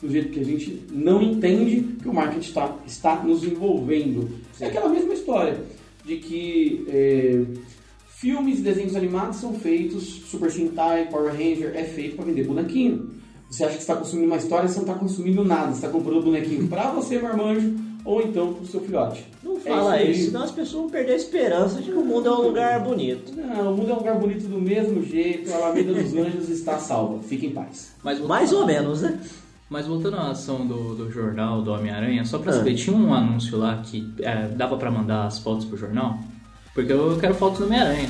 Do 0.00 0.10
jeito 0.10 0.28
que 0.28 0.40
a 0.40 0.44
gente 0.44 0.82
não 0.92 1.22
entende 1.22 1.96
que 2.02 2.08
o 2.08 2.12
marketing 2.12 2.46
está, 2.48 2.76
está 2.86 3.16
nos 3.22 3.42
envolvendo. 3.44 4.28
É 4.60 4.66
aquela 4.66 4.88
mesma 4.90 5.14
história 5.14 5.58
de 6.04 6.16
que 6.16 6.84
é, 6.88 7.42
filmes 8.08 8.58
e 8.58 8.62
desenhos 8.62 8.94
animados 8.94 9.36
são 9.38 9.54
feitos, 9.54 10.04
Super 10.30 10.50
Sentai, 10.52 11.08
Power 11.08 11.32
Ranger, 11.32 11.72
é 11.74 11.84
feito 11.84 12.16
para 12.16 12.26
vender 12.26 12.44
bonequinho. 12.44 13.10
Você 13.50 13.64
acha 13.64 13.74
que 13.74 13.80
está 13.80 13.96
consumindo 13.96 14.26
uma 14.26 14.36
história, 14.36 14.68
você 14.68 14.74
não 14.76 14.82
está 14.86 14.94
consumindo 14.94 15.44
nada. 15.44 15.68
Você 15.68 15.76
está 15.76 15.88
comprando 15.88 16.22
bonequinho 16.22 16.66
para 16.68 16.90
você, 16.90 17.18
marmanjo, 17.18 17.74
ou 18.04 18.20
então 18.20 18.52
para 18.52 18.64
o 18.64 18.66
seu 18.66 18.80
filhote. 18.80 19.24
Não 19.42 19.56
É 19.56 19.60
fala 19.60 19.92
aí. 19.94 20.10
isso, 20.10 20.26
senão 20.26 20.42
as 20.42 20.50
pessoas 20.50 20.82
vão 20.82 20.90
perder 20.90 21.12
a 21.12 21.16
esperança 21.16 21.80
de 21.80 21.90
que 21.90 21.96
o 21.96 22.04
mundo 22.04 22.28
é 22.28 22.32
um 22.32 22.42
lugar 22.42 22.80
bonito. 22.80 23.32
Não, 23.34 23.72
o 23.72 23.76
mundo 23.76 23.90
é 23.90 23.94
um 23.94 23.98
lugar 23.98 24.18
bonito 24.18 24.46
do 24.48 24.60
mesmo 24.60 25.02
jeito, 25.02 25.50
a 25.52 25.56
Alameda 25.56 25.94
dos 25.94 26.12
Anjos 26.14 26.48
está 26.50 26.78
salva. 26.78 27.22
Fique 27.22 27.46
em 27.46 27.50
paz. 27.52 27.92
Mas 28.04 28.18
Mais 28.20 28.52
ou 28.52 28.66
menos, 28.66 29.00
né? 29.02 29.18
Mas 29.68 29.86
voltando 29.86 30.16
à 30.16 30.30
ação 30.30 30.66
do, 30.66 30.94
do 30.94 31.10
jornal 31.10 31.60
do 31.60 31.72
Homem-Aranha, 31.72 32.24
só 32.24 32.38
pra 32.38 32.52
Ah. 32.52 32.54
saber, 32.56 32.74
tinha 32.74 32.94
um 32.96 33.12
anúncio 33.12 33.58
lá 33.58 33.78
que 33.82 34.12
é, 34.20 34.46
dava 34.48 34.76
pra 34.76 34.90
mandar 34.90 35.26
as 35.26 35.38
fotos 35.38 35.64
pro 35.64 35.76
jornal? 35.76 36.20
Porque 36.72 36.92
eu 36.92 37.16
quero 37.18 37.34
fotos 37.34 37.58
do 37.58 37.64
Homem-Aranha. 37.66 38.08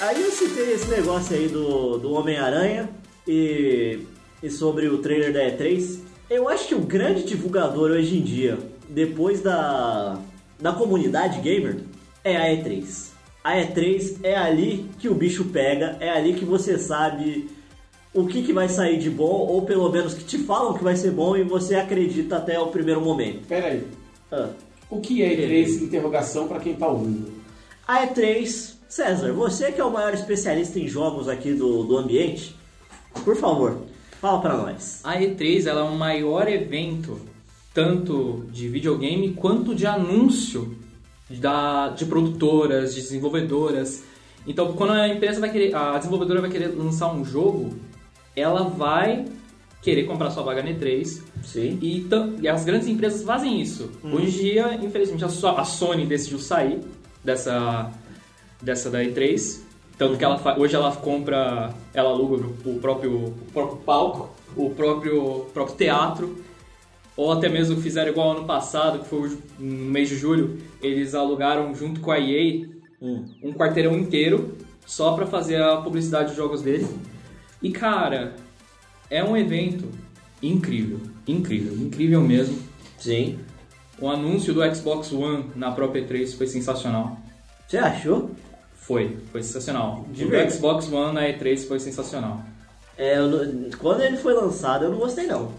Aí 0.00 0.22
eu 0.22 0.30
citei 0.30 0.72
esse 0.74 0.88
negócio 0.88 1.34
aí 1.34 1.48
do, 1.48 1.98
do 1.98 2.12
Homem-Aranha 2.12 2.88
e, 3.26 4.00
e 4.42 4.50
sobre 4.50 4.88
o 4.88 4.98
trailer 4.98 5.32
da 5.32 5.40
E3. 5.40 6.00
Eu 6.28 6.48
acho 6.48 6.68
que 6.68 6.74
o 6.74 6.80
grande 6.80 7.24
divulgador 7.24 7.90
hoje 7.90 8.18
em 8.18 8.22
dia, 8.22 8.58
depois 8.88 9.40
da, 9.40 10.18
da 10.60 10.72
comunidade 10.72 11.40
gamer, 11.40 11.76
é 12.22 12.36
a 12.36 12.56
E3. 12.56 13.12
A 13.42 13.56
E3 13.56 14.20
é 14.22 14.36
ali 14.36 14.88
que 14.98 15.08
o 15.08 15.14
bicho 15.14 15.44
pega, 15.46 15.96
é 16.00 16.08
ali 16.08 16.34
que 16.34 16.44
você 16.44 16.78
sabe 16.78 17.50
o 18.14 18.26
que, 18.26 18.42
que 18.42 18.52
vai 18.52 18.68
sair 18.68 18.98
de 18.98 19.10
bom, 19.10 19.46
ou 19.46 19.62
pelo 19.62 19.90
menos 19.90 20.14
que 20.14 20.24
te 20.24 20.38
falam 20.38 20.74
que 20.74 20.84
vai 20.84 20.96
ser 20.96 21.10
bom 21.10 21.36
e 21.36 21.42
você 21.42 21.74
acredita 21.74 22.36
até 22.36 22.58
o 22.58 22.68
primeiro 22.68 23.00
momento. 23.00 23.46
Pera 23.46 23.66
aí. 23.66 23.84
Ah. 24.30 24.48
O 24.88 25.00
que 25.00 25.22
é 25.22 25.34
E3 25.34 25.82
interrogação 25.82 26.46
para 26.46 26.60
quem 26.60 26.74
tá 26.74 26.86
ouvindo? 26.86 27.32
A 27.86 28.06
E3, 28.06 28.74
César, 28.88 29.32
você 29.32 29.72
que 29.72 29.80
é 29.80 29.84
o 29.84 29.90
maior 29.90 30.14
especialista 30.14 30.78
em 30.78 30.86
jogos 30.86 31.28
aqui 31.28 31.52
do, 31.52 31.82
do 31.82 31.98
ambiente, 31.98 32.56
por 33.22 33.36
favor, 33.36 33.82
fala 34.20 34.40
pra 34.40 34.56
nós. 34.56 35.00
A 35.04 35.16
E3 35.16 35.66
ela 35.66 35.80
é 35.80 35.84
o 35.84 35.94
maior 35.94 36.48
evento, 36.48 37.20
tanto 37.72 38.46
de 38.50 38.68
videogame 38.68 39.34
quanto 39.34 39.74
de 39.74 39.86
anúncio 39.86 40.76
da, 41.30 41.88
de 41.88 42.06
produtoras, 42.06 42.94
de 42.94 43.00
desenvolvedoras. 43.00 44.02
Então, 44.46 44.72
quando 44.74 44.92
a 44.92 45.08
empresa 45.08 45.40
vai 45.40 45.50
querer, 45.50 45.74
a 45.74 45.96
desenvolvedora 45.98 46.40
vai 46.40 46.50
querer 46.50 46.68
lançar 46.68 47.12
um 47.12 47.24
jogo, 47.24 47.74
ela 48.36 48.64
vai 48.64 49.24
querer 49.84 50.04
comprar 50.04 50.30
sua 50.30 50.42
vaga 50.42 50.62
na 50.62 50.70
E3. 50.70 51.22
Sim. 51.42 51.78
E, 51.80 52.06
e 52.40 52.48
as 52.48 52.64
grandes 52.64 52.88
empresas 52.88 53.22
fazem 53.22 53.60
isso. 53.60 53.90
Uhum. 54.02 54.14
Hoje 54.14 54.26
em 54.26 54.42
dia, 54.42 54.74
infelizmente, 54.82 55.24
a, 55.24 55.28
a 55.28 55.64
Sony 55.64 56.06
decidiu 56.06 56.38
sair 56.38 56.80
dessa, 57.22 57.90
dessa 58.60 58.90
da 58.90 59.02
E3. 59.02 59.60
Tanto 59.96 60.18
que 60.18 60.24
ela 60.24 60.58
hoje 60.58 60.74
ela 60.74 60.94
compra, 60.94 61.72
ela 61.92 62.10
aluga 62.10 62.46
o 62.64 62.78
próprio, 62.80 63.26
o 63.26 63.52
próprio 63.52 63.78
palco, 63.78 64.30
o 64.56 64.70
próprio, 64.70 65.46
próprio 65.52 65.76
teatro. 65.76 66.44
Ou 67.16 67.32
até 67.32 67.48
mesmo 67.48 67.80
fizeram 67.80 68.10
igual 68.10 68.32
ano 68.32 68.44
passado, 68.44 68.98
que 68.98 69.06
foi 69.06 69.38
no 69.58 69.90
mês 69.90 70.08
de 70.08 70.16
julho, 70.16 70.58
eles 70.82 71.14
alugaram 71.14 71.72
junto 71.74 72.00
com 72.00 72.10
a 72.10 72.18
EA 72.18 72.66
um 73.00 73.52
quarteirão 73.52 73.96
inteiro 73.96 74.56
só 74.86 75.12
pra 75.12 75.26
fazer 75.26 75.62
a 75.62 75.76
publicidade 75.76 76.28
dos 76.28 76.36
jogos 76.36 76.62
dele. 76.62 76.86
E 77.62 77.70
cara, 77.70 78.34
é 79.10 79.22
um 79.22 79.36
evento 79.36 79.88
incrível, 80.42 81.00
incrível, 81.26 81.74
incrível 81.76 82.20
mesmo. 82.20 82.58
Sim. 82.98 83.38
O 84.00 84.08
anúncio 84.08 84.52
do 84.52 84.74
Xbox 84.74 85.12
One 85.12 85.50
na 85.54 85.70
própria 85.70 86.04
E3 86.04 86.36
foi 86.36 86.46
sensacional. 86.46 87.16
Você 87.68 87.78
achou? 87.78 88.30
Foi, 88.86 89.16
foi 89.32 89.42
sensacional. 89.42 90.06
De 90.12 90.24
o 90.24 90.30
do? 90.30 90.50
Xbox 90.50 90.90
One 90.92 91.14
na 91.14 91.22
E3 91.28 91.66
foi 91.66 91.80
sensacional. 91.80 92.40
É, 92.98 93.18
eu 93.18 93.28
não- 93.28 93.70
quando 93.78 94.02
ele 94.02 94.16
foi 94.16 94.34
lançado 94.34 94.84
eu 94.84 94.90
não 94.90 94.98
gostei 94.98 95.26
não. 95.26 95.50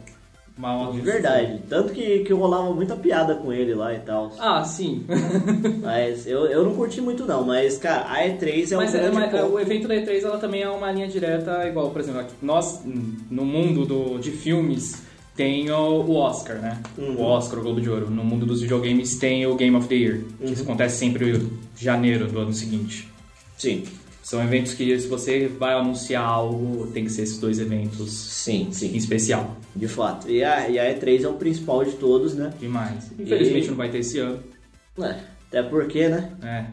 Mas, 0.57 0.93
De 0.95 1.01
verdade. 1.01 1.59
Tanto 1.67 1.91
que, 1.91 2.19
que 2.19 2.31
rolava 2.31 2.71
muita 2.73 2.95
piada 2.95 3.35
com 3.35 3.51
ele 3.51 3.73
lá 3.73 3.93
e 3.93 3.99
tal. 3.99 4.31
Ah, 4.39 4.63
sim. 4.63 5.05
Mas 5.83 6.25
eu, 6.25 6.45
eu 6.45 6.63
não 6.63 6.75
curti 6.75 7.01
muito 7.01 7.25
não, 7.25 7.43
mas 7.43 7.77
cara, 7.77 8.05
a 8.09 8.23
E3 8.25 8.71
é 8.71 8.75
um 8.75 8.79
Mas, 8.79 8.95
é, 8.95 8.99
grande 8.99 9.15
mas, 9.15 9.33
é, 9.33 9.41
ponto. 9.41 9.53
o 9.53 9.59
evento 9.59 9.87
da 9.87 9.95
E3 9.95 10.23
ela 10.23 10.37
também 10.37 10.61
é 10.61 10.69
uma 10.69 10.89
linha 10.91 11.07
direta 11.09 11.67
igual, 11.67 11.89
por 11.91 11.99
exemplo, 11.99 12.25
nós 12.41 12.81
no 13.29 13.43
mundo 13.43 13.85
do, 13.85 14.17
de 14.17 14.31
filmes 14.31 15.01
tem 15.35 15.69
o, 15.69 15.75
o 16.03 16.15
Oscar, 16.15 16.55
né? 16.59 16.81
Uhum. 16.97 17.15
O 17.17 17.23
Oscar, 17.23 17.59
o 17.59 17.61
Globo 17.61 17.81
de 17.81 17.89
Ouro. 17.89 18.09
No 18.09 18.23
mundo 18.23 18.45
dos 18.45 18.61
videogames 18.61 19.17
tem 19.17 19.45
o 19.45 19.55
Game 19.55 19.75
of 19.75 19.87
the 19.89 19.95
Year, 19.95 20.21
que 20.39 20.53
isso 20.53 20.63
acontece 20.63 20.97
sempre 20.97 21.31
em 21.35 21.49
janeiro 21.77 22.27
do 22.27 22.39
ano 22.39 22.53
seguinte. 22.53 23.11
Sim. 23.57 23.83
São 24.23 24.41
eventos 24.43 24.73
que 24.73 24.99
se 24.99 25.07
você 25.07 25.47
vai 25.47 25.73
anunciar 25.75 26.23
algo, 26.23 26.87
tem 26.87 27.05
que 27.05 27.11
ser 27.11 27.21
esses 27.21 27.37
dois 27.37 27.59
eventos 27.59 28.11
sim, 28.11 28.69
sim. 28.71 28.87
em 28.93 28.97
especial. 28.97 29.55
De 29.75 29.87
fato. 29.87 30.27
E 30.29 30.43
a, 30.43 30.67
e 30.67 30.79
a 30.79 30.83
E3 30.95 31.23
é 31.23 31.27
o 31.27 31.33
principal 31.33 31.83
de 31.85 31.91
todos, 31.91 32.33
né? 32.33 32.51
Demais. 32.59 33.11
Infelizmente 33.19 33.67
E- 33.67 33.69
não 33.69 33.77
vai 33.77 33.89
ter 33.89 33.99
esse 33.99 34.17
ano. 34.17 34.39
É, 34.99 35.15
até 35.47 35.61
porque, 35.61 36.07
né? 36.07 36.31
É. 36.41 36.65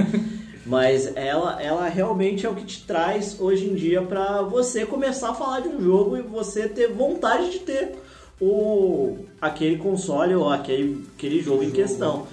Mas 0.66 1.10
ela, 1.16 1.60
ela 1.62 1.88
realmente 1.88 2.44
é 2.44 2.48
o 2.50 2.54
que 2.54 2.64
te 2.66 2.84
traz 2.84 3.40
hoje 3.40 3.64
em 3.64 3.74
dia 3.74 4.02
pra 4.02 4.42
você 4.42 4.84
começar 4.84 5.30
a 5.30 5.34
falar 5.34 5.60
de 5.60 5.68
um 5.68 5.80
jogo 5.82 6.18
e 6.18 6.22
você 6.22 6.68
ter 6.68 6.88
vontade 6.92 7.50
de 7.50 7.60
ter 7.60 7.92
o 8.38 9.18
aquele 9.40 9.78
console 9.78 10.34
ou 10.34 10.50
aquele, 10.50 11.06
aquele 11.16 11.40
jogo 11.40 11.62
em 11.62 11.70
questão. 11.70 12.26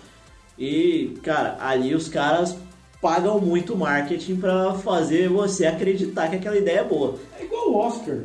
E, 0.60 1.18
cara, 1.24 1.58
ali 1.62 1.95
os 1.95 2.10
caras 2.10 2.58
pagam 3.02 3.39
muito 3.39 3.76
marketing 3.76 4.38
pra 4.38 4.74
fazer 4.76 5.30
você 5.30 5.66
acreditar 5.66 6.30
que 6.30 6.36
aquela 6.38 6.58
ideia 6.58 6.80
é 6.80 6.84
boa. 6.84 7.16
É 7.39 7.43
igual 7.43 7.72
o 7.72 7.76
Oscar. 7.78 8.18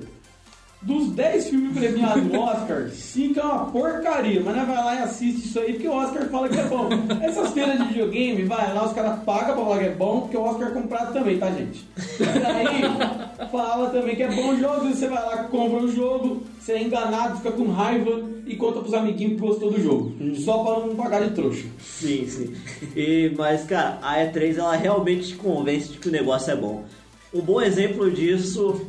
Dos 0.83 1.11
10 1.13 1.49
filmes 1.49 1.79
premiados 1.79 2.25
no 2.25 2.41
Oscar, 2.41 2.91
5 2.91 3.39
é 3.39 3.43
uma 3.45 3.67
porcaria, 3.67 4.43
mas 4.45 4.57
nós 4.57 4.67
vai 4.67 4.77
lá 4.79 4.95
e 4.97 4.99
assiste 4.99 5.47
isso 5.47 5.61
aí 5.61 5.75
porque 5.75 5.87
o 5.87 5.93
Oscar 5.93 6.29
fala 6.29 6.49
que 6.49 6.59
é 6.59 6.65
bom. 6.65 6.89
Essas 7.23 7.53
feiras 7.53 7.79
de 7.79 7.85
videogame, 7.85 8.43
vai 8.43 8.75
lá, 8.75 8.87
os 8.87 8.93
caras 8.93 9.23
pagam 9.23 9.55
pra 9.55 9.65
falar 9.65 9.79
que 9.79 9.85
é 9.85 9.91
bom, 9.91 10.23
porque 10.23 10.37
o 10.37 10.43
Oscar 10.43 10.69
é 10.69 10.71
comprado 10.73 11.13
também, 11.13 11.39
tá, 11.39 11.53
gente? 11.53 11.87
Daí, 12.19 13.49
fala 13.49 13.91
também 13.91 14.17
que 14.17 14.25
é 14.25 14.35
bom 14.35 14.57
jogo, 14.57 14.89
você 14.89 15.07
vai 15.07 15.25
lá, 15.25 15.45
compra 15.45 15.79
um 15.79 15.89
jogo, 15.89 16.43
você 16.59 16.73
é 16.73 16.83
enganado, 16.83 17.37
fica 17.37 17.53
com 17.53 17.71
raiva 17.71 18.21
e 18.47 18.57
conta 18.57 18.81
pros 18.81 18.95
amiguinhos 18.95 19.35
que 19.35 19.47
gostou 19.47 19.71
do 19.71 19.81
jogo. 19.81 20.15
Só 20.37 20.63
pra 20.65 20.87
não 20.87 20.97
pagar 20.97 21.23
de 21.23 21.35
trouxa. 21.35 21.67
Sim, 21.81 22.27
sim. 22.27 22.55
E, 22.97 23.33
mas, 23.37 23.65
cara, 23.65 23.99
a 24.03 24.17
E3 24.19 24.59
ela 24.59 24.77
realmente 24.77 25.29
te 25.29 25.35
convence 25.37 25.93
de 25.93 25.99
que 25.99 26.09
o 26.09 26.13
negócio 26.13 26.53
é 26.53 26.57
bom. 26.57 26.85
Um 27.33 27.41
bom 27.41 27.61
exemplo 27.61 28.11
disso 28.11 28.87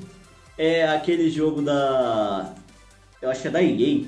é 0.58 0.88
aquele 0.88 1.30
jogo 1.30 1.62
da. 1.62 2.54
Eu 3.22 3.30
acho 3.30 3.42
que 3.42 3.48
é 3.48 3.52
da 3.52 3.62
EA. 3.62 4.04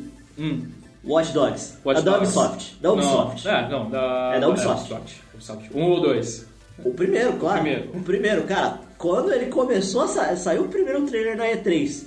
Watch 1.06 1.32
Dogs. 1.34 1.78
Watch 1.86 2.02
da 2.02 2.18
Dogs. 2.18 2.38
Ubisoft. 2.38 2.78
Da 2.82 2.92
Ubisoft. 2.92 3.46
Não, 3.46 3.54
é, 3.54 3.70
não, 3.70 3.90
da... 3.90 4.32
É 4.36 4.40
da 4.40 4.50
Ubisoft. 4.50 4.92
Ubisoft. 4.92 5.22
Ubisoft. 5.34 5.70
Um 5.78 5.84
ou 5.84 6.02
dois? 6.02 6.48
O 6.84 6.92
primeiro, 6.92 7.34
claro. 7.34 7.60
O 7.60 7.64
primeiro. 7.64 7.90
O 7.94 8.04
primeiro, 8.04 8.44
cara. 8.44 8.80
Quando 8.98 9.32
ele 9.32 9.46
começou 9.46 10.02
a 10.02 10.08
sa... 10.08 10.36
saiu 10.36 10.64
o 10.64 10.68
primeiro 10.68 11.06
trailer 11.06 11.38
da 11.38 11.46
E3, 11.46 12.06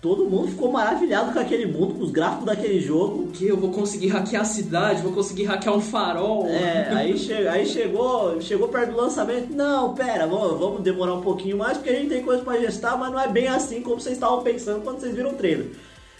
todo 0.00 0.24
mundo 0.24 0.48
ficou 0.48 0.70
maravilhado 0.70 1.32
com 1.32 1.38
aquele 1.38 1.66
mundo, 1.66 1.94
com 1.94 2.04
os 2.04 2.10
gráficos 2.10 2.44
daquele 2.44 2.80
jogo. 2.80 3.28
Que 3.32 3.48
eu 3.48 3.56
vou 3.56 3.70
conseguir 3.70 4.08
hackear 4.08 4.42
a 4.42 4.44
cidade, 4.44 5.02
vou 5.02 5.12
conseguir 5.12 5.44
hackear 5.44 5.76
um 5.76 5.80
farol. 5.80 6.46
É, 6.46 6.88
aí, 6.92 7.18
che... 7.18 7.32
aí 7.32 7.66
chegou, 7.66 8.40
chegou 8.40 8.68
perto 8.68 8.92
do 8.92 8.96
lançamento. 8.96 9.52
Não, 9.52 9.94
pera, 9.94 10.26
vamos, 10.26 10.58
vamos 10.58 10.82
demorar 10.82 11.14
um 11.14 11.22
pouquinho 11.22 11.58
mais 11.58 11.78
porque 11.78 11.90
a 11.90 11.94
gente 11.94 12.08
tem 12.08 12.22
coisa 12.22 12.42
pra 12.42 12.58
gestar, 12.58 12.96
mas 12.96 13.10
não 13.10 13.20
é 13.20 13.28
bem 13.28 13.48
assim 13.48 13.82
como 13.82 14.00
vocês 14.00 14.14
estavam 14.14 14.42
pensando 14.42 14.82
quando 14.82 15.00
vocês 15.00 15.14
viram 15.14 15.30
o 15.30 15.34
trailer. 15.34 15.66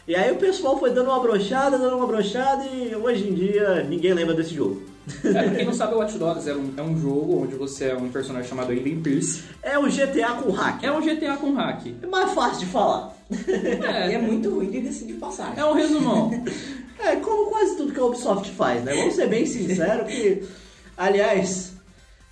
E 0.06 0.14
aí 0.14 0.32
o 0.32 0.36
pessoal 0.36 0.78
foi 0.78 0.90
dando 0.90 1.10
uma 1.10 1.20
brochada, 1.20 1.76
dando 1.76 1.96
uma 1.96 2.06
brochada 2.06 2.64
e 2.64 2.96
hoje 2.96 3.28
em 3.28 3.34
dia 3.34 3.84
ninguém 3.84 4.14
lembra 4.14 4.34
desse 4.34 4.54
jogo. 4.54 4.82
É, 5.24 5.32
pra 5.42 5.50
quem 5.54 5.64
não 5.66 5.72
sabe, 5.72 5.94
o 5.94 5.98
Watch 5.98 6.18
Dogs 6.18 6.48
é 6.48 6.54
um, 6.54 6.72
é 6.76 6.82
um 6.82 7.00
jogo 7.00 7.42
onde 7.42 7.54
você 7.54 7.86
é 7.86 7.96
um 7.96 8.08
personagem 8.10 8.48
chamado 8.48 8.70
Aiden 8.72 9.00
Pierce. 9.00 9.42
É 9.62 9.78
um 9.78 9.88
GTA 9.88 10.32
com 10.42 10.50
hack. 10.50 10.82
É 10.84 10.92
um 10.92 11.00
GTA 11.00 11.36
com 11.36 11.54
hack. 11.54 11.86
É 12.02 12.06
mais 12.06 12.32
fácil 12.32 12.60
de 12.60 12.66
falar. 12.66 13.16
É, 13.30 14.10
e 14.10 14.14
é 14.14 14.18
muito 14.18 14.50
ruim 14.50 14.70
de 14.70 14.80
decidir 14.80 15.14
passagem. 15.14 15.58
É 15.58 15.64
um 15.64 15.72
resumão. 15.74 16.30
É, 17.00 17.14
como 17.14 17.48
quase 17.48 17.76
tudo 17.76 17.92
que 17.92 18.00
a 18.00 18.04
Ubisoft 18.04 18.50
faz, 18.50 18.82
né? 18.82 18.92
Vamos 18.92 19.14
ser 19.14 19.28
bem 19.28 19.46
sinceros 19.46 20.08
que, 20.12 20.42
aliás, 20.96 21.72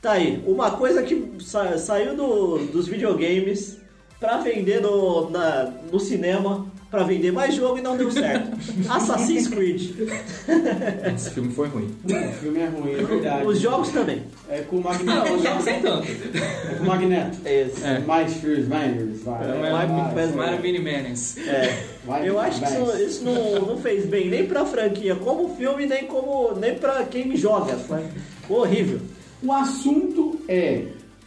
tá 0.03 0.13
aí, 0.13 0.43
uma 0.45 0.73
coisa 0.73 1.05
que 1.05 1.35
sa- 1.41 1.79
saiu 1.79 2.17
do- 2.17 2.59
dos 2.73 2.89
videogames 2.89 3.79
pra 4.21 4.39
vender 4.39 4.81
no, 4.81 5.31
na- 5.31 5.71
no 5.93 6.01
cinema, 6.01 6.67
pra 6.91 7.03
vender 7.03 7.33
mais 7.33 7.55
jogo 7.55 7.79
e 7.79 7.83
não 7.83 7.97
deu 7.97 8.11
certo. 8.11 8.51
Assassin's 8.89 9.49
Creed. 9.49 9.91
Esse 11.15 11.31
filme 11.31 11.53
foi 11.53 11.69
ruim. 11.69 11.95
O 12.05 12.33
filme 12.35 12.61
é 12.61 12.67
ruim, 12.67 12.93
é 12.93 13.03
verdade. 13.05 13.47
Os 13.47 13.61
jogos 13.61 13.89
também. 13.91 14.23
É 14.49 14.61
com 14.63 14.77
o 14.77 14.83
Magneto. 14.83 15.05
Não, 15.29 15.37
os 15.37 15.43
jogos 15.43 15.65
nem 15.65 15.81
tanto. 15.81 16.07
É 16.09 16.75
com 16.77 16.85
o 16.85 16.87
Magneto. 16.87 17.39
Esse. 17.45 17.85
É. 17.85 17.99
Mais 18.01 18.43
Miners. 18.43 19.21
É, 19.27 19.71
vai, 19.71 19.87
mas 19.87 20.13
vai. 20.15 20.27
Mara 20.47 20.57
Mini 20.61 20.79
Menace. 20.79 21.41
É. 21.49 21.85
Eu 22.25 22.39
acho 22.39 22.61
que 22.61 22.67
isso, 22.67 22.97
isso 23.03 23.25
não, 23.25 23.67
não 23.67 23.77
fez 23.79 24.07
bem 24.07 24.29
nem 24.31 24.47
pra 24.47 24.65
franquia 24.65 25.17
como 25.17 25.55
filme, 25.57 25.87
nem 25.87 26.07
como 26.07 26.55
nem 26.55 26.75
pra 26.77 27.03
quem 27.05 27.37
joga. 27.37 27.75
Foi 27.77 28.05
horrível. 28.49 29.01
O 29.43 29.53
assunto 29.53 30.41
é 30.49 30.85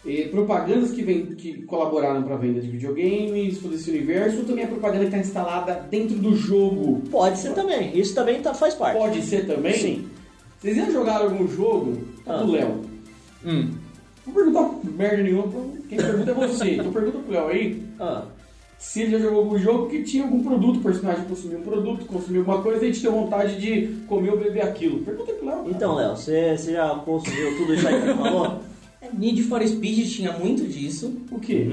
eh, 0.07 0.27
propagandas 0.31 0.91
que, 0.91 1.01
vem, 1.03 1.25
que 1.27 1.61
colaboraram 1.63 2.23
para 2.23 2.35
a 2.35 2.37
venda 2.37 2.59
de 2.61 2.67
videogames, 2.69 3.57
todo 3.59 3.75
esse 3.75 3.89
universo, 3.89 4.39
ou 4.39 4.45
também 4.45 4.63
a 4.65 4.67
propaganda 4.67 4.99
que 5.01 5.05
está 5.07 5.17
instalada 5.19 5.85
dentro 5.89 6.15
do 6.15 6.35
jogo. 6.35 7.01
Pode 7.11 7.37
ser 7.39 7.53
também. 7.53 7.97
Isso 7.97 8.15
também 8.15 8.41
tá, 8.41 8.53
faz 8.53 8.73
parte. 8.75 8.97
Pode 8.97 9.21
ser 9.21 9.45
também? 9.45 9.73
Sim. 9.73 10.07
Vocês 10.59 10.75
já 10.75 10.89
jogaram 10.91 11.25
algum 11.25 11.47
jogo? 11.47 11.97
Tá 12.25 12.35
Ah. 12.35 12.43
do 12.43 12.51
Léo. 12.51 12.81
Hum. 13.45 13.69
Não 14.27 14.33
vou 14.33 14.43
perguntar 14.43 14.71
merda 14.97 15.23
nenhuma, 15.23 15.51
quem 15.87 15.97
pergunta 15.97 16.31
é 16.31 16.33
você. 16.33 16.71
então 16.75 16.91
pergunta 16.91 17.17
pro 17.19 17.31
Léo 17.33 17.47
aí 17.47 17.81
Ah. 17.99 18.23
se 18.77 19.01
ele 19.01 19.11
já 19.11 19.19
jogou 19.19 19.39
algum 19.39 19.57
jogo 19.57 19.89
que 19.89 20.03
tinha 20.03 20.23
algum 20.23 20.43
produto, 20.43 20.77
o 20.77 20.83
personagem 20.83 21.25
consumiu 21.25 21.59
um 21.59 21.63
produto, 21.63 22.05
consumiu 22.05 22.41
alguma 22.41 22.61
coisa 22.61 22.85
e 22.85 22.89
a 22.89 22.91
gente 22.91 23.01
tem 23.01 23.11
vontade 23.11 23.59
de 23.59 23.87
comer 24.07 24.31
ou 24.31 24.37
beber 24.37 24.61
aquilo. 24.63 24.99
Pergunta 24.99 25.33
pro 25.33 25.45
Léo. 25.47 25.63
Então, 25.69 25.95
Léo, 25.95 26.15
você, 26.15 26.55
você 26.57 26.73
já 26.73 26.89
consumiu 27.05 27.57
tudo 27.57 27.73
isso 27.73 27.87
aí 27.87 27.95
que 28.01 28.07
você 28.07 28.13
falou? 28.13 28.59
É, 29.01 29.07
Need 29.13 29.43
for 29.43 29.65
Speed 29.65 30.07
tinha 30.09 30.33
muito 30.33 30.67
disso. 30.67 31.15
O 31.31 31.39
quê? 31.39 31.67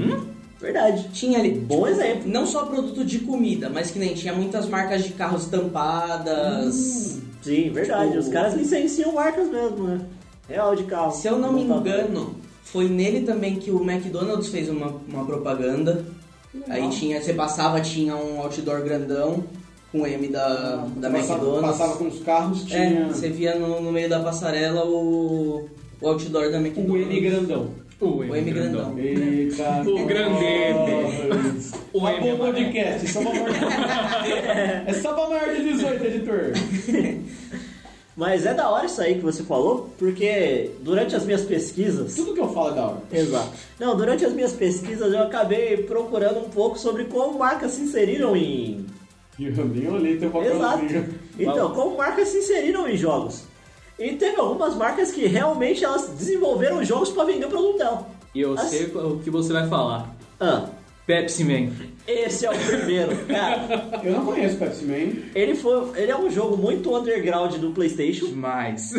Verdade. 0.60 1.08
Tinha 1.12 1.38
ali. 1.38 1.50
Bom 1.52 1.86
tipo, 1.86 1.88
exemplo. 1.88 2.22
Não 2.30 2.46
só 2.46 2.64
produto 2.64 3.04
de 3.04 3.18
comida, 3.20 3.68
mas 3.68 3.90
que 3.90 3.98
nem 3.98 4.14
tinha 4.14 4.32
muitas 4.32 4.68
marcas 4.68 5.02
de 5.04 5.12
carros 5.12 5.46
tampadas. 5.46 7.18
Sim, 7.42 7.70
verdade. 7.70 8.08
Tipo- 8.08 8.20
Os 8.20 8.28
caras 8.28 8.54
licenciam 8.54 9.12
marcas 9.12 9.48
mesmo, 9.48 9.84
né? 9.84 10.00
Real 10.48 10.74
de 10.76 10.84
carro. 10.84 11.12
Se 11.12 11.26
eu 11.26 11.38
não 11.38 11.52
me 11.52 11.62
engano, 11.62 12.36
foi 12.64 12.88
nele 12.88 13.22
também 13.26 13.56
que 13.56 13.70
o 13.70 13.82
McDonald's 13.82 14.48
fez 14.48 14.68
uma, 14.68 14.94
uma 15.08 15.24
propaganda. 15.24 16.04
Aí 16.68 16.88
tinha, 16.90 17.20
você 17.20 17.34
passava, 17.34 17.80
tinha 17.80 18.16
um 18.16 18.40
outdoor 18.40 18.82
grandão 18.82 19.44
com 19.92 20.02
o 20.02 20.06
M 20.06 20.28
da, 20.28 20.86
da 20.96 21.10
Passava- 21.10 21.34
McDonald's. 21.40 21.70
Passava 21.78 21.96
com 21.96 22.06
os 22.08 22.20
carros, 22.20 22.64
tinha 22.64 22.78
É, 22.80 23.04
você 23.08 23.28
via 23.28 23.56
no, 23.58 23.80
no 23.80 23.92
meio 23.92 24.08
da 24.08 24.20
passarela 24.20 24.84
o, 24.86 25.68
o 26.00 26.08
outdoor 26.08 26.50
da 26.50 26.58
McDonald's. 26.58 26.90
o 26.92 26.96
M 26.96 27.20
grandão. 27.20 27.70
O 28.00 28.06
O 28.18 28.36
M 28.36 28.50
grandão. 28.50 28.98
Eita, 28.98 29.82
O 29.86 30.04
grande 30.06 30.44
nós. 30.74 31.72
O 31.92 31.98
M 32.08 32.30
amarelo. 32.30 32.38
podcast, 32.38 33.08
só 33.08 33.20
pra 33.22 33.30
maior... 33.32 33.48
é 34.86 34.92
só 34.92 35.12
pra 35.14 35.28
maior 35.28 35.54
de 35.54 35.62
18, 35.72 36.04
editor. 36.04 36.52
Mas 38.16 38.46
é 38.46 38.54
da 38.54 38.70
hora 38.70 38.86
isso 38.86 39.00
aí 39.00 39.16
que 39.16 39.20
você 39.20 39.42
falou, 39.42 39.90
porque 39.98 40.70
durante 40.80 41.14
as 41.14 41.24
minhas 41.26 41.42
pesquisas. 41.42 42.14
Tudo 42.14 42.32
que 42.32 42.40
eu 42.40 42.48
falo 42.48 42.70
é 42.70 42.74
da 42.74 42.86
hora. 42.86 43.02
Exato. 43.12 43.50
Não, 43.78 43.94
durante 43.94 44.24
as 44.24 44.32
minhas 44.32 44.52
pesquisas 44.52 45.12
eu 45.12 45.22
acabei 45.22 45.76
procurando 45.78 46.38
um 46.40 46.48
pouco 46.48 46.78
sobre 46.78 47.04
como 47.04 47.38
marcas 47.38 47.72
se 47.72 47.82
inseriram 47.82 48.34
em. 48.34 48.86
Eu 49.38 49.66
nem 49.66 49.86
olhei 49.90 50.16
teu 50.16 50.28
Exato. 50.42 50.60
papelzinho. 50.80 51.14
Então, 51.38 51.74
como 51.74 51.94
marcas 51.98 52.28
se 52.28 52.38
inseriram 52.38 52.88
em 52.88 52.96
jogos. 52.96 53.44
E 53.98 54.12
teve 54.16 54.38
algumas 54.38 54.74
marcas 54.74 55.10
que 55.10 55.26
realmente 55.26 55.84
elas 55.84 56.08
desenvolveram 56.08 56.84
jogos 56.84 57.10
para 57.10 57.24
vender 57.24 57.46
o 57.46 57.48
produto 57.48 57.78
dela. 57.78 58.06
E 58.34 58.40
eu 58.42 58.52
Assim- 58.54 58.68
sei 58.78 58.86
o 58.94 59.18
que 59.20 59.30
você 59.30 59.52
vai 59.52 59.66
falar. 59.68 60.14
Ah, 60.38 60.66
Pepsi 61.06 61.44
Man. 61.44 61.70
esse 62.06 62.46
é 62.46 62.50
o 62.50 62.54
primeiro, 62.58 63.16
cara. 63.26 64.00
Eu 64.02 64.12
não 64.12 64.24
conheço 64.26 64.56
Pepsi 64.56 64.84
Man. 64.84 65.22
Ele 65.34 65.54
foi, 65.54 66.00
ele 66.02 66.10
é 66.10 66.16
um 66.16 66.28
jogo 66.30 66.56
muito 66.56 66.94
underground 66.96 67.54
do 67.56 67.70
PlayStation. 67.70 68.26
Demais. 68.26 68.92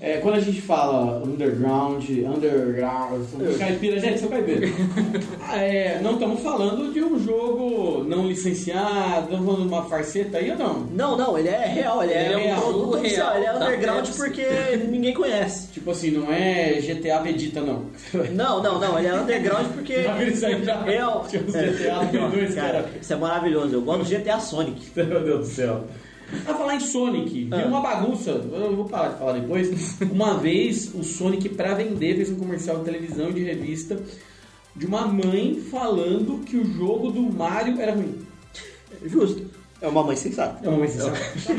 É, 0.00 0.18
quando 0.18 0.36
a 0.36 0.40
gente 0.40 0.60
fala 0.60 1.22
underground, 1.24 2.02
underground, 2.08 3.22
caipira, 3.58 3.98
gente, 4.00 4.18
sou 4.20 4.28
caipira. 4.28 4.66
É, 5.52 6.00
não 6.00 6.14
estamos 6.14 6.40
falando 6.40 6.92
de 6.92 7.02
um 7.02 7.18
jogo 7.18 8.04
não 8.04 8.26
licenciado, 8.26 9.30
não 9.30 9.44
falando 9.44 9.62
de 9.62 9.68
uma 9.68 9.84
farceta 9.84 10.38
aí 10.38 10.50
ou 10.50 10.56
não? 10.58 10.80
Não, 10.92 11.16
não, 11.16 11.38
ele 11.38 11.48
é 11.48 11.66
real, 11.66 12.02
ele, 12.02 12.12
Ele 12.12 12.34
é, 12.34 12.48
é 12.48 12.54
um 12.56 12.60
produto 12.60 12.80
jogo 12.80 12.96
oficial, 12.96 13.32
real 13.32 13.36
ele 13.38 13.46
é 13.46 13.52
da 13.52 13.66
underground 13.66 14.06
Pepsi. 14.06 14.18
porque 14.18 14.46
ninguém 14.88 15.14
conhece. 15.14 15.68
Tipo 15.72 15.90
assim, 15.90 16.10
não 16.10 16.32
é 16.32 16.72
GTA 16.80 17.20
Vegeta, 17.20 17.60
não. 17.60 17.86
Não, 18.32 18.62
não, 18.62 18.80
não, 18.80 18.98
ele 18.98 19.08
é 19.08 19.14
underground 19.14 19.66
porque. 19.72 20.02
Já 20.02 20.14
vi 20.16 20.32
isso 20.32 20.46
aí, 20.46 20.64
já. 20.64 20.84
É, 20.86 21.00
Tinha 21.38 21.42
uns 21.48 21.54
é, 21.54 21.66
GTA 21.68 22.06
Play 22.06 22.30
2, 22.30 22.54
cara, 22.54 22.90
isso 23.00 23.12
é 23.12 23.16
maravilhoso. 23.16 23.74
Eu 23.74 23.82
gosto 23.82 24.04
do 24.04 24.08
GTA 24.10 24.38
Sonic. 24.40 24.82
Meu 24.96 25.24
Deus 25.24 25.48
do 25.48 25.54
céu. 25.54 25.84
A 26.46 26.54
falar 26.54 26.76
em 26.76 26.80
Sonic, 26.80 27.48
Ah. 27.50 27.56
viu 27.58 27.66
uma 27.66 27.80
bagunça, 27.82 28.30
eu 28.30 28.74
vou 28.76 28.86
parar 28.86 29.08
de 29.08 29.18
falar 29.18 29.32
depois. 29.38 29.98
Uma 30.00 30.38
vez 30.38 30.94
o 30.94 31.02
Sonic 31.02 31.48
pra 31.50 31.74
vender 31.74 32.16
fez 32.16 32.30
um 32.30 32.36
comercial 32.36 32.78
de 32.78 32.84
televisão 32.84 33.28
e 33.30 33.32
de 33.34 33.42
revista 33.44 33.98
de 34.74 34.86
uma 34.86 35.06
mãe 35.06 35.60
falando 35.70 36.42
que 36.44 36.56
o 36.56 36.64
jogo 36.64 37.10
do 37.10 37.20
Mario 37.22 37.78
era 37.80 37.92
ruim. 37.92 38.14
Justo. 39.04 39.44
É 39.82 39.88
uma 39.88 40.02
mãe 40.04 40.14
sensata. 40.16 40.64
É 40.64 40.68
uma 40.68 40.78
mãe 40.78 40.88
sensata. 40.88 41.18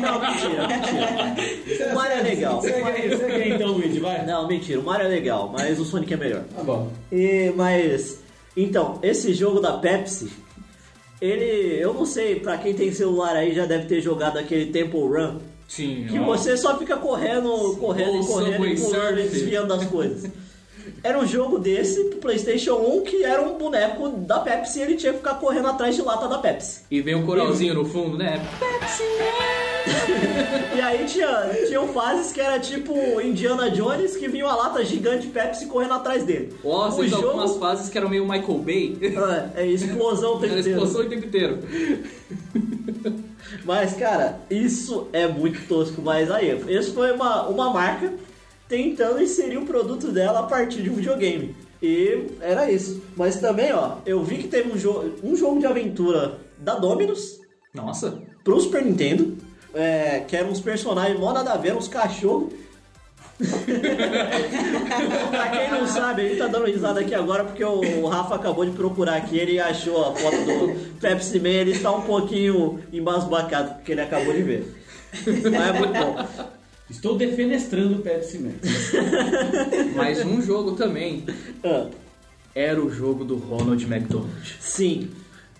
Não, 0.00 0.20
mentira, 0.20 0.66
mentira. 0.66 1.92
O 1.92 1.94
Mario 1.94 2.16
é 2.16 2.22
legal. 2.22 2.62
Segue 2.62 2.82
aí, 2.88 3.16
segue 3.16 3.32
aí 3.32 3.52
então, 3.52 3.68
Luigi, 3.72 4.00
vai. 4.00 4.24
Não, 4.26 4.48
mentira, 4.48 4.80
o 4.80 4.84
Mario 4.84 5.06
é 5.06 5.08
legal, 5.10 5.50
mas 5.52 5.78
o 5.78 5.84
Sonic 5.84 6.14
é 6.14 6.16
melhor. 6.16 6.42
Tá 6.56 6.62
bom. 6.62 6.90
E, 7.12 7.52
mas, 7.54 8.20
então, 8.56 8.98
esse 9.02 9.32
jogo 9.34 9.60
da 9.60 9.78
Pepsi, 9.78 10.30
ele, 11.20 11.78
eu 11.80 11.92
não 11.92 12.06
sei, 12.06 12.36
pra 12.36 12.58
quem 12.58 12.74
tem 12.74 12.92
celular 12.92 13.36
aí 13.36 13.54
já 13.54 13.66
deve 13.66 13.86
ter 13.86 14.00
jogado 14.00 14.38
aquele 14.38 14.66
Temple 14.66 15.00
Run, 15.00 15.38
Sim. 15.66 16.06
que 16.08 16.18
ó. 16.18 16.24
você 16.24 16.56
só 16.56 16.78
fica 16.78 16.96
correndo, 16.96 17.76
correndo 17.78 18.26
correndo 18.26 18.66
e 18.66 18.80
pulando 18.80 19.20
e 19.20 19.28
desviando 19.28 19.68
das 19.68 19.86
coisas. 19.86 20.30
Era 21.02 21.18
um 21.18 21.26
jogo 21.26 21.58
desse 21.58 22.04
pro 22.04 22.18
Playstation 22.18 22.76
1 22.76 23.02
que 23.02 23.24
era 23.24 23.42
um 23.42 23.58
boneco 23.58 24.08
da 24.08 24.40
Pepsi 24.40 24.78
e 24.78 24.82
ele 24.82 24.96
tinha 24.96 25.12
que 25.12 25.18
ficar 25.18 25.34
correndo 25.34 25.68
atrás 25.68 25.94
de 25.94 26.02
lata 26.02 26.28
da 26.28 26.38
Pepsi. 26.38 26.80
E 26.90 27.00
vem 27.00 27.14
um 27.14 27.24
coralzinho 27.24 27.74
no 27.74 27.84
fundo, 27.84 28.16
né? 28.16 28.40
E 30.74 30.80
aí 30.80 31.04
tinha, 31.06 31.50
tinham 31.66 31.88
fases 31.88 32.32
que 32.32 32.40
era 32.40 32.58
tipo 32.60 33.20
Indiana 33.20 33.70
Jones 33.70 34.16
que 34.16 34.28
vinha 34.28 34.44
uma 34.44 34.54
lata 34.54 34.84
gigante 34.84 35.26
Pepsi 35.26 35.66
correndo 35.66 35.94
atrás 35.94 36.24
dele. 36.24 36.54
Ó, 36.62 36.88
o 36.88 37.08
jogo 37.08 37.26
algumas 37.26 37.56
fases 37.56 37.88
que 37.88 37.98
eram 37.98 38.08
meio 38.08 38.24
Michael 38.24 38.58
Bay. 38.58 38.96
é, 39.56 39.62
é 39.62 39.66
explosão 39.66 40.36
o 40.36 40.38
tempo 40.38 40.52
Era 40.52 40.60
inteiro. 40.60 40.78
explosão 40.78 41.06
o 41.06 41.08
tempo 41.08 41.26
inteiro. 41.26 41.58
Mas, 43.64 43.94
cara, 43.94 44.40
isso 44.50 45.08
é 45.12 45.26
muito 45.26 45.66
tosco. 45.66 46.00
Mas 46.00 46.30
aí, 46.30 46.64
isso 46.68 46.94
foi 46.94 47.12
uma, 47.12 47.48
uma 47.48 47.70
marca 47.72 48.12
tentando 48.68 49.22
inserir 49.22 49.56
o 49.56 49.64
produto 49.64 50.12
dela 50.12 50.40
a 50.40 50.42
partir 50.44 50.82
de 50.82 50.90
um 50.90 50.94
videogame. 50.94 51.56
E 51.82 52.26
era 52.40 52.70
isso. 52.70 53.02
Mas 53.16 53.40
também, 53.40 53.72
ó, 53.72 53.96
eu 54.04 54.22
vi 54.22 54.38
que 54.38 54.48
teve 54.48 54.70
um, 54.70 54.76
jo 54.76 55.14
um 55.22 55.34
jogo 55.34 55.58
de 55.60 55.66
aventura 55.66 56.38
da 56.58 56.74
Dominus. 56.74 57.40
Nossa. 57.72 58.20
Pro 58.44 58.60
Super 58.60 58.84
Nintendo. 58.84 59.36
É, 59.74 60.20
que 60.26 60.34
eram 60.34 60.50
uns 60.50 60.60
personagens 60.60 61.20
mó 61.20 61.32
nada 61.32 61.52
a 61.52 61.56
ver, 61.56 61.76
uns 61.76 61.88
cachorros. 61.88 62.52
pra 65.30 65.48
quem 65.50 65.70
não 65.70 65.86
sabe, 65.86 66.22
ele 66.22 66.36
tá 66.36 66.48
dando 66.48 66.64
risada 66.66 67.00
aqui 67.00 67.14
agora 67.14 67.44
porque 67.44 67.62
o 67.62 68.06
Rafa 68.06 68.34
acabou 68.34 68.64
de 68.64 68.72
procurar 68.72 69.14
aqui, 69.14 69.38
ele 69.38 69.60
achou 69.60 70.06
a 70.06 70.16
foto 70.16 70.36
do 70.38 70.98
Pepsi 70.98 71.38
Man, 71.38 71.50
ele 71.50 71.70
está 71.72 71.92
um 71.92 72.00
pouquinho 72.00 72.82
embasbacado 72.92 73.74
porque 73.74 73.92
ele 73.92 74.00
acabou 74.00 74.32
de 74.32 74.42
ver. 74.42 74.74
Mas 75.24 75.68
é 75.68 75.72
muito 75.72 75.92
bom. 75.92 76.57
Estou 76.90 77.16
defenestrando 77.16 77.96
o 77.96 78.02
Pepsi 78.02 78.38
Man. 78.40 78.54
Mas 79.94 80.24
um 80.24 80.40
jogo 80.40 80.72
também 80.72 81.24
era 82.54 82.82
o 82.82 82.90
jogo 82.90 83.24
do 83.24 83.36
Ronald 83.36 83.84
McDonald. 83.84 84.56
Sim. 84.58 85.10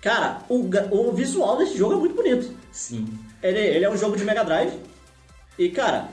Cara, 0.01 0.43
o, 0.49 0.69
o 0.91 1.13
visual 1.13 1.59
desse 1.59 1.77
jogo 1.77 1.95
é 1.95 1.97
muito 1.97 2.15
bonito. 2.15 2.51
Sim. 2.73 3.07
Ele, 3.43 3.59
ele 3.59 3.85
é 3.85 3.91
um 3.91 3.97
jogo 3.97 4.17
de 4.17 4.25
Mega 4.25 4.45
Drive. 4.45 4.73
E, 5.59 5.69
cara, 5.69 6.09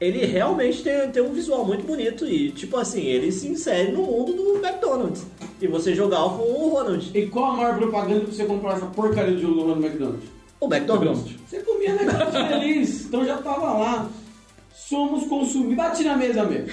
ele 0.00 0.24
realmente 0.24 0.82
tem, 0.82 1.10
tem 1.10 1.22
um 1.22 1.32
visual 1.32 1.64
muito 1.64 1.86
bonito. 1.86 2.26
E, 2.26 2.52
tipo 2.52 2.76
assim, 2.76 3.02
ele 3.02 3.32
se 3.32 3.48
insere 3.48 3.92
no 3.92 4.02
mundo 4.02 4.32
do 4.32 4.56
McDonald's. 4.64 5.26
E 5.60 5.66
você 5.66 5.94
jogar 5.94 6.22
com 6.24 6.42
o 6.42 6.68
Ronald. 6.70 7.10
E 7.14 7.26
qual 7.26 7.52
a 7.52 7.56
maior 7.56 7.76
propaganda 7.76 8.20
pra 8.20 8.32
você 8.32 8.44
comprar 8.44 8.76
essa 8.76 8.86
porcaria 8.86 9.32
do 9.32 9.40
jogo 9.40 9.54
do 9.54 9.60
Ronald 9.60 9.84
McDonald? 9.84 10.22
O 10.60 10.66
McDonald's. 10.66 11.36
Você 11.48 11.60
comia 11.60 11.94
negócio 11.94 12.32
feliz, 12.48 13.06
então 13.06 13.24
já 13.24 13.38
tava 13.38 13.72
lá. 13.72 14.10
Somos 14.88 15.24
consumidores. 15.26 15.76
Bate 15.76 16.04
na 16.04 16.16
mesa 16.16 16.44
mesmo. 16.44 16.70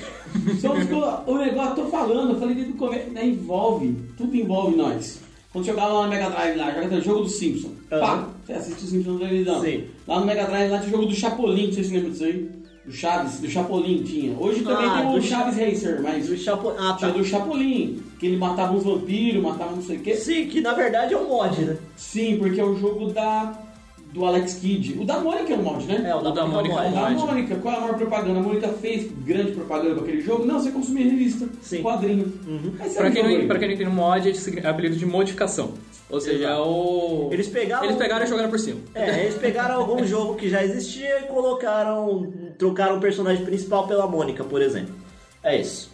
Somos 0.61 0.85
o 1.27 1.37
negócio, 1.37 1.75
tô 1.75 1.85
falando, 1.85 2.31
eu 2.33 2.39
falei 2.39 2.55
desde 2.55 2.73
o 2.73 2.75
começo, 2.75 3.09
né, 3.11 3.25
envolve, 3.25 3.95
tudo 4.17 4.35
envolve 4.35 4.75
nós. 4.75 5.19
Quando 5.51 5.65
jogava 5.65 5.93
lá 5.93 6.03
no 6.03 6.09
Mega 6.09 6.29
Drive, 6.29 6.57
lá, 6.57 6.71
jogava 6.71 6.95
o 6.95 7.01
jogo 7.01 7.21
do 7.21 7.29
Simpson. 7.29 7.71
Pá, 7.89 8.27
você 8.45 8.53
assiste 8.53 8.83
o 8.83 8.87
Simpson 8.87 9.11
na 9.13 9.19
televisão. 9.19 9.61
Sim. 9.61 9.83
Lá 10.07 10.19
no 10.19 10.25
Mega 10.25 10.45
Drive, 10.45 10.71
lá 10.71 10.77
tinha 10.79 10.89
o 10.89 10.91
jogo 10.91 11.05
do 11.07 11.15
Chapolin, 11.15 11.67
não 11.67 11.73
sei 11.73 11.83
se 11.83 11.93
lembra 11.93 12.09
disso 12.11 12.23
aí. 12.23 12.49
Do 12.85 12.91
Chaves, 12.93 13.39
do 13.41 13.49
Chapolin 13.49 14.01
tinha. 14.03 14.37
Hoje 14.39 14.61
também 14.63 14.85
Ah, 14.87 15.01
tem 15.01 15.17
o 15.17 15.21
Chaves 15.21 15.57
Racer, 15.57 16.01
mas. 16.01 16.27
Do 16.27 16.37
Chapolin. 16.37 16.75
Ah, 16.79 16.95
Tinha 16.97 17.11
tá. 17.11 17.17
do 17.17 17.23
Chapolin, 17.25 18.01
que 18.17 18.25
ele 18.27 18.37
matava 18.37 18.73
uns 18.73 18.83
vampiros, 18.83 19.43
matava 19.43 19.75
não 19.75 19.81
sei 19.81 19.97
o 19.97 19.99
quê. 19.99 20.15
Sim, 20.15 20.47
que 20.47 20.61
na 20.61 20.73
verdade 20.73 21.13
é 21.13 21.17
um 21.17 21.27
mod, 21.27 21.59
né? 21.65 21.77
Sim, 21.97 22.37
porque 22.37 22.59
é 22.61 22.63
o 22.63 22.77
jogo 22.79 23.07
da 23.11 23.53
do 24.17 24.25
Alex 24.25 24.55
Kidd. 24.55 24.97
O 24.99 25.05
da 25.05 25.19
Mônica 25.19 25.53
é 25.53 25.55
um 25.55 25.61
mod, 25.61 25.85
né? 25.85 26.09
É, 26.09 26.15
o 26.15 26.21
da 26.21 26.45
Mônica 26.47 26.73
é 26.73 26.87
um 26.87 26.89
O 26.89 26.93
da. 26.93 27.09
Mônica, 27.11 27.55
qual 27.57 27.73
é 27.73 27.77
a 27.77 27.81
maior 27.81 27.97
propaganda? 27.97 28.39
A 28.39 28.41
Mônica 28.43 28.67
fez 28.69 29.11
grande 29.23 29.51
propaganda 29.51 29.93
pra 29.93 30.03
aquele 30.03 30.21
jogo? 30.21 30.43
Não, 30.45 30.59
você 30.59 30.71
consumia 30.71 31.05
revista, 31.05 31.47
quadrinho. 31.81 32.33
Aí 32.79 32.89
você 32.89 32.95
Pra 32.97 33.11
quem, 33.11 33.23
não, 33.41 33.47
pra 33.47 33.59
quem 33.59 33.67
não 33.67 33.75
entende, 33.75 33.89
mod 33.91 34.27
é 34.63 34.67
apelido 34.67 34.95
de 34.95 35.05
modificação. 35.05 35.73
Ou 36.09 36.19
seja, 36.19 36.45
é 36.47 36.57
o. 36.57 37.29
Eles 37.31 37.47
pegaram. 37.47 37.83
Eles 37.85 37.97
pegaram 37.97 38.25
e 38.25 38.27
jogaram 38.29 38.49
por 38.49 38.59
cima. 38.59 38.79
É, 38.95 39.23
eles 39.25 39.35
pegaram 39.35 39.75
algum 39.75 40.03
jogo 40.07 40.35
que 40.35 40.49
já 40.49 40.63
existia 40.63 41.19
e 41.19 41.23
colocaram. 41.23 42.31
trocaram 42.57 42.97
o 42.97 42.99
personagem 42.99 43.45
principal 43.45 43.87
pela 43.87 44.07
Mônica, 44.07 44.43
por 44.43 44.61
exemplo. 44.61 44.95
É 45.43 45.59
isso. 45.59 45.91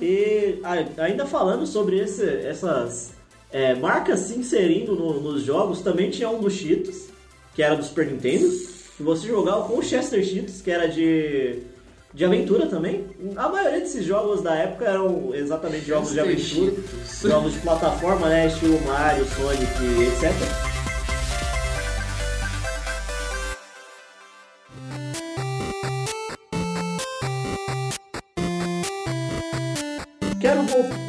E 0.00 0.58
ainda 0.98 1.24
falando 1.26 1.66
sobre 1.66 1.98
esse- 2.00 2.24
essas 2.46 3.12
é, 3.52 3.74
marcas 3.74 4.20
se 4.20 4.38
inserindo 4.38 4.94
no- 4.96 5.20
nos 5.20 5.42
jogos, 5.42 5.80
também 5.80 6.10
tinha 6.10 6.28
um 6.28 6.40
do 6.40 6.50
Cheetos, 6.50 7.08
que 7.54 7.62
era 7.62 7.76
do 7.76 7.84
Super 7.84 8.06
Nintendo, 8.06 8.48
que 8.96 9.02
você 9.02 9.26
jogava 9.26 9.64
com 9.64 9.78
o 9.78 9.82
Chester 9.82 10.24
Cheetos, 10.24 10.60
que 10.60 10.70
era 10.70 10.86
de. 10.88 11.70
De 12.14 12.26
aventura 12.26 12.66
também. 12.66 13.06
A 13.36 13.48
maioria 13.48 13.80
desses 13.80 14.04
jogos 14.04 14.42
da 14.42 14.54
época 14.54 14.84
eram 14.84 15.34
exatamente 15.34 15.86
jogos 15.86 16.12
de 16.12 16.20
aventura. 16.20 16.74
Jogos 17.22 17.54
de 17.54 17.60
plataforma, 17.60 18.28
né? 18.28 18.48
Estilo 18.48 18.78
Mario, 18.82 19.24
Sonic, 19.24 19.64
etc. 20.02 20.30
Quero 30.38 30.60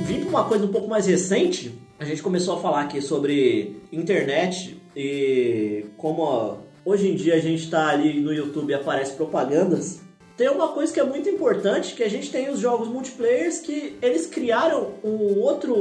vir 0.05 0.21
para 0.21 0.29
uma 0.29 0.45
coisa 0.45 0.63
um 0.63 0.71
pouco 0.71 0.87
mais 0.87 1.05
recente. 1.05 1.77
A 1.99 2.05
gente 2.05 2.23
começou 2.23 2.55
a 2.57 2.61
falar 2.61 2.83
aqui 2.83 3.01
sobre 3.01 3.75
internet 3.91 4.81
e 4.95 5.85
como 5.97 6.59
hoje 6.85 7.09
em 7.09 7.15
dia 7.15 7.35
a 7.35 7.39
gente 7.39 7.63
está 7.63 7.87
ali 7.89 8.19
no 8.19 8.33
YouTube 8.33 8.71
e 8.71 8.73
aparece 8.73 9.13
propagandas. 9.13 10.01
Tem 10.35 10.49
uma 10.49 10.69
coisa 10.69 10.91
que 10.91 10.99
é 10.99 11.03
muito 11.03 11.29
importante, 11.29 11.93
que 11.93 12.03
a 12.03 12.09
gente 12.09 12.31
tem 12.31 12.49
os 12.49 12.59
jogos 12.59 12.87
multiplayers 12.87 13.59
que 13.59 13.97
eles 14.01 14.25
criaram 14.25 14.93
um 15.03 15.39
outro, 15.39 15.75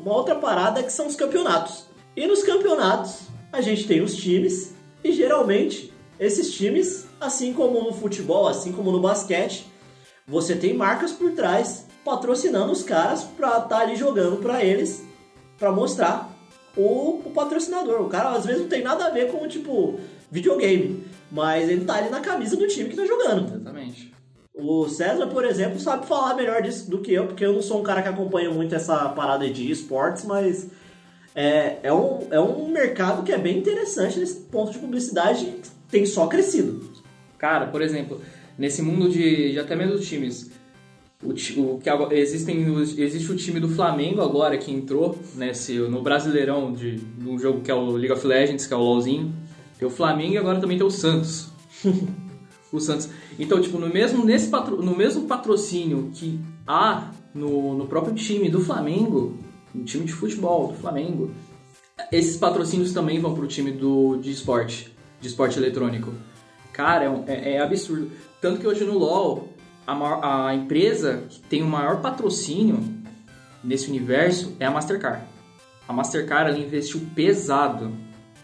uma 0.00 0.12
outra 0.14 0.34
parada 0.34 0.82
que 0.82 0.92
são 0.92 1.06
os 1.06 1.14
campeonatos. 1.14 1.86
E 2.16 2.26
nos 2.26 2.42
campeonatos 2.42 3.20
a 3.52 3.60
gente 3.60 3.86
tem 3.86 4.00
os 4.00 4.16
times 4.16 4.74
e 5.04 5.12
geralmente 5.12 5.92
esses 6.18 6.52
times, 6.52 7.06
assim 7.20 7.52
como 7.52 7.82
no 7.82 7.92
futebol, 7.92 8.46
assim 8.48 8.72
como 8.72 8.92
no 8.92 9.00
basquete, 9.00 9.66
você 10.26 10.54
tem 10.54 10.74
marcas 10.74 11.12
por 11.12 11.32
trás 11.32 11.86
patrocinando 12.04 12.72
os 12.72 12.82
caras 12.82 13.24
pra 13.24 13.58
estar 13.58 13.78
ali 13.78 13.96
jogando 13.96 14.36
pra 14.38 14.64
eles, 14.64 15.04
pra 15.58 15.70
mostrar 15.70 16.31
o, 16.76 17.22
o 17.24 17.30
patrocinador. 17.34 18.02
O 18.02 18.08
cara 18.08 18.30
às 18.30 18.46
vezes 18.46 18.62
não 18.62 18.68
tem 18.68 18.82
nada 18.82 19.06
a 19.06 19.10
ver 19.10 19.30
com 19.30 19.46
tipo 19.48 19.98
videogame, 20.30 21.04
mas 21.30 21.68
ele 21.68 21.84
tá 21.84 21.96
ali 21.96 22.08
na 22.08 22.20
camisa 22.20 22.56
do 22.56 22.66
time 22.66 22.88
que 22.88 22.96
tá 22.96 23.04
jogando. 23.04 23.54
Exatamente. 23.54 24.12
O 24.54 24.88
César, 24.88 25.26
por 25.28 25.44
exemplo, 25.44 25.80
sabe 25.80 26.06
falar 26.06 26.34
melhor 26.34 26.62
disso 26.62 26.90
do 26.90 26.98
que 26.98 27.12
eu, 27.12 27.26
porque 27.26 27.44
eu 27.44 27.54
não 27.54 27.62
sou 27.62 27.80
um 27.80 27.82
cara 27.82 28.02
que 28.02 28.08
acompanha 28.08 28.50
muito 28.50 28.74
essa 28.74 29.08
parada 29.08 29.48
de 29.48 29.70
esportes, 29.70 30.24
mas 30.24 30.68
é, 31.34 31.78
é, 31.82 31.92
um, 31.92 32.26
é 32.30 32.38
um 32.38 32.68
mercado 32.68 33.22
que 33.22 33.32
é 33.32 33.38
bem 33.38 33.58
interessante 33.58 34.18
nesse 34.18 34.34
ponto 34.34 34.70
de 34.70 34.78
publicidade 34.78 35.46
que 35.46 35.70
tem 35.90 36.04
só 36.04 36.26
crescido. 36.26 36.92
Cara, 37.38 37.66
por 37.66 37.80
exemplo, 37.80 38.20
nesse 38.58 38.82
mundo 38.82 39.08
de, 39.08 39.52
de 39.52 39.58
até 39.58 39.74
mesmo 39.74 39.98
times, 39.98 40.51
o, 41.22 41.30
o 41.74 41.78
que 41.78 41.88
agora, 41.88 42.14
existem, 42.18 42.64
existe 42.98 43.30
o 43.30 43.36
time 43.36 43.60
do 43.60 43.68
Flamengo 43.68 44.20
agora 44.20 44.58
que 44.58 44.72
entrou 44.72 45.16
nesse, 45.36 45.78
no 45.78 46.02
Brasileirão 46.02 46.72
de, 46.72 47.00
um 47.24 47.38
jogo 47.38 47.60
que 47.60 47.70
é 47.70 47.74
o 47.74 47.92
League 47.92 48.12
of 48.12 48.26
Legends, 48.26 48.66
que 48.66 48.74
é 48.74 48.76
o 48.76 48.80
LoLzinho. 48.80 49.32
Tem 49.78 49.86
o 49.86 49.90
Flamengo 49.90 50.34
e 50.34 50.38
agora 50.38 50.60
também 50.60 50.76
tem 50.76 50.86
o 50.86 50.90
Santos. 50.90 51.48
o 52.72 52.80
Santos. 52.80 53.08
Então, 53.38 53.60
tipo, 53.60 53.78
no 53.78 53.88
mesmo, 53.88 54.24
nesse 54.24 54.48
patro, 54.48 54.82
no 54.82 54.96
mesmo 54.96 55.22
patrocínio 55.26 56.10
que 56.12 56.38
há 56.66 57.10
no, 57.34 57.74
no 57.74 57.86
próprio 57.86 58.14
time 58.14 58.48
do 58.48 58.60
Flamengo, 58.60 59.36
no 59.74 59.84
time 59.84 60.04
de 60.04 60.12
futebol 60.12 60.68
do 60.68 60.74
Flamengo, 60.74 61.30
esses 62.10 62.36
patrocínios 62.36 62.92
também 62.92 63.20
vão 63.20 63.34
pro 63.34 63.46
time 63.46 63.70
do, 63.70 64.16
de 64.16 64.30
esporte, 64.30 64.92
de 65.20 65.28
esporte 65.28 65.58
eletrônico. 65.58 66.12
Cara, 66.72 67.24
é, 67.26 67.32
é- 67.32 67.52
é 67.54 67.60
absurdo. 67.60 68.10
Tanto 68.40 68.60
que 68.60 68.66
hoje 68.66 68.84
no 68.84 68.98
LoL, 68.98 69.48
a, 69.86 69.94
maior- 69.94 70.20
a 70.24 70.54
empresa 70.54 71.24
que 71.28 71.40
tem 71.40 71.62
o 71.62 71.66
maior 71.66 72.00
patrocínio 72.00 72.78
nesse 73.62 73.88
universo 73.88 74.54
é 74.58 74.66
a 74.66 74.70
Mastercard. 74.70 75.22
A 75.88 75.92
Mastercard 75.92 76.50
ela 76.50 76.58
investiu 76.58 77.00
pesado 77.14 77.92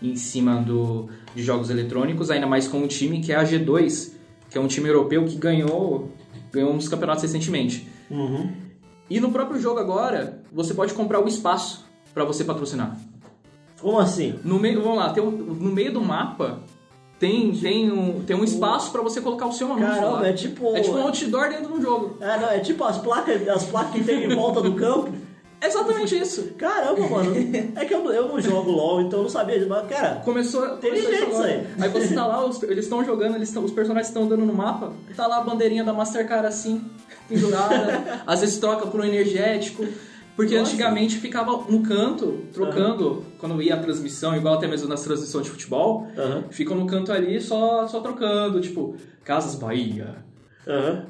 em 0.02 0.14
cima 0.16 0.56
do, 0.62 1.08
de 1.34 1.42
jogos 1.42 1.70
eletrônicos, 1.70 2.30
ainda 2.30 2.46
mais 2.46 2.68
com 2.68 2.78
um 2.78 2.86
time 2.86 3.20
que 3.20 3.32
é 3.32 3.36
a 3.36 3.44
G2, 3.44 4.12
que 4.50 4.56
é 4.56 4.60
um 4.60 4.66
time 4.68 4.88
europeu 4.88 5.24
que 5.24 5.36
ganhou, 5.36 6.12
ganhou 6.52 6.72
uns 6.72 6.88
campeonatos 6.88 7.22
recentemente. 7.22 7.88
E 9.10 9.20
no 9.20 9.30
próprio 9.32 9.60
jogo 9.60 9.78
agora, 9.80 10.42
você 10.52 10.74
pode 10.74 10.94
comprar 10.94 11.20
o 11.24 11.28
espaço 11.28 11.84
para 12.14 12.24
você 12.24 12.44
patrocinar. 12.44 12.96
Como 13.80 13.98
assim? 13.98 14.38
No 14.44 14.58
meio, 14.58 14.82
vamos 14.82 14.98
lá, 14.98 15.10
tem 15.12 15.22
um- 15.22 15.30
no 15.30 15.70
meio 15.72 15.92
do 15.92 16.00
mapa 16.00 16.60
tem, 17.18 17.52
tem, 17.52 17.90
um, 17.90 18.22
tem 18.24 18.36
um 18.36 18.44
espaço 18.44 18.92
para 18.92 19.02
você 19.02 19.20
colocar 19.20 19.46
o 19.46 19.52
seu 19.52 19.66
anúncio 19.72 19.86
Caramba, 19.94 20.20
lá. 20.20 20.28
é 20.28 20.32
tipo- 20.32 20.76
É 20.76 20.80
tipo 20.80 20.96
um 20.96 21.02
outdoor 21.02 21.48
dentro 21.48 21.66
de 21.66 21.72
um 21.72 21.82
jogo. 21.82 22.16
É, 22.20 22.38
não, 22.38 22.48
é 22.50 22.58
tipo 22.60 22.84
as 22.84 22.98
placas, 22.98 23.48
as 23.48 23.64
placas 23.64 23.92
que 23.92 24.04
tem 24.04 24.24
em 24.24 24.34
volta 24.34 24.60
do 24.60 24.74
campo. 24.74 25.10
É 25.60 25.66
exatamente 25.66 26.16
isso. 26.16 26.52
Caramba, 26.56 27.08
mano. 27.08 27.34
É 27.74 27.84
que 27.84 27.92
eu, 27.92 28.08
eu 28.12 28.28
não 28.28 28.40
jogo 28.40 28.70
LOL, 28.70 29.00
então 29.00 29.18
eu 29.18 29.22
não 29.24 29.28
sabia. 29.30 29.66
Mas, 29.66 29.88
cara, 29.88 30.22
Começou, 30.24 30.64
Inteligente 30.76 31.06
começou 31.24 31.28
isso 31.30 31.42
aí. 31.42 31.66
Aí 31.80 31.88
você 31.88 32.14
tá 32.14 32.24
lá, 32.26 32.44
os- 32.46 32.62
eles 32.62 32.84
estão 32.84 33.04
jogando, 33.04 33.34
eles 33.34 33.50
tão, 33.50 33.64
os 33.64 33.72
personagens 33.72 34.06
estão 34.08 34.22
andando 34.22 34.46
no 34.46 34.54
mapa, 34.54 34.92
tá 35.16 35.26
lá 35.26 35.38
a 35.38 35.40
bandeirinha 35.40 35.82
da 35.82 35.92
Mastercard 35.92 36.46
assim, 36.46 36.84
pendurada, 37.28 38.22
às 38.24 38.40
vezes 38.40 38.58
troca 38.58 38.86
por 38.86 39.00
um 39.00 39.04
energético. 39.04 39.84
Porque 40.38 40.56
Nossa. 40.56 40.70
antigamente 40.70 41.16
ficava 41.16 41.50
no 41.68 41.80
canto, 41.82 42.38
trocando, 42.52 43.24
quando 43.40 43.60
ia 43.60 43.74
a 43.74 43.78
transmissão, 43.78 44.36
igual 44.36 44.54
até 44.54 44.68
mesmo 44.68 44.88
nas 44.88 45.02
transmissões 45.02 45.44
de 45.46 45.50
futebol, 45.50 46.06
ficam 46.50 46.76
no 46.76 46.86
canto 46.86 47.10
ali 47.10 47.40
só, 47.40 47.88
só 47.88 47.98
trocando, 47.98 48.60
tipo, 48.60 48.94
Casas 49.24 49.56
Bahia, 49.56 50.14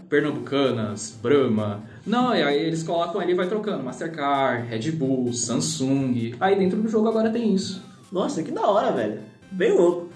Pernambucanas, 0.08 1.14
Brahma. 1.22 1.82
Não, 2.06 2.34
e 2.34 2.42
aí 2.42 2.58
eles 2.58 2.82
colocam 2.82 3.20
ali 3.20 3.32
e 3.32 3.34
vai 3.34 3.46
trocando, 3.46 3.84
Mastercard, 3.84 4.66
Red 4.66 4.92
Bull, 4.92 5.30
Samsung. 5.34 6.34
Aí 6.40 6.58
dentro 6.58 6.80
do 6.80 6.88
jogo 6.88 7.08
agora 7.08 7.28
tem 7.28 7.52
isso. 7.54 7.82
Nossa, 8.10 8.42
que 8.42 8.50
da 8.50 8.66
hora, 8.66 8.92
velho. 8.92 9.20
Bem 9.50 9.72
louco. 9.76 10.08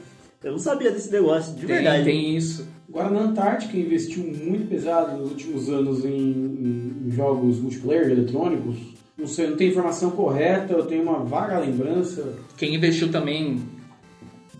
Eu 0.43 0.53
não 0.53 0.59
sabia 0.59 0.91
desse 0.91 1.13
negócio, 1.13 1.53
de 1.55 1.67
Tem- 1.67 1.77
verdade. 1.77 2.05
tem 2.05 2.35
isso. 2.35 2.67
Agora, 2.89 3.11
na 3.11 3.21
Antártica 3.21 3.77
investiu 3.77 4.25
muito 4.25 4.69
pesado 4.69 5.17
nos 5.19 5.31
últimos 5.31 5.69
anos 5.69 6.03
em, 6.05 6.11
em- 6.11 7.03
em 7.07 7.11
jogos 7.11 7.59
multiplayer 7.61 8.11
eletrônicos. 8.11 8.77
Não 9.17 9.27
sei, 9.27 9.49
não 9.49 9.57
tenho 9.57 9.71
informação 9.71 10.11
correta, 10.13 10.73
eu 10.73 10.87
tenho 10.87 11.03
uma 11.03 11.21
vaga 11.21 11.59
lembrança. 11.59 12.35
Quem 12.57 12.75
investiu 12.75 13.11
também, 13.11 13.63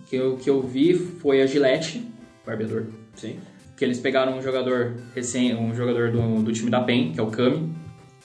que 0.09 0.15
eu, 0.15 0.37
que 0.37 0.49
eu 0.49 0.61
vi, 0.61 0.93
foi 0.93 1.41
a 1.41 1.47
Gillette, 1.47 2.07
barbeador. 2.45 2.85
Sim. 3.15 3.37
Que 3.75 3.83
eles 3.83 3.99
pegaram 3.99 4.37
um 4.37 4.41
jogador 4.41 4.93
recém, 5.15 5.55
um 5.55 5.73
jogador 5.73 6.11
do, 6.11 6.43
do 6.43 6.51
time 6.51 6.69
da 6.69 6.81
PEN, 6.81 7.11
que 7.11 7.19
é 7.19 7.23
o 7.23 7.31
Kami, 7.31 7.73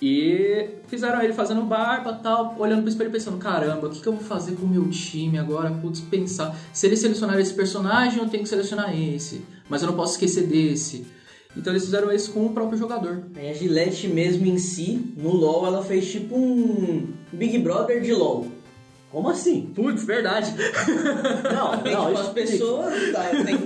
e 0.00 0.68
fizeram 0.86 1.20
ele 1.20 1.32
fazendo 1.32 1.62
barba 1.62 2.12
tal, 2.12 2.54
olhando 2.58 2.82
pro 2.82 2.88
espelho 2.88 3.08
e 3.08 3.12
pensando, 3.12 3.38
caramba, 3.38 3.88
o 3.88 3.90
que, 3.90 4.00
que 4.00 4.06
eu 4.06 4.12
vou 4.12 4.22
fazer 4.22 4.52
com 4.52 4.64
o 4.64 4.68
meu 4.68 4.88
time 4.90 5.38
agora? 5.38 5.70
Putz, 5.70 6.00
pensar. 6.00 6.56
Se 6.72 6.86
eles 6.86 7.00
selecionarem 7.00 7.42
esse 7.42 7.54
personagem, 7.54 8.22
eu 8.22 8.28
tenho 8.28 8.44
que 8.44 8.48
selecionar 8.48 8.96
esse. 8.96 9.42
Mas 9.68 9.82
eu 9.82 9.88
não 9.88 9.96
posso 9.96 10.12
esquecer 10.12 10.46
desse. 10.46 11.06
Então 11.59 11.72
eles 11.72 11.84
fizeram 11.84 12.12
isso 12.12 12.32
com 12.32 12.46
o 12.46 12.50
próprio 12.50 12.78
jogador. 12.78 13.24
Aí 13.36 13.50
a 13.50 13.52
Gillette 13.54 14.06
mesmo 14.09 14.46
em 14.46 14.59
si, 14.59 15.12
no 15.16 15.30
LoL, 15.30 15.66
ela 15.66 15.82
fez 15.82 16.11
tipo 16.11 16.36
um 16.36 17.09
Big 17.32 17.59
Brother 17.59 18.00
de 18.00 18.12
LoL. 18.12 18.46
Como 19.11 19.28
assim? 19.28 19.70
Putz, 19.74 20.04
verdade. 20.04 20.54
Não, 21.52 21.78
Tem 21.82 21.94
não, 21.94 22.06
tipo 22.09 22.20
as 22.20 22.28
pessoas, 22.28 22.94
tá, 23.12 23.24
tem, 23.44 23.59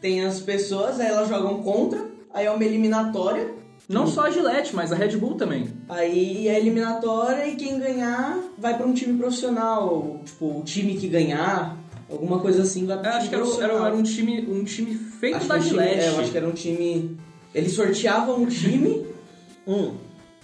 tem 0.00 0.24
as 0.24 0.40
pessoas, 0.40 0.98
aí 1.00 1.08
elas 1.08 1.28
jogam 1.28 1.60
contra, 1.62 2.06
aí 2.32 2.46
é 2.46 2.50
uma 2.50 2.64
eliminatória, 2.64 3.52
Não 3.88 4.06
só 4.06 4.26
a 4.26 4.30
Gillette, 4.30 4.74
mas 4.74 4.92
a 4.92 4.94
Red 4.94 5.16
Bull 5.16 5.34
também. 5.34 5.66
aí 5.88 6.46
é 6.46 6.56
eliminatória 6.58 7.48
e 7.48 7.56
quem 7.56 7.80
ganhar 7.80 8.38
vai 8.56 8.76
pra 8.76 8.86
um 8.86 8.94
time 8.94 9.18
profissional. 9.18 10.20
Tipo, 10.24 10.60
o 10.60 10.62
time 10.62 10.94
que 10.94 11.08
ganhar, 11.08 11.76
alguma 12.10 12.38
coisa 12.40 12.62
assim 12.62 12.86
time 12.86 12.94
acho 13.18 13.28
que 13.28 13.34
era, 13.34 13.44
era, 13.62 13.86
era 13.86 13.94
um 13.94 14.02
time, 14.02 14.40
um 14.48 14.64
time 14.64 14.94
feito 14.94 15.36
Acho 15.36 15.48
da 15.48 15.54
um 15.56 15.58
time- 15.58 15.70
Gillette. 15.70 16.00
é, 16.00 16.08
eu 16.08 16.20
acho 16.20 16.30
que 16.30 16.36
era 16.36 16.48
um 16.48 16.52
time. 16.52 17.16
Eles 17.54 17.72
sorteavam 17.72 18.42
um 18.42 18.46
time, 18.46 19.06
Hum. 19.66 19.92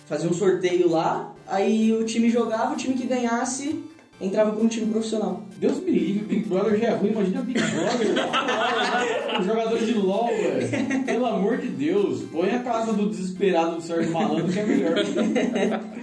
faziam 0.07 0.31
um 0.31 0.35
sorteio 0.35 0.89
lá, 0.91 1.35
aí 1.47 1.93
o 1.93 2.05
time 2.05 2.29
jogava, 2.31 2.75
o 2.75 2.77
time 2.77 2.95
que 2.95 3.07
ganhasse 3.07 3.83
entrava 4.21 4.53
pra 4.53 4.63
um 4.63 4.69
time 4.69 4.91
profissional. 4.93 5.43
Deus 5.59 5.79
me 5.81 5.91
livre, 5.91 6.25
Big 6.25 6.49
Brother 6.49 6.79
já 6.79 6.87
é 6.89 6.91
ruim, 6.95 7.11
imagina 7.11 7.43
Big 7.43 7.59
Brother. 7.61 8.15
Os 9.41 9.47
jogadores 9.47 9.87
de 9.87 9.93
LOL, 9.95 10.29
velho. 10.29 11.05
Pelo 11.05 11.27
amor 11.27 11.59
de 11.59 11.69
Deus, 11.69 12.23
põe 12.33 12.51
a 12.51 12.61
casa 12.61 12.93
do 12.95 13.09
desesperado 13.11 13.77
do 13.77 13.83
Sérgio 13.83 14.11
Malandro 14.13 14.51
que 14.53 14.59
é 14.59 14.65
melhor. 14.65 14.95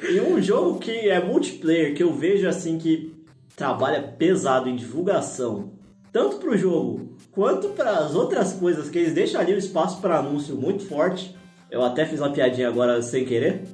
E 0.00 0.20
um 0.20 0.40
jogo 0.40 0.78
que 0.78 0.92
é 1.08 1.20
multiplayer, 1.24 1.92
que 1.94 2.02
eu 2.04 2.12
vejo 2.14 2.46
assim 2.48 2.78
que 2.78 3.12
trabalha 3.58 4.00
pesado 4.00 4.68
em 4.68 4.76
divulgação, 4.76 5.72
tanto 6.12 6.36
pro 6.36 6.56
jogo 6.56 7.16
quanto 7.32 7.70
para 7.70 7.90
as 7.90 8.14
outras 8.14 8.52
coisas, 8.52 8.88
que 8.88 8.98
eles 8.98 9.12
deixam 9.12 9.40
ali 9.40 9.52
o 9.52 9.58
espaço 9.58 10.00
para 10.00 10.20
anúncio 10.20 10.54
muito 10.54 10.86
forte. 10.86 11.36
Eu 11.68 11.82
até 11.82 12.06
fiz 12.06 12.20
uma 12.20 12.30
piadinha 12.30 12.68
agora 12.68 13.02
sem 13.02 13.24
querer. 13.24 13.64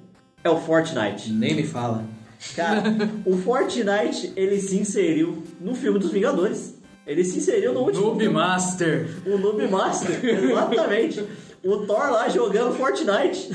É 0.43 0.49
o 0.49 0.57
Fortnite. 0.57 1.30
Nem 1.30 1.55
me 1.55 1.64
fala. 1.64 2.05
Cara, 2.57 2.82
o 3.24 3.37
Fortnite 3.37 4.32
ele 4.35 4.59
se 4.59 4.76
inseriu 4.76 5.43
no 5.61 5.74
filme 5.74 5.99
dos 5.99 6.11
Vingadores. 6.11 6.74
Ele 7.07 7.22
se 7.22 7.39
inseriu 7.39 7.74
no 7.74 7.80
último. 7.80 8.07
Noob 8.07 8.20
filme. 8.20 8.35
Master. 8.35 9.09
O 9.26 9.37
Noob 9.37 9.68
Master, 9.68 10.24
exatamente. 10.24 11.24
O 11.62 11.78
Thor 11.87 12.11
lá 12.11 12.28
jogando 12.28 12.74
Fortnite. 12.74 13.51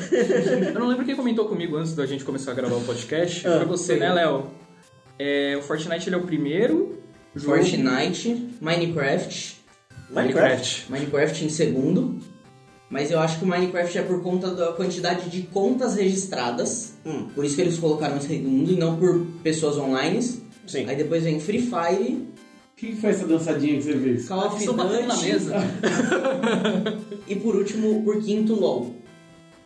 Eu 0.74 0.80
não 0.80 0.88
lembro 0.88 1.06
quem 1.06 1.16
comentou 1.16 1.46
comigo 1.48 1.76
antes 1.76 1.96
da 1.96 2.06
gente 2.06 2.24
começar 2.24 2.52
a 2.52 2.56
gravar 2.56 2.76
o 2.76 2.82
podcast. 2.82 3.48
Ah, 3.48 3.58
Foi 3.58 3.66
você, 3.66 3.98
foi 3.98 4.08
né. 4.08 4.14
Léo? 4.14 4.59
É, 5.20 5.58
o 5.58 5.62
Fortnite 5.62 6.08
ele 6.08 6.16
é 6.16 6.18
o 6.18 6.24
primeiro 6.24 6.98
jogo... 7.36 7.58
Fortnite, 7.58 8.56
Minecraft. 8.62 9.58
Minecraft. 10.10 10.86
Minecraft 10.90 11.46
em 11.46 11.50
segundo. 11.50 12.20
Mas 12.90 13.12
eu 13.12 13.20
acho 13.20 13.38
que 13.38 13.46
o 13.46 13.48
Minecraft 13.48 13.98
é 13.98 14.02
por 14.02 14.24
conta 14.24 14.50
da 14.50 14.72
quantidade 14.72 15.30
de 15.30 15.44
contas 15.44 15.96
registradas. 15.96 16.94
Hum. 17.06 17.28
Por 17.36 17.46
isso 17.46 17.56
que 17.56 17.62
eles 17.62 17.78
colocaram 17.78 18.18
em 18.18 18.22
segundo 18.22 18.72
e 18.72 18.76
não 18.76 18.98
por 18.98 19.26
pessoas 19.44 19.78
online. 19.78 20.22
Sim. 20.66 20.86
Aí 20.88 20.96
depois 20.96 21.24
vem 21.24 21.40
Free 21.40 21.62
Fire, 21.62 22.14
O 22.14 22.76
que 22.76 22.96
foi 22.96 23.12
essa 23.12 23.28
dançadinha 23.28 23.76
que 23.76 23.84
você 23.84 23.94
fez? 23.94 24.28
Call 24.28 24.48
of 24.48 24.74
batendo 24.74 25.08
na 25.08 25.14
Duty 25.14 25.26
mesa. 25.26 25.56
e 27.28 27.36
por 27.36 27.56
último, 27.56 28.04
por 28.04 28.22
quinto, 28.24 28.56
LoL. 28.56 28.96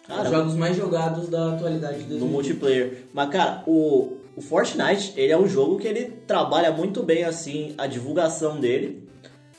Caramba. 0.07 0.25
Os 0.25 0.31
jogos 0.35 0.55
mais 0.55 0.75
jogados 0.75 1.29
da 1.29 1.53
atualidade 1.53 1.99
2020. 1.99 2.29
multiplayer. 2.29 3.03
Mas, 3.13 3.29
cara, 3.29 3.63
o, 3.65 4.17
o 4.35 4.41
Fortnite, 4.41 5.13
ele 5.15 5.31
é 5.31 5.37
um 5.37 5.47
jogo 5.47 5.77
que 5.77 5.87
ele 5.87 6.05
trabalha 6.25 6.71
muito 6.71 7.03
bem, 7.03 7.23
assim, 7.23 7.73
a 7.77 7.85
divulgação 7.87 8.59
dele. 8.59 9.07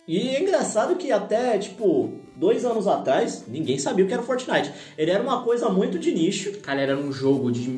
E 0.07 0.29
é 0.31 0.43
engraçado 0.43 0.97
que 0.97 1.11
até, 1.11 1.57
tipo, 1.59 2.13
dois 2.37 2.63
anos 2.65 2.87
atrás, 2.87 3.45
ninguém 3.49 3.79
sabia 3.79 4.05
o 4.05 4.09
que 4.09 4.13
era 4.13 4.23
o 4.23 4.27
Fortnite. 4.27 4.71
Ele 4.99 5.11
era 5.11 5.23
uma 5.23 5.43
coisa 5.43 5.71
muito 5.71 5.99
de 5.99 6.13
nicho. 6.13 6.53
Cara, 6.61 6.79
era 6.81 6.97
um 6.97 7.13
jogo 7.13 7.51
de 7.51 7.71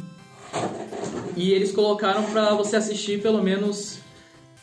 E 1.35 1.51
eles 1.51 1.71
colocaram 1.71 2.23
pra 2.25 2.53
você 2.53 2.75
assistir 2.75 3.21
pelo 3.21 3.43
menos 3.43 3.97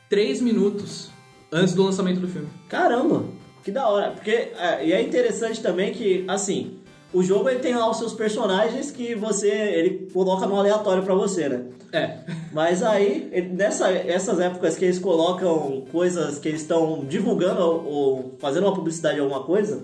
3 0.09 0.41
minutos 0.41 1.11
antes 1.51 1.75
do 1.75 1.83
lançamento 1.83 2.21
do 2.21 2.29
filme. 2.29 2.49
Caramba, 2.69 3.25
que 3.65 3.71
da 3.71 3.89
hora. 3.89 4.11
Porque 4.13 4.31
é, 4.31 4.85
e 4.87 4.93
é 4.93 5.01
interessante 5.03 5.61
também 5.63 5.93
que, 5.93 6.25
assim, 6.29 6.79
o 7.13 7.23
jogo 7.23 7.49
ele 7.49 7.59
tem 7.61 7.75
lá 7.75 7.91
os 7.91 7.99
seus 7.99 8.13
personagens 8.15 8.91
que 8.91 9.15
você 9.15 9.49
ele 9.51 10.09
coloca 10.13 10.47
no 10.47 10.57
aleatório 10.57 11.03
pra 11.03 11.15
você, 11.15 11.49
né? 11.49 11.65
É. 11.93 12.19
Mas 12.53 12.83
aí, 12.83 13.29
ele- 13.33 13.49
nessa, 13.51 13.91
essas 13.91 14.41
épocas 14.41 14.77
que 14.77 14.85
eles 14.87 14.99
colocam 14.99 15.85
coisas 15.93 16.39
que 16.39 16.49
eles 16.49 16.63
estão 16.63 17.05
divulgando 17.07 17.61
ou, 17.61 17.85
ou 17.85 18.35
fazendo 18.39 18.65
uma 18.67 18.75
publicidade 18.75 19.17
de 19.17 19.21
alguma 19.21 19.43
coisa, 19.43 19.83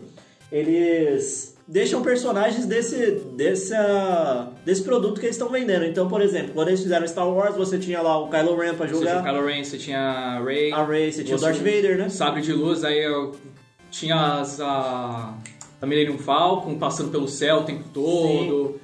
eles 0.50 1.54
deixam 1.66 2.00
personagens 2.02 2.64
desse, 2.64 3.20
desse, 3.36 3.74
ah, 3.74 4.48
desse 4.64 4.82
produto 4.82 5.20
que 5.20 5.26
eles 5.26 5.36
estão 5.36 5.50
vendendo. 5.50 5.84
Então, 5.84 6.08
por 6.08 6.22
exemplo, 6.22 6.52
quando 6.54 6.68
eles 6.68 6.80
fizeram 6.82 7.06
Star 7.06 7.28
Wars, 7.28 7.54
você 7.56 7.78
tinha 7.78 8.00
lá 8.00 8.18
o 8.18 8.28
Kylo 8.30 8.56
Ren 8.56 8.74
pra 8.74 8.86
Você 8.86 8.94
tinha 8.94 9.10
jogar. 9.16 9.20
o 9.20 9.24
Kylo 9.34 9.46
Ren, 9.46 9.64
você 9.64 9.76
tinha 9.76 9.98
a 10.00 10.42
Rey. 10.42 10.72
A 10.72 10.84
Rey, 10.84 11.12
você 11.12 11.22
tinha 11.24 11.36
o 11.36 11.40
Darth 11.40 11.56
Vader, 11.58 11.98
né? 11.98 12.08
Sabre 12.08 12.40
de 12.40 12.52
luz, 12.54 12.84
aí 12.84 12.98
eu 13.04 13.34
tinha 13.90 14.40
as, 14.40 14.60
a, 14.60 15.34
a 15.80 15.86
Millennium 15.86 16.18
Falcon 16.18 16.78
passando 16.78 17.10
pelo 17.10 17.28
céu 17.28 17.58
o 17.58 17.64
tempo 17.64 17.84
todo. 17.92 18.80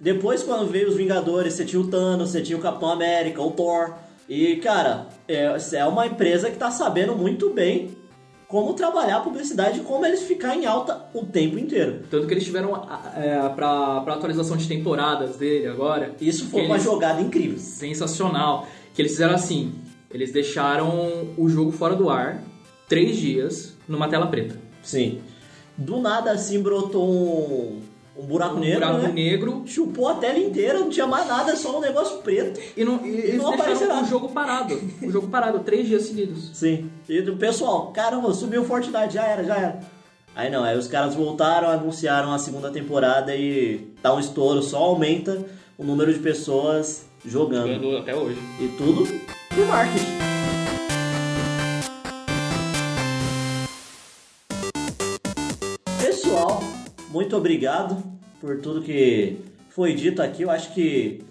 Depois, 0.00 0.42
quando 0.42 0.70
veio 0.70 0.88
os 0.88 0.96
Vingadores, 0.96 1.54
você 1.54 1.64
tinha 1.64 1.80
o 1.80 1.88
Thanos, 1.88 2.30
você 2.30 2.40
tinha 2.40 2.56
o 2.56 2.60
Capitão 2.60 2.90
América, 2.90 3.42
o 3.42 3.50
Thor. 3.50 3.94
E, 4.28 4.56
cara, 4.56 5.08
é, 5.26 5.56
é 5.74 5.86
uma 5.86 6.06
empresa 6.06 6.50
que 6.50 6.56
tá 6.56 6.70
sabendo 6.70 7.16
muito 7.16 7.50
bem 7.50 7.96
como 8.46 8.72
trabalhar 8.74 9.16
a 9.18 9.20
publicidade 9.20 9.80
e 9.80 9.82
como 9.82 10.06
eles 10.06 10.22
ficar 10.22 10.56
em 10.56 10.64
alta 10.64 11.06
o 11.12 11.24
tempo 11.26 11.58
inteiro. 11.58 12.00
Tanto 12.10 12.26
que 12.26 12.32
eles 12.34 12.44
tiveram 12.44 12.82
é, 13.16 13.48
pra, 13.50 14.00
pra 14.00 14.14
atualização 14.14 14.56
de 14.56 14.66
temporadas 14.66 15.36
dele 15.36 15.66
agora. 15.66 16.14
Isso 16.20 16.46
foi 16.46 16.62
uma 16.64 16.76
eles- 16.76 16.84
jogada 16.84 17.20
incrível. 17.20 17.58
Sensacional. 17.58 18.66
Que 18.94 19.02
eles 19.02 19.12
fizeram 19.12 19.34
assim: 19.34 19.74
eles 20.10 20.32
deixaram 20.32 21.28
o 21.36 21.48
jogo 21.48 21.72
fora 21.72 21.94
do 21.94 22.08
ar 22.08 22.42
três 22.88 23.16
dias 23.16 23.76
numa 23.88 24.08
tela 24.08 24.26
preta. 24.26 24.56
Sim. 24.82 25.20
Do 25.76 26.00
nada, 26.00 26.32
assim, 26.32 26.60
brotou 26.60 27.08
um, 27.08 27.80
um 28.16 28.22
buraco 28.24 28.56
Um 28.56 28.60
negro, 28.60 28.80
buraco 28.80 29.02
né? 29.02 29.12
negro. 29.12 29.62
Chupou 29.66 30.08
a 30.08 30.14
tela 30.14 30.38
inteira, 30.38 30.80
não 30.80 30.90
tinha 30.90 31.06
mais 31.06 31.26
nada, 31.26 31.56
só 31.56 31.78
um 31.78 31.80
negócio 31.80 32.18
preto. 32.18 32.60
E 32.76 32.84
não, 32.84 33.04
e 33.06 33.10
eles 33.10 33.42
não 33.42 33.54
apareceu 33.54 33.88
nada. 33.88 34.04
o 34.04 34.08
jogo 34.08 34.28
parado. 34.30 34.78
O 35.02 35.10
jogo 35.10 35.28
parado, 35.28 35.60
três 35.60 35.86
dias 35.86 36.02
seguidos. 36.04 36.50
Sim. 36.52 36.90
E 37.08 37.20
o 37.20 37.36
pessoal, 37.36 37.92
caramba, 37.92 38.32
subiu 38.34 38.62
o 38.62 38.64
Fortnite, 38.64 39.14
já 39.14 39.24
era, 39.24 39.44
já 39.44 39.56
era. 39.56 39.80
Aí 40.34 40.50
não, 40.50 40.62
aí 40.62 40.76
os 40.76 40.86
caras 40.86 41.14
voltaram, 41.14 41.68
anunciaram 41.68 42.32
a 42.32 42.38
segunda 42.38 42.70
temporada 42.70 43.34
e 43.34 43.92
tá 44.02 44.14
um 44.14 44.20
estouro, 44.20 44.62
só 44.62 44.78
aumenta 44.78 45.44
o 45.76 45.84
número 45.84 46.12
de 46.12 46.18
pessoas 46.20 47.06
jogando. 47.24 47.74
Jogando 47.74 47.96
até 47.98 48.14
hoje. 48.14 48.38
E 48.60 48.68
tudo 48.76 49.04
por 49.54 49.66
marketing. 49.66 50.37
Obrigado 57.38 58.02
por 58.40 58.60
tudo 58.60 58.82
que 58.82 59.38
foi 59.70 59.94
dito 59.94 60.20
aqui. 60.20 60.42
Eu 60.42 60.50
acho 60.50 60.72
que 60.74 61.22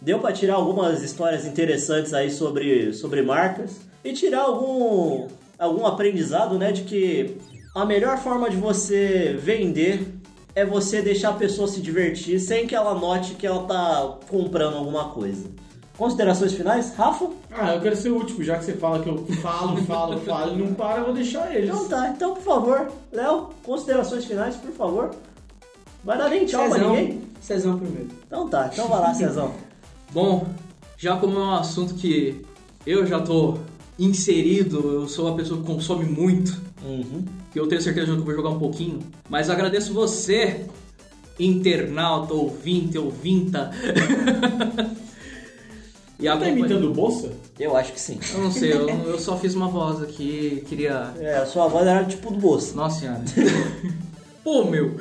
deu 0.00 0.18
para 0.18 0.32
tirar 0.32 0.54
algumas 0.54 1.02
histórias 1.02 1.46
interessantes 1.46 2.12
aí 2.12 2.30
sobre, 2.30 2.92
sobre 2.92 3.22
marcas 3.22 3.80
e 4.04 4.12
tirar 4.12 4.42
algum, 4.42 5.28
algum 5.58 5.86
aprendizado, 5.86 6.58
né, 6.58 6.72
de 6.72 6.82
que 6.82 7.36
a 7.74 7.84
melhor 7.84 8.18
forma 8.18 8.50
de 8.50 8.56
você 8.56 9.36
vender 9.38 10.12
é 10.54 10.64
você 10.64 11.00
deixar 11.00 11.30
a 11.30 11.34
pessoa 11.34 11.66
se 11.66 11.80
divertir 11.80 12.38
sem 12.38 12.66
que 12.66 12.74
ela 12.74 12.94
note 12.94 13.34
que 13.34 13.46
ela 13.46 13.64
tá 13.64 14.18
comprando 14.28 14.76
alguma 14.76 15.10
coisa. 15.10 15.48
Considerações 15.96 16.52
finais, 16.52 16.94
Rafa? 16.94 17.30
Ah, 17.50 17.74
eu 17.74 17.80
quero 17.80 17.94
ser 17.94 18.10
o 18.10 18.16
último, 18.16 18.42
já 18.42 18.58
que 18.58 18.64
você 18.64 18.72
fala 18.72 19.02
que 19.02 19.08
eu 19.08 19.24
falo, 19.40 19.76
falo, 19.84 20.18
falo 20.20 20.54
e 20.54 20.58
não 20.62 20.74
para, 20.74 21.00
eu 21.00 21.04
vou 21.04 21.14
deixar 21.14 21.54
eles. 21.54 21.70
Então 21.70 21.88
tá, 21.88 22.08
então 22.08 22.34
por 22.34 22.42
favor, 22.42 22.90
Léo, 23.12 23.50
considerações 23.62 24.24
finais, 24.24 24.56
por 24.56 24.72
favor. 24.72 25.14
Vai 26.04 26.18
dar 26.18 26.28
nem 26.28 26.44
tchau 26.44 26.64
pra 26.68 26.78
Cezão. 26.78 26.94
ninguém? 26.96 27.20
Cezão 27.40 27.78
primeiro. 27.78 28.08
Então 28.26 28.48
tá, 28.48 28.70
então 28.72 28.88
vai 28.88 29.00
lá, 29.00 29.14
Cezão. 29.14 29.52
Bom, 30.12 30.46
já 30.98 31.16
como 31.16 31.36
é 31.38 31.42
um 31.42 31.54
assunto 31.54 31.94
que 31.94 32.44
eu 32.86 33.06
já 33.06 33.20
tô 33.20 33.58
inserido, 33.98 34.78
eu 34.92 35.08
sou 35.08 35.26
uma 35.28 35.36
pessoa 35.36 35.60
que 35.60 35.66
consome 35.66 36.04
muito, 36.04 36.60
Uhum. 36.84 37.24
que 37.52 37.60
eu 37.60 37.66
tenho 37.68 37.80
certeza 37.80 38.06
que 38.12 38.18
eu 38.18 38.24
vou 38.24 38.34
jogar 38.34 38.50
um 38.50 38.58
pouquinho, 38.58 38.98
mas 39.28 39.48
agradeço 39.48 39.94
você, 39.94 40.66
internauta, 41.38 42.34
ouvinte, 42.34 42.98
ouvinta. 42.98 43.70
e 46.18 46.24
Tá 46.24 46.32
acompanha- 46.32 46.52
imitando 46.58 46.90
o 46.90 46.92
Bolsa? 46.92 47.32
Eu 47.58 47.76
acho 47.76 47.92
que 47.92 48.00
sim. 48.00 48.18
Eu 48.34 48.40
não 48.40 48.50
sei, 48.50 48.72
eu, 48.72 48.88
eu 48.88 49.18
só 49.18 49.36
fiz 49.36 49.54
uma 49.54 49.68
voz 49.68 50.02
aqui, 50.02 50.64
queria... 50.68 51.12
É, 51.20 51.36
a 51.36 51.46
sua 51.46 51.68
voz 51.68 51.86
era 51.86 52.04
tipo 52.04 52.32
do 52.32 52.38
bolso. 52.38 52.74
Nossa 52.76 53.00
senhora. 53.00 53.22
Pô, 54.42 54.64
meu. 54.64 54.96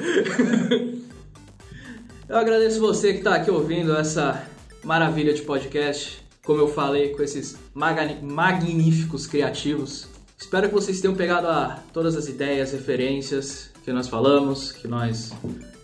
Eu 2.29 2.37
agradeço 2.37 2.79
você 2.79 3.13
que 3.13 3.23
tá 3.23 3.35
aqui 3.35 3.49
ouvindo 3.49 3.95
essa 3.97 4.47
maravilha 4.83 5.33
de 5.33 5.41
podcast. 5.41 6.21
Como 6.45 6.59
eu 6.59 6.67
falei, 6.67 7.09
com 7.09 7.23
esses 7.23 7.57
magníficos 7.73 9.25
criativos. 9.25 10.07
Espero 10.37 10.67
que 10.69 10.73
vocês 10.73 11.01
tenham 11.01 11.15
pegado 11.15 11.47
a, 11.47 11.79
todas 11.91 12.15
as 12.15 12.27
ideias, 12.27 12.71
referências 12.71 13.71
que 13.83 13.91
nós 13.91 14.07
falamos, 14.07 14.71
que 14.71 14.87
nós 14.87 15.31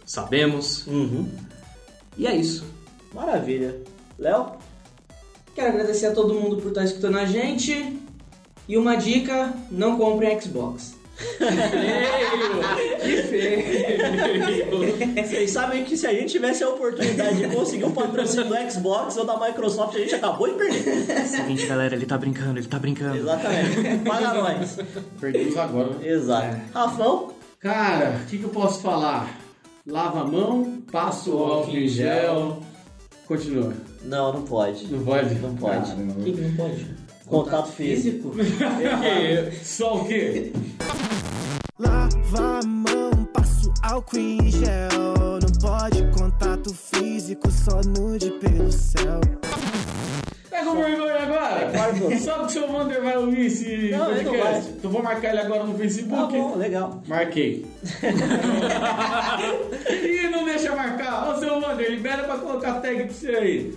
sabemos. 0.06 0.86
Uhum. 0.88 1.30
E 2.18 2.28
é 2.28 2.36
isso. 2.36 2.64
Maravilha. 3.14 3.82
Léo? 4.18 4.52
Quero 5.56 5.70
agradecer 5.70 6.08
a 6.08 6.14
todo 6.14 6.34
mundo 6.34 6.58
por 6.58 6.70
estar 6.70 6.84
escutando 6.84 7.18
a 7.18 7.26
gente. 7.26 8.00
E 8.68 8.78
uma 8.78 8.96
dica, 8.96 9.54
não 9.72 9.98
comprem 9.98 10.40
Xbox. 10.40 10.97
Que 13.02 13.24
feio! 13.24 14.68
Vocês 15.26 15.52
sabem 15.52 15.84
que 15.84 15.98
se 15.98 16.06
a 16.06 16.14
gente 16.14 16.32
tivesse 16.32 16.64
a 16.64 16.70
oportunidade 16.70 17.38
de 17.38 17.48
conseguir 17.56 17.86
um 17.86 17.92
patrocínio 17.92 18.46
do 18.46 18.72
Xbox 18.72 19.18
ou 19.18 19.26
da 19.26 19.40
Microsoft, 19.40 19.96
a 19.96 20.00
gente 20.00 20.14
acabou 20.16 20.48
de 20.48 20.54
perder. 20.54 21.26
Seguinte, 21.26 21.66
galera, 21.66 21.96
ele 21.96 22.06
tá 22.06 22.18
brincando, 22.18 22.60
ele 22.60 22.68
tá 22.68 22.78
brincando. 22.78 23.18
Exatamente. 23.18 24.00
Paga 24.06 24.34
nós. 24.34 24.78
Perdemos 25.20 25.58
agora. 25.58 25.96
Exato. 26.04 26.58
Rafão? 26.74 27.32
Cara, 27.60 28.22
o 28.24 28.26
que, 28.30 28.38
que 28.38 28.44
eu 28.44 28.50
posso 28.50 28.82
falar? 28.82 29.36
Lava 29.86 30.22
a 30.22 30.26
mão, 30.26 30.82
passa 30.92 31.30
o 31.32 31.44
álcool 31.44 31.72
em 31.76 31.88
gel. 31.88 32.62
Continua. 33.26 33.74
Não, 34.04 34.34
não 34.34 34.44
pode. 34.44 34.86
Não 34.88 35.04
pode? 35.04 35.36
Não 35.36 35.56
pode. 35.56 35.92
O 35.92 36.24
que, 36.24 36.32
que 36.34 36.42
não 36.42 36.56
pode? 36.56 37.07
Contato 37.28 37.68
físico. 37.72 38.34
Só 39.64 39.98
o 39.98 40.06
quê? 40.08 40.52
Lava 41.78 42.60
a 42.60 42.66
mão, 42.66 43.12
passo 43.34 43.72
álcool 43.84 44.18
em 44.18 44.50
gel. 44.50 45.40
Não 45.42 45.52
pode 45.62 46.04
contato 46.18 46.74
físico, 46.74 47.52
só 47.52 47.82
nude 47.86 48.32
pelo 48.32 48.72
céu. 48.72 49.20
Tá 50.50 50.64
com 50.64 50.76
vergonha 50.76 51.22
agora? 51.22 51.70
Claro. 51.72 52.20
Sabe 52.20 52.40
que 52.40 52.46
o 52.46 52.50
seu 52.50 52.72
Wander 52.72 53.04
vai 53.04 53.18
ouvir 53.18 53.46
esse 53.46 53.90
Não, 53.92 54.12
ele 54.12 54.24
não 54.24 54.32
podcast? 54.34 54.72
Então 54.72 54.92
vou 54.92 55.04
marcar 55.04 55.30
ele 55.30 55.40
agora 55.40 55.64
no 55.66 55.74
Tá 55.74 55.78
Facebook. 55.80 56.34
bom, 56.38 56.56
legal. 56.58 57.04
Marquei. 57.08 57.66
Ih, 59.92 60.30
não 60.30 60.46
deixa 60.46 60.76
marcar. 60.76 61.30
Ô, 61.30 61.40
seu 61.40 61.60
Wander, 61.60 61.92
libera 61.92 62.24
pra 62.24 62.38
colocar 62.38 62.80
tag 62.82 63.04
pra 63.04 63.14
você 63.14 63.30
aí. 63.30 63.74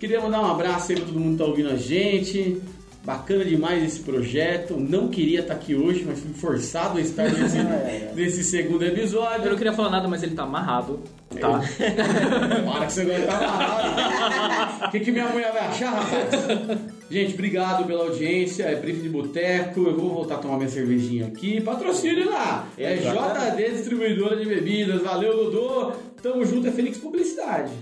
Queria 0.00 0.20
mandar 0.20 0.40
um 0.40 0.50
abraço 0.50 0.90
aí 0.92 0.96
pra 0.98 1.06
todo 1.06 1.18
mundo 1.20 1.32
que 1.32 1.38
tá 1.38 1.44
ouvindo 1.44 1.70
a 1.70 1.76
gente. 1.76 2.60
Bacana 3.04 3.44
demais 3.44 3.82
esse 3.82 4.00
projeto. 4.00 4.76
Não 4.78 5.08
queria 5.08 5.40
estar 5.40 5.54
aqui 5.54 5.74
hoje, 5.74 6.04
mas 6.06 6.18
fui 6.20 6.32
forçado 6.34 6.98
a 6.98 7.00
estar 7.00 7.30
nesse, 7.32 7.56
nesse 8.14 8.44
segundo 8.44 8.82
Eu 8.82 8.92
não 8.92 8.98
episódio. 8.98 9.56
queria 9.56 9.72
falar 9.72 9.90
nada, 9.90 10.06
mas 10.08 10.22
ele 10.22 10.34
tá 10.34 10.42
amarrado. 10.42 11.00
Tá. 11.40 11.60
Para 12.70 12.86
que 12.86 12.92
você 12.92 13.00
agora 13.02 13.26
tá 13.26 13.38
amarrado. 13.38 14.86
O 14.86 14.90
que, 14.90 15.00
que 15.00 15.10
minha 15.10 15.28
mulher 15.28 15.52
vai 15.52 15.66
achar, 15.68 15.90
rapaz? 15.90 16.78
Gente, 17.10 17.32
obrigado 17.34 17.86
pela 17.86 18.04
audiência. 18.04 18.64
É 18.64 18.74
Brief 18.74 19.00
de 19.00 19.08
Boteco. 19.08 19.80
Eu 19.80 19.96
vou 19.96 20.10
voltar 20.10 20.34
a 20.34 20.38
tomar 20.38 20.56
minha 20.58 20.68
cervejinha 20.68 21.28
aqui. 21.28 21.60
Patrocínio 21.62 22.28
lá. 22.30 22.66
É. 22.76 22.96
JD 22.96 23.70
Distribuidora 23.70 24.36
de 24.36 24.44
Bebidas. 24.44 25.00
Valeu, 25.02 25.44
Dudu. 25.50 25.92
Tamo 26.22 26.44
junto. 26.44 26.66
É 26.68 26.70
Fênix 26.72 26.98
Publicidade. 26.98 27.72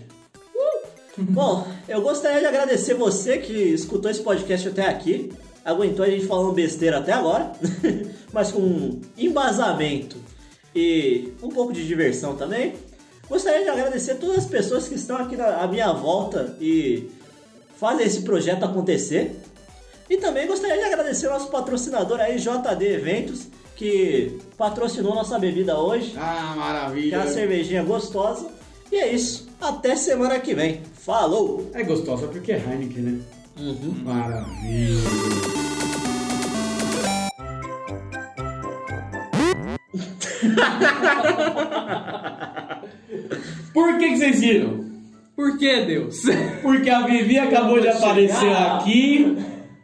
Bom, 1.18 1.66
eu 1.88 2.00
gostaria 2.02 2.40
de 2.40 2.46
agradecer 2.46 2.94
você 2.94 3.38
que 3.38 3.52
escutou 3.52 4.10
esse 4.10 4.20
podcast 4.20 4.68
até 4.68 4.86
aqui, 4.88 5.32
aguentou 5.64 6.04
a 6.04 6.10
gente 6.10 6.26
falando 6.26 6.52
besteira 6.52 6.98
até 6.98 7.12
agora, 7.12 7.52
mas 8.32 8.50
com 8.52 9.00
embasamento 9.16 10.16
e 10.74 11.32
um 11.42 11.48
pouco 11.48 11.72
de 11.72 11.86
diversão 11.86 12.36
também. 12.36 12.74
Gostaria 13.28 13.62
de 13.64 13.68
agradecer 13.68 14.16
todas 14.16 14.38
as 14.38 14.46
pessoas 14.46 14.86
que 14.86 14.94
estão 14.94 15.16
aqui 15.16 15.34
à 15.40 15.66
minha 15.66 15.92
volta 15.92 16.56
e 16.60 17.10
fazem 17.76 18.06
esse 18.06 18.22
projeto 18.22 18.64
acontecer. 18.64 19.34
E 20.08 20.16
também 20.18 20.46
gostaria 20.46 20.76
de 20.76 20.84
agradecer 20.84 21.26
o 21.26 21.30
nosso 21.30 21.48
patrocinador 21.48 22.20
aí, 22.20 22.36
JD 22.38 22.84
Eventos, 22.86 23.48
que 23.74 24.38
patrocinou 24.56 25.14
nossa 25.14 25.36
bebida 25.38 25.76
hoje. 25.76 26.14
Ah, 26.16 26.52
Que 26.52 26.52
é 26.52 26.56
maravilha. 26.56 27.18
uma 27.18 27.26
cervejinha 27.26 27.82
gostosa. 27.82 28.46
E 28.92 28.96
é 28.96 29.12
isso. 29.12 29.48
Até 29.60 29.96
semana 29.96 30.38
que 30.38 30.54
vem. 30.54 30.82
Falou! 31.06 31.70
É 31.72 31.84
gostosa 31.84 32.26
porque 32.26 32.50
é 32.52 32.56
Heineken, 32.58 33.02
né? 33.02 33.20
Uhum. 33.58 33.94
Maravilha. 34.04 35.00
Por 43.72 43.98
que, 43.98 44.08
que 44.10 44.16
vocês 44.16 44.40
viram? 44.40 44.84
Por 45.34 45.58
que, 45.58 45.84
Deus? 45.84 46.22
Porque 46.62 46.88
a 46.88 47.06
Vivi 47.06 47.38
acabou 47.38 47.80
de 47.80 47.88
aparecer 47.88 48.52
aqui. 48.52 49.36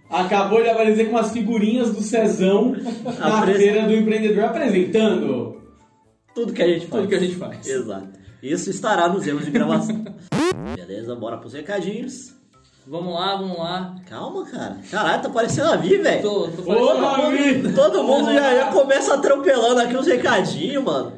Acabou 0.09 0.63
de 0.63 0.69
aparecer 0.69 1.07
com 1.07 1.13
umas 1.13 1.31
figurinhas 1.33 1.91
do 1.91 2.03
Cezão 2.03 2.75
na 3.19 3.39
Apres- 3.39 3.57
feira 3.57 3.87
do 3.87 3.95
empreendedor 3.95 4.45
apresentando. 4.45 5.61
tudo 6.35 6.53
que 6.53 6.63
a 6.63 6.67
gente 6.69 6.87
faz. 6.87 7.03
Tudo 7.03 7.09
que 7.09 7.15
a 7.15 7.19
gente 7.19 7.37
faz. 7.37 7.67
Exato. 7.67 8.09
Isso 8.43 8.71
estará 8.71 9.09
nos 9.09 9.27
erros 9.27 9.45
de 9.45 9.51
gravação. 9.51 10.05
Beleza, 10.77 11.15
bora 11.15 11.39
pros 11.39 11.53
recadinhos. 11.55 12.35
Vamos 12.87 13.15
lá, 13.15 13.37
vamos 13.37 13.59
lá. 13.59 13.95
Calma, 14.09 14.45
cara. 14.45 14.77
Caralho, 14.91 15.23
tá 15.23 15.31
parecendo 15.31 15.71
a 15.71 15.77
Vi, 15.77 15.97
velho. 15.99 16.23
Tô, 16.23 16.49
tô 16.49 16.63
Todo 16.63 17.01
parecendo 17.01 17.23
mundo, 17.23 17.37
Vi. 17.69 17.75
todo 17.75 18.05
mundo 18.05 18.33
já, 18.35 18.55
já 18.57 18.73
começa 18.73 19.15
atropelando 19.15 19.81
aqui 19.81 19.97
os 19.97 20.07
recadinhos, 20.07 20.83
mano. 20.85 21.13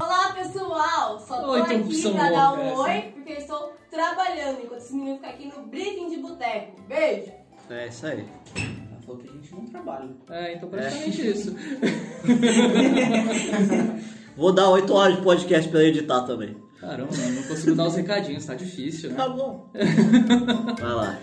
Olá 0.00 0.32
pessoal, 0.34 1.18
só 1.20 1.40
tô 1.42 1.50
Oi, 1.52 1.60
aqui 1.60 2.02
pra 2.12 2.30
dar 2.30 2.52
um 2.54 2.60
essa. 2.62 2.80
oi, 2.80 3.00
porque 3.14 3.32
eu 3.32 3.36
estou 3.38 3.72
trabalhando 3.90 4.60
enquanto 4.62 4.80
esse 4.80 4.94
menino 4.94 5.16
fica 5.16 5.28
aqui 5.28 5.52
no 5.54 5.66
briefing 5.66 6.08
de 6.10 6.16
boteco. 6.18 6.80
Beijo! 6.88 7.32
É 7.70 7.88
isso 7.88 8.06
aí. 8.06 8.26
Ela 8.56 9.00
falou 9.04 9.20
que 9.20 9.28
a 9.28 9.32
gente 9.32 9.54
não 9.54 9.66
trabalha. 9.66 10.08
É, 10.30 10.54
então 10.54 10.68
praticamente 10.68 11.28
isso. 11.30 11.54
Vou 14.36 14.52
dar 14.52 14.68
8 14.70 14.92
horas 14.94 15.16
de 15.16 15.22
podcast 15.22 15.68
pra 15.70 15.80
ele 15.82 15.98
editar 15.98 16.22
também. 16.22 16.56
Caramba, 16.80 17.10
não 17.16 17.42
consigo 17.44 17.74
dar 17.74 17.86
os 17.86 17.96
recadinhos, 17.96 18.44
tá 18.44 18.54
difícil, 18.54 19.10
né? 19.10 19.16
Tá 19.16 19.28
bom. 19.28 19.70
Vai 20.78 20.94
lá. 20.94 21.18